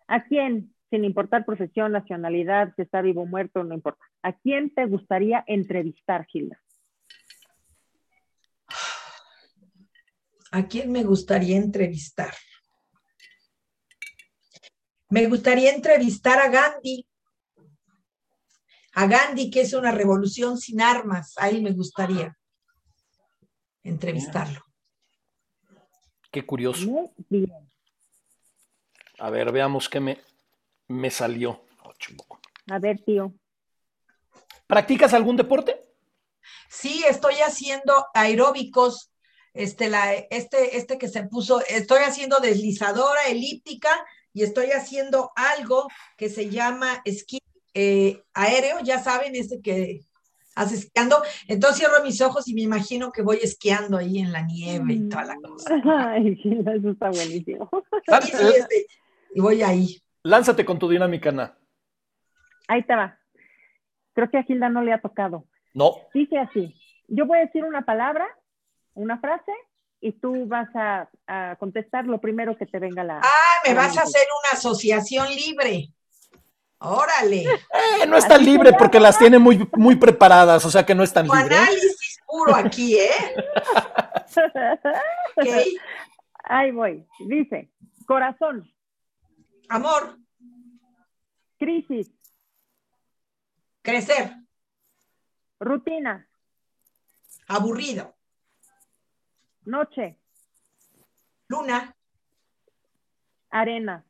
[0.09, 4.05] ¿a quién sin importar profesión, nacionalidad, si está vivo o muerto, no importa.
[4.23, 6.61] ¿A quién te gustaría entrevistar, Gilda?
[10.51, 12.35] ¿A quién me gustaría entrevistar?
[15.11, 17.07] Me gustaría entrevistar a Gandhi.
[18.95, 21.35] A Gandhi, que es una revolución sin armas.
[21.37, 22.37] A él me gustaría
[23.83, 24.61] entrevistarlo.
[26.31, 27.11] Qué curioso.
[29.19, 30.19] A ver, veamos qué me,
[30.89, 31.63] me salió.
[31.85, 31.93] Oh,
[32.71, 33.33] a ver, tío.
[34.67, 35.85] ¿Practicas algún deporte?
[36.69, 39.11] Sí, estoy haciendo aeróbicos.
[39.55, 43.89] Este, la, este, este que se puso, estoy haciendo deslizadora elíptica
[44.33, 47.41] y estoy haciendo algo que se llama esquí
[47.75, 50.03] eh, aéreo, ya saben, ese que
[50.55, 51.23] hace esquiando.
[51.49, 55.09] Entonces cierro mis ojos y me imagino que voy esquiando ahí en la nieve y
[55.09, 55.75] toda la cosa.
[56.15, 56.39] Ay,
[56.77, 57.69] eso está buenísimo.
[58.23, 58.87] Sí, sí, este,
[59.35, 60.01] y voy ahí.
[60.23, 61.57] Lánzate con tu dinámica, Ana.
[62.67, 63.19] Ahí te va.
[64.15, 65.45] Creo que a Gilda no le ha tocado.
[65.75, 65.95] No.
[66.13, 66.75] Dice así.
[67.07, 68.29] Yo voy a decir una palabra,
[68.95, 69.53] una frase,
[70.01, 71.09] y tú vas a,
[71.59, 73.21] contestar lo primero que te venga la.
[73.21, 75.93] Ah, me vas a hacer una asociación libre.
[76.81, 77.43] Órale.
[77.43, 81.03] Eh, no es tan libre porque las tiene muy, muy preparadas, o sea que no
[81.03, 81.57] es tan libre.
[81.57, 83.11] Análisis puro aquí, ¿eh?
[86.45, 87.05] Ahí voy.
[87.27, 87.71] Dice,
[88.07, 88.71] corazón.
[89.69, 90.19] Amor.
[91.59, 92.11] Crisis.
[93.83, 94.35] Crecer.
[95.61, 96.27] Rutina.
[97.49, 98.15] Aburrido.
[99.65, 100.19] Noche.
[101.49, 101.95] Luna.
[103.51, 104.05] Arena.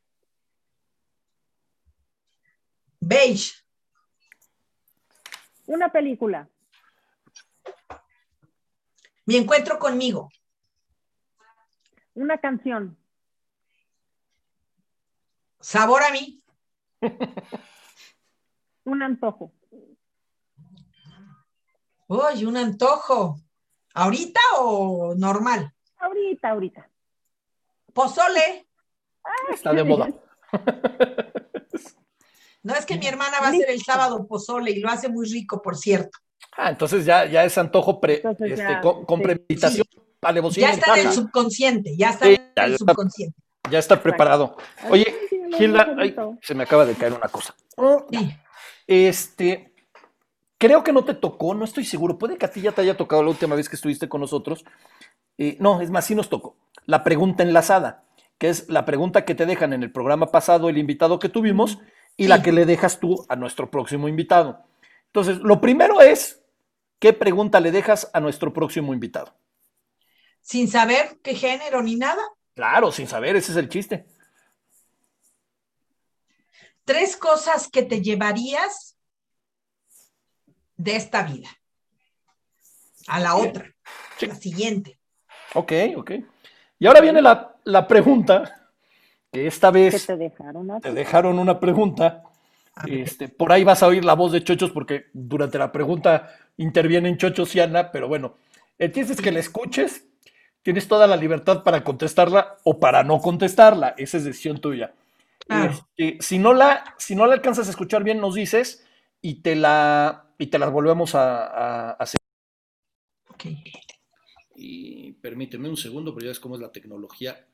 [3.01, 3.53] Beige.
[5.67, 6.49] Una película.
[9.27, 10.31] Mi encuentro conmigo.
[12.15, 12.97] Una canción.
[15.61, 16.43] Sabor a mí.
[18.85, 19.53] un antojo.
[22.09, 23.41] Uy, un antojo.
[23.95, 25.75] ¿Ahorita o normal?
[25.99, 26.91] Ahorita, ahorita.
[27.93, 28.69] Pozole.
[29.53, 30.09] Está de moda.
[32.63, 35.27] No es que mi hermana va a hacer el sábado pozole y lo hace muy
[35.27, 36.19] rico, por cierto.
[36.57, 39.87] Ah, entonces ya, ya es antojo pre, este, con, premeditación,
[40.53, 43.41] Ya está en el subconsciente, ya está en el subconsciente.
[43.71, 44.57] ya está preparado.
[44.91, 45.15] Oye,
[45.57, 45.95] Gilda,
[46.43, 47.55] se me acaba de caer una cosa.
[48.87, 49.73] Este,
[50.59, 52.19] creo que no te tocó, no estoy seguro.
[52.19, 54.65] Puede que a ti ya te haya tocado la última vez que estuviste con nosotros.
[55.37, 56.57] Eh, no, es más, sí nos tocó.
[56.87, 58.05] La pregunta enlazada,
[58.39, 61.79] que es la pregunta que te dejan en el programa pasado el invitado que tuvimos
[62.17, 64.65] y la que le dejas tú a nuestro próximo invitado.
[65.07, 66.43] Entonces, lo primero es,
[66.99, 69.35] ¿qué pregunta le dejas a nuestro próximo invitado?
[70.41, 72.23] Sin saber qué género ni nada.
[72.55, 74.07] Claro, sin saber, ese es el chiste.
[76.89, 78.97] Tres cosas que te llevarías
[80.75, 81.51] de esta vida
[83.09, 83.75] a la otra,
[84.23, 84.99] la siguiente.
[85.53, 86.13] Ok, ok.
[86.79, 88.71] Y ahora viene la, la pregunta
[89.31, 92.23] que esta vez te dejaron, te dejaron una pregunta.
[92.87, 97.19] Este, por ahí vas a oír la voz de Chochos porque durante la pregunta intervienen
[97.19, 98.37] Chochos y Ana, pero bueno,
[98.79, 100.07] entiendes que la escuches,
[100.63, 104.95] tienes toda la libertad para contestarla o para no contestarla, esa es decisión tuya.
[105.49, 108.87] Este, si, no la, si no la alcanzas a escuchar bien, nos dices
[109.23, 112.21] y te la y te las volvemos a, hacer.
[113.29, 113.45] Ok.
[114.55, 117.47] Y permíteme un segundo, pero ya es como es la tecnología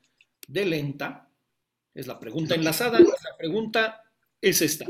[0.47, 1.29] de lenta.
[1.93, 2.99] Es la pregunta enlazada.
[2.99, 4.03] La pregunta
[4.41, 4.85] es esta.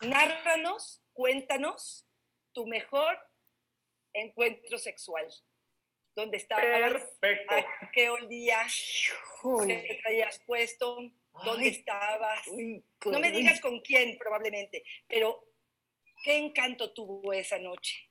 [0.00, 2.06] Nárranos, cuéntanos
[2.52, 3.16] tu mejor
[4.12, 5.26] encuentro sexual.
[6.16, 6.64] ¿Dónde estabas?
[7.20, 7.54] Perfecto.
[7.54, 9.10] ¿A qué olías?
[9.66, 10.98] ¿Qué te traías puesto?
[11.44, 12.40] ¿Dónde estabas?
[13.06, 15.44] no me digas con quién probablemente, pero
[16.22, 18.10] ¿qué encanto tuvo esa noche?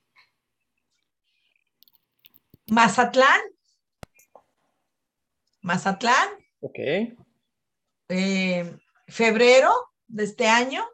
[2.66, 3.40] Mazatlán.
[5.60, 6.28] Mazatlán.
[6.60, 6.78] Ok.
[8.08, 8.76] Eh,
[9.08, 9.72] febrero
[10.06, 10.88] de este año.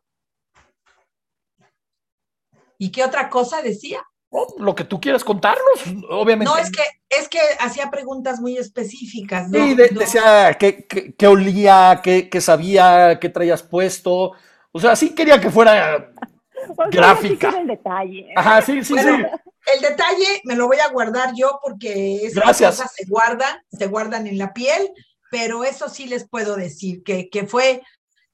[2.79, 4.05] ¿Y qué otra cosa decía?
[4.39, 5.81] Oh, lo que tú quieras contarnos,
[6.11, 6.53] obviamente.
[6.53, 9.51] No, es que, es que hacía preguntas muy específicas.
[9.51, 14.33] Sí, decía qué, olía, qué, sabía, qué traías puesto.
[14.73, 16.13] O sea, sí quería que fuera
[16.91, 17.55] gráfica.
[17.59, 18.33] el detalle.
[18.37, 19.09] Ajá, sí, sí, sí.
[19.09, 24.27] El detalle me lo voy a guardar yo porque esas cosas se guardan, se guardan
[24.27, 24.93] en la piel
[25.31, 27.83] pero eso sí les puedo decir, que, fue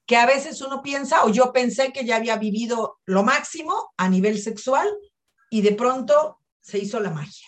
[0.05, 4.09] que a veces uno piensa, o yo pensé que ya había vivido lo máximo a
[4.09, 4.87] nivel sexual
[5.53, 7.47] y de pronto se hizo la magia.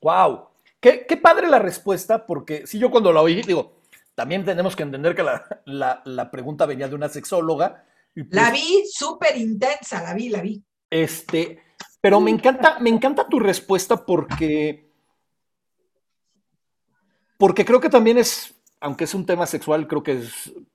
[0.00, 0.48] ¡Wow!
[0.80, 3.82] Qué, padre la respuesta, porque si yo cuando la oí, digo,
[4.14, 5.22] también tenemos que entender que
[5.66, 7.84] la, pregunta venía de una sexóloga.
[8.14, 10.64] la pues vi súper intensa, la vi, la vi.
[10.88, 11.62] Este,
[12.00, 14.90] pero me encanta, me encanta tu respuesta porque
[17.36, 20.22] porque creo que también es, aunque es un tema sexual, creo que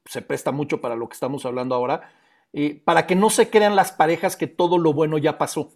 [0.05, 2.11] se presta mucho para lo que estamos hablando ahora,
[2.53, 5.73] eh, para que no se crean las parejas que todo lo bueno ya pasó,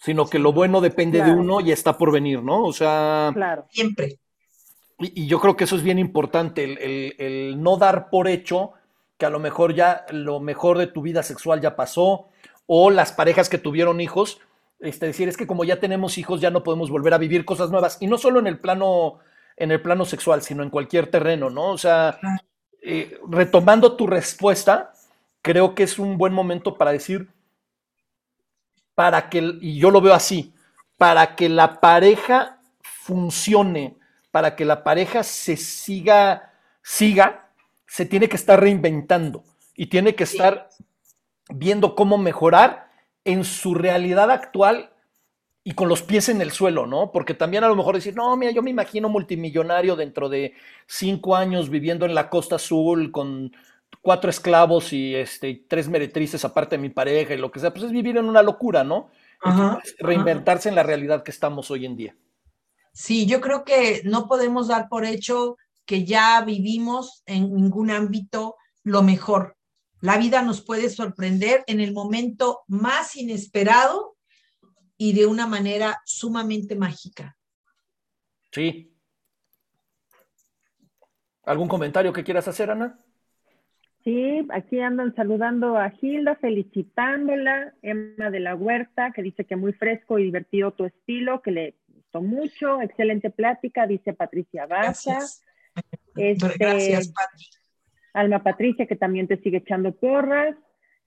[0.00, 2.64] sino que lo bueno depende de uno y está por venir, ¿no?
[2.64, 3.66] O sea, claro.
[3.70, 4.18] siempre.
[4.98, 8.72] Y, yo creo que eso es bien importante, el, no dar por hecho
[9.18, 12.28] que a lo mejor ya lo mejor de tu vida sexual ya pasó,
[12.66, 14.40] o las parejas que tuvieron hijos,
[14.78, 17.70] este, decir, es que como ya tenemos hijos, ya no podemos volver a vivir cosas
[17.70, 17.98] nuevas.
[18.00, 19.18] Y no solo en el plano,
[19.56, 21.72] en el plano sexual, sino en cualquier terreno, ¿no?
[21.72, 22.18] O sea,
[22.82, 24.94] eh, retomando tu respuesta,
[25.42, 27.28] creo que es un buen momento para decir,
[29.00, 30.52] para que, y yo lo veo así,
[30.98, 33.96] para que la pareja funcione,
[34.30, 36.52] para que la pareja se siga,
[36.82, 37.48] siga,
[37.86, 39.42] se tiene que estar reinventando
[39.74, 40.68] y tiene que estar
[41.48, 42.90] viendo cómo mejorar
[43.24, 44.92] en su realidad actual
[45.64, 47.10] y con los pies en el suelo, ¿no?
[47.10, 50.52] Porque también a lo mejor decir, no, mira, yo me imagino multimillonario dentro de
[50.86, 53.50] cinco años viviendo en la costa azul con
[54.02, 57.84] cuatro esclavos y este, tres meretrices aparte de mi pareja y lo que sea, pues
[57.84, 59.10] es vivir en una locura, ¿no?
[59.98, 62.16] reinventarse en la realidad que estamos hoy en día.
[62.92, 65.56] Sí, yo creo que no podemos dar por hecho
[65.86, 69.56] que ya vivimos en ningún ámbito lo mejor.
[70.00, 74.16] La vida nos puede sorprender en el momento más inesperado
[74.96, 77.36] y de una manera sumamente mágica.
[78.52, 78.94] Sí.
[81.44, 82.98] ¿Algún comentario que quieras hacer, Ana?
[84.04, 89.74] Sí, aquí andan saludando a Gilda, felicitándola, Emma de la Huerta, que dice que muy
[89.74, 95.12] fresco y divertido tu estilo, que le gustó mucho, excelente plática, dice Patricia Baza.
[95.12, 95.44] Gracias,
[96.16, 97.12] este, Gracias
[98.14, 100.56] Alma Patricia, que también te sigue echando porras.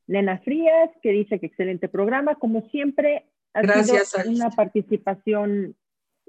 [0.08, 2.36] Lena Frías, que dice que excelente programa.
[2.36, 5.76] Como siempre, ha Gracias, sido una participación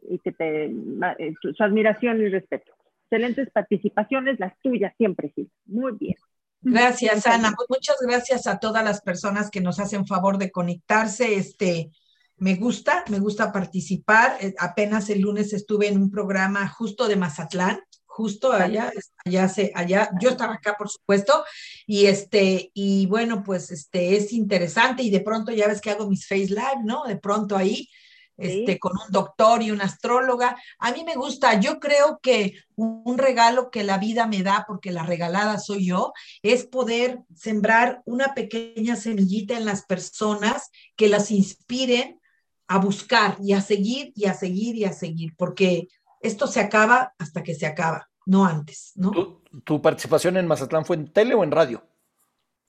[0.08, 2.72] y que te, eh, su, admiración y respeto.
[3.04, 5.48] Excelentes participaciones, las tuyas siempre, sí.
[5.66, 6.16] Muy bien.
[6.64, 7.52] Gracias, Ana.
[7.56, 11.34] Pues muchas gracias a todas las personas que nos hacen favor de conectarse.
[11.36, 11.90] Este,
[12.38, 14.38] me gusta, me gusta participar.
[14.40, 17.80] Eh, apenas el lunes estuve en un programa justo de Mazatlán
[18.14, 18.92] justo allá,
[19.24, 21.44] allá, se, allá, yo estaba acá, por supuesto,
[21.84, 26.08] y este, y bueno, pues este, es interesante, y de pronto ya ves que hago
[26.08, 27.02] mis face live, ¿no?
[27.08, 27.88] De pronto ahí,
[28.36, 30.56] este, con un doctor y una astróloga.
[30.78, 34.90] A mí me gusta, yo creo que un regalo que la vida me da, porque
[34.90, 36.12] la regalada soy yo,
[36.42, 42.20] es poder sembrar una pequeña semillita en las personas que las inspiren
[42.66, 45.88] a buscar y a seguir y a seguir y a seguir, porque
[46.20, 49.42] esto se acaba hasta que se acaba, no antes, ¿no?
[49.64, 51.86] ¿Tu, participación en Mazatlán fue en tele o en radio?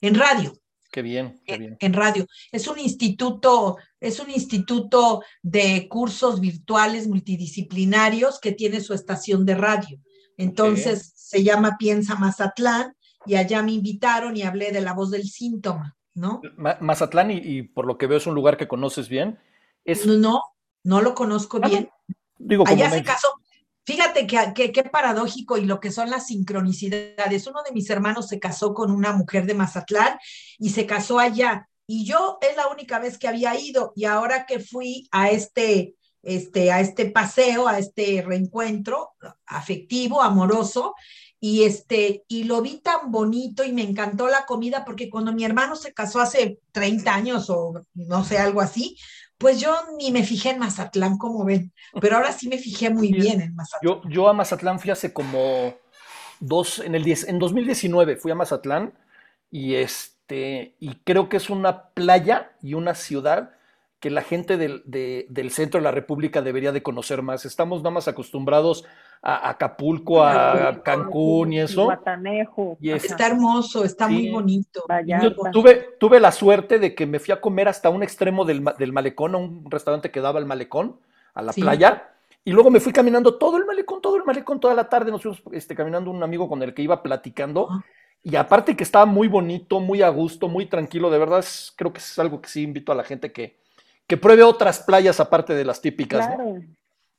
[0.00, 0.52] En radio.
[0.96, 1.76] Qué bien, qué bien.
[1.80, 2.26] En, radio.
[2.50, 9.56] Es un instituto, es un instituto de cursos virtuales multidisciplinarios que tiene su estación de
[9.56, 10.00] radio.
[10.38, 12.96] Entonces se llama Piensa Mazatlán
[13.26, 16.40] y allá me invitaron y hablé de la voz del síntoma, ¿no?
[16.80, 19.38] Mazatlán, y, por lo que veo es un lugar que conoces bien.
[19.84, 20.06] Es...
[20.06, 20.40] No, no,
[20.82, 21.90] no lo conozco ah, bien.
[22.38, 23.28] Digo, allá se casó,
[23.86, 27.46] Fíjate que, qué paradójico y lo que son las sincronicidades.
[27.46, 30.18] Uno de mis hermanos se casó con una mujer de Mazatlán
[30.58, 31.68] y se casó allá.
[31.86, 33.92] Y yo es la única vez que había ido.
[33.94, 35.94] Y ahora que fui a este,
[36.24, 39.10] este, a este paseo, a este reencuentro
[39.46, 40.94] afectivo, amoroso,
[41.38, 45.44] y este, y lo vi tan bonito y me encantó la comida porque cuando mi
[45.44, 48.96] hermano se casó hace 30 años o no sé, algo así,
[49.38, 53.12] pues yo ni me fijé en Mazatlán, como ven, pero ahora sí me fijé muy
[53.12, 54.02] bien en Mazatlán.
[54.02, 55.74] Yo, yo a Mazatlán fui hace como
[56.40, 58.94] dos, en el 10, en 2019 fui a Mazatlán
[59.50, 63.55] y este, y creo que es una playa y una ciudad
[64.00, 67.44] que la gente del, del, centro de la República debería de conocer más.
[67.46, 68.84] Estamos nada más acostumbrados
[69.22, 71.88] a Acapulco, a Cancún y eso.
[72.80, 74.84] Y está hermoso, está muy bonito.
[75.52, 78.92] tuve, tuve la suerte de que me fui a comer hasta un extremo del, del
[78.92, 81.00] malecón, a un restaurante que daba al malecón,
[81.34, 82.10] a la playa.
[82.44, 85.10] Y luego me fui caminando todo el malecón, todo el malecón, toda la tarde.
[85.10, 87.68] Nos fuimos este, caminando un amigo con el que iba platicando.
[88.22, 91.10] Y aparte que estaba muy bonito, muy a gusto, muy tranquilo.
[91.10, 91.44] De verdad,
[91.76, 93.56] creo que es algo que sí invito a la gente que,
[94.06, 96.26] que pruebe otras playas aparte de las típicas.
[96.26, 96.60] Claro.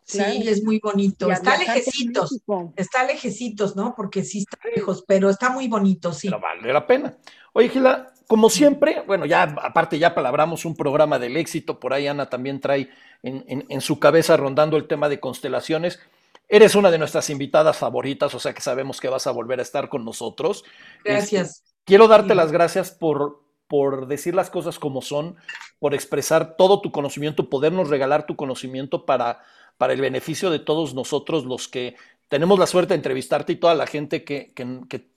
[0.08, 1.30] Sí, es muy bonito.
[1.30, 2.40] Está lejecitos,
[2.78, 3.94] está lejecitos, ¿no?
[3.94, 6.30] Porque sí está lejos, pero está muy bonito, sí.
[6.30, 7.18] Pero vale la pena.
[7.52, 12.08] Oye, Gila, como siempre, bueno, ya aparte ya palabramos un programa del éxito, por ahí
[12.08, 12.90] Ana también trae
[13.22, 16.00] en, su cabeza rondando el tema de constelaciones.
[16.48, 19.64] Eres una de nuestras invitadas favoritas, o sea que sabemos que vas a volver a
[19.64, 20.64] estar con nosotros.
[21.04, 21.50] Gracias.
[21.50, 25.36] Este, quiero darte las gracias por, por decir las cosas como son,
[25.80, 29.42] por expresar todo tu conocimiento, podernos regalar tu conocimiento para,
[29.78, 31.96] para el beneficio de todos nosotros los que
[32.30, 34.54] tenemos la suerte de entrevistarte y toda la gente que,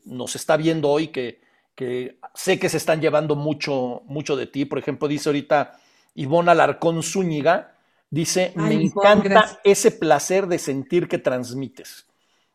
[0.05, 1.41] nos está viendo hoy, que,
[1.75, 4.65] que, sé que se están llevando mucho, mucho de ti.
[4.65, 5.79] Por ejemplo, dice ahorita
[6.15, 7.75] Ivonne Alarcón Zúñiga,
[8.11, 12.07] dice, me encanta ese placer de sentir que transmites.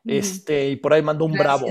[0.06, 1.68] Este, y por ahí mando un bravo.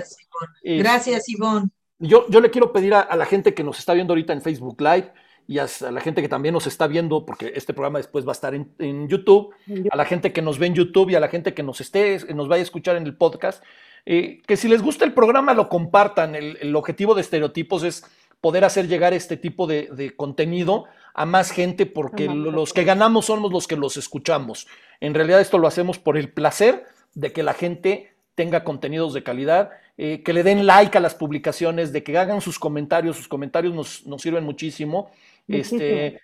[0.62, 1.68] Gracias, Ivonne.
[1.98, 4.80] Yo, yo le quiero pedir a, la gente que nos está viendo ahorita en Facebook
[4.80, 5.12] Live
[5.46, 8.32] y a, la gente que también nos está viendo, porque este programa después va a
[8.32, 9.54] estar en, YouTube,
[9.90, 12.18] a la gente que nos ve en YouTube y a la gente que nos esté,
[12.34, 13.62] nos vaya a escuchar en el podcast,
[14.06, 16.34] eh, que si les gusta el programa lo compartan.
[16.34, 18.04] El, objetivo de Estereotipos es
[18.40, 20.84] poder hacer llegar este tipo de, contenido
[21.14, 24.66] a más gente, porque los que ganamos somos los que los escuchamos.
[25.00, 26.84] En realidad esto lo hacemos por el placer
[27.14, 31.14] de que la gente tenga contenidos de calidad, eh, que le den like a las
[31.14, 35.10] publicaciones, de que hagan sus comentarios, sus comentarios nos, sirven muchísimo.
[35.46, 36.20] Este,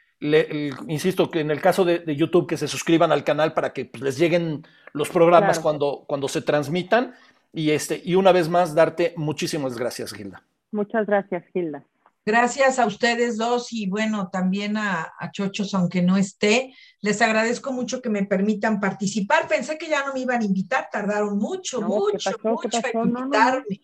[0.89, 4.03] insisto que en el caso de, YouTube, que se suscriban al canal para que pues,
[4.03, 7.15] les lleguen los programas cuando, cuando se transmitan.
[7.53, 10.43] Y, este, y una vez más, darte muchísimas gracias, Gilda.
[10.73, 11.85] Muchas gracias, Gilda.
[12.25, 16.75] Gracias a ustedes dos y bueno, también a, Chochos, aunque no esté.
[17.01, 19.49] Les agradezco mucho que me permitan participar.
[19.49, 23.81] Pensé que ya no me iban a invitar, tardaron mucho, mucho, mucho en invitarme.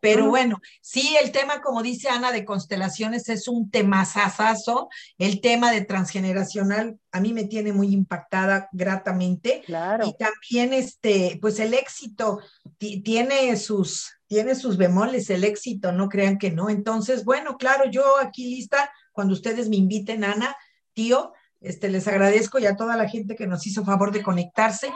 [0.00, 4.88] Pero bueno, sí, el tema, como dice Ana, de constelaciones es un tema sasazo.
[5.18, 9.62] El tema de transgeneracional a mí me tiene muy impactada gratamente.
[9.66, 10.06] Claro.
[10.06, 12.40] Y también, este, pues el éxito
[12.78, 16.70] tiene sus, tiene sus bemoles, el éxito, no crean que no.
[16.70, 20.56] Entonces, bueno, claro, yo aquí lista, cuando ustedes me inviten, Ana,
[20.94, 24.92] tío, este, les agradezco y a toda la gente que nos hizo favor de conectarse.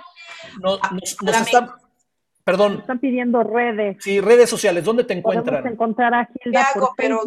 [0.63, 0.79] No,
[1.23, 1.71] nos, están,
[2.45, 2.79] Perdón.
[2.81, 3.97] Están pidiendo redes.
[4.01, 4.85] Sí, redes sociales.
[4.85, 5.57] ¿Dónde te encuentran?
[5.57, 6.95] Podemos encontrar a Gilda ¿Qué hago?
[6.97, 7.23] Pero,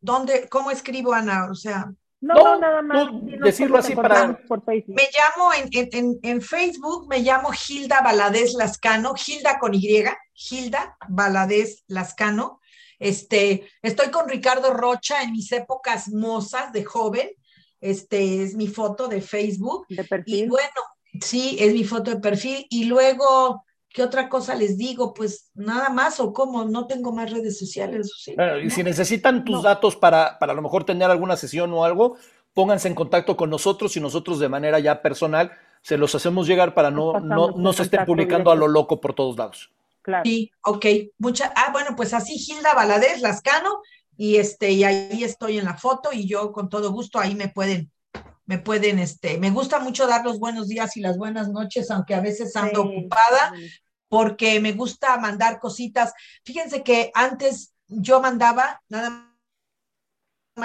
[0.00, 1.48] ¿dónde, ¿cómo escribo, Ana?
[1.50, 1.92] O sea...
[2.20, 3.08] No, no, nada más.
[3.40, 4.36] decirlo así para...
[4.48, 10.04] Por me llamo en, en, en, Facebook, me llamo Gilda Valadez Lascano, Gilda con Y,
[10.32, 12.60] Gilda Valadez Lascano.
[12.98, 17.30] Este, estoy con Ricardo Rocha en mis épocas mozas de joven.
[17.80, 19.86] Este es mi foto de Facebook.
[19.88, 20.46] De perfil.
[20.46, 20.80] Y bueno,
[21.20, 22.66] sí, es mi foto de perfil.
[22.68, 25.14] Y luego ¿Qué otra cosa les digo?
[25.14, 28.12] Pues nada más o cómo, no tengo más redes sociales.
[28.62, 32.16] y si necesitan tus datos para, para a lo mejor tener alguna sesión o algo,
[32.52, 35.52] pónganse en contacto con nosotros y nosotros de manera ya personal
[35.82, 39.14] se los hacemos llegar para no, no, no se estén publicando a lo loco por
[39.14, 39.70] todos lados.
[40.02, 40.22] Claro.
[40.24, 40.86] Sí, ok.
[41.18, 43.80] Mucha, ah, bueno, pues así Gilda Valadez, Lascano,
[44.16, 47.48] y este, y ahí estoy en la foto, y yo con todo gusto ahí me
[47.48, 47.90] pueden
[48.48, 52.14] me pueden, este, me gusta mucho dar los buenos días y las buenas noches, aunque
[52.14, 53.52] a veces ando ocupada,
[54.08, 56.14] porque me gusta mandar cositas.
[56.44, 59.27] Fíjense que antes yo mandaba nada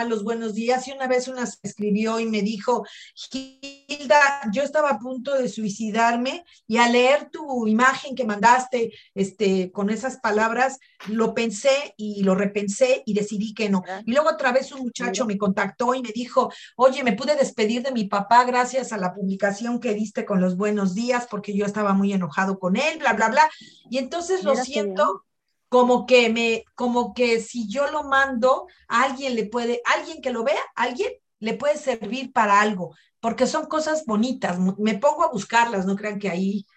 [0.04, 2.84] los buenos días y una vez una se escribió y me dijo,
[3.32, 9.72] Hilda, yo estaba a punto de suicidarme y al leer tu imagen que mandaste este,
[9.72, 13.84] con esas palabras, lo pensé y lo repensé y decidí que no.
[14.06, 17.84] Y luego otra vez un muchacho me contactó y me dijo, oye, me pude despedir
[17.84, 21.66] de mi papá gracias a la publicación que diste con los buenos días porque yo
[21.66, 23.50] estaba muy enojado con él, bla, bla, bla.
[23.90, 25.26] Y entonces lo siento
[25.74, 30.44] como que me, como que si yo lo mando, alguien le puede, alguien que lo
[30.44, 34.60] vea, alguien le puede servir para algo, porque son cosas bonitas.
[34.78, 36.68] Me pongo a buscarlas, no crean que ahí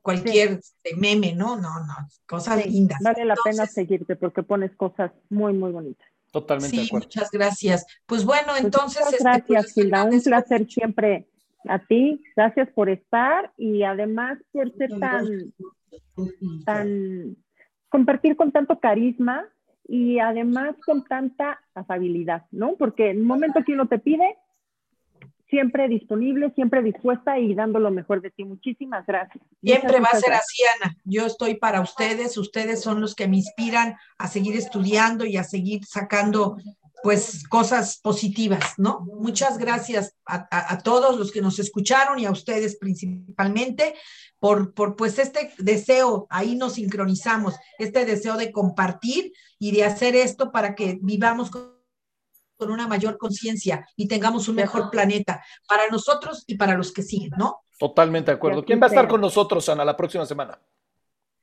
[0.00, 0.60] cualquier
[0.96, 1.56] meme, ¿no?
[1.56, 1.94] No, no,
[2.24, 3.00] cosas lindas.
[3.02, 6.06] Vale la pena seguirte porque pones cosas muy, muy bonitas.
[6.30, 6.84] Totalmente.
[6.84, 7.84] Sí, muchas gracias.
[8.06, 9.00] Pues bueno, pues entonces.
[9.00, 10.04] Muchas este, pues, gracias, Hilda.
[10.04, 11.26] Un placer siempre
[11.68, 12.22] a ti.
[12.36, 15.52] Gracias por estar y además por ser tan,
[16.64, 17.36] tan
[17.88, 19.44] compartir con tanto carisma
[19.88, 22.74] y además con tanta afabilidad, ¿no?
[22.76, 24.36] Porque en el momento que uno te pide,
[25.48, 28.44] siempre disponible, siempre dispuesta y dando lo mejor de ti.
[28.44, 29.44] Muchísimas gracias.
[29.62, 30.96] Siempre va a ser así, Ana.
[31.04, 35.44] Yo estoy para ustedes, ustedes son los que me inspiran a seguir estudiando y a
[35.44, 36.56] seguir sacando
[37.02, 39.00] pues cosas positivas, ¿no?
[39.00, 43.94] Muchas gracias a, todos los que nos escucharon y a ustedes principalmente
[44.38, 50.16] por, por pues este deseo, ahí nos sincronizamos, este deseo de compartir y de hacer
[50.16, 51.76] esto para que vivamos con,
[52.58, 57.32] una mayor conciencia y tengamos un mejor planeta para nosotros y para los que siguen,
[57.36, 57.60] ¿no?
[57.78, 58.64] Totalmente de acuerdo.
[58.64, 60.58] ¿Quién va a estar con nosotros, Ana, la próxima semana?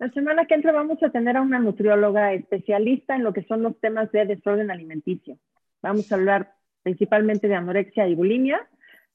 [0.04, 3.62] La semana que entra vamos a tener a una nutrióloga especialista en lo que son
[3.62, 5.38] los temas de desorden alimenticio.
[5.82, 8.68] Vamos a hablar principalmente de anorexia y bulimia.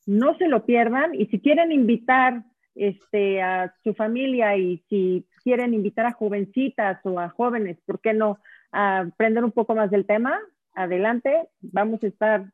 [0.06, 2.42] No se lo pierdan y si quieren invitar
[2.74, 8.14] este, a su familia y si quieren invitar a jovencitas o a jóvenes, ¿por qué
[8.14, 8.40] no?
[8.72, 10.40] A aprender un poco más del tema,
[10.72, 11.50] adelante.
[11.60, 12.50] Vamos a estar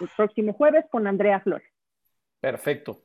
[0.00, 1.68] el próximo jueves con Andrea Flores.
[2.40, 3.02] Perfecto.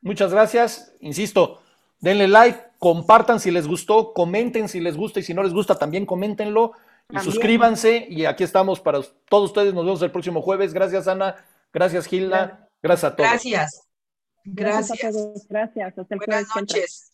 [0.00, 0.96] Muchas gracias.
[1.00, 1.60] Insisto,
[2.00, 5.74] denle like, compartan si les gustó, comenten si les gusta y si no les gusta
[5.74, 6.72] también coméntenlo
[7.08, 9.72] y suscríbanse y aquí estamos para todos ustedes.
[9.72, 10.74] Nos vemos el próximo jueves.
[10.74, 11.34] Gracias Ana,
[11.72, 13.30] gracias Gilda, gracias a todos.
[13.30, 13.88] Gracias.
[14.44, 15.46] Gracias.
[15.48, 15.98] Gracias.
[15.98, 17.13] Hasta el Buenas noches.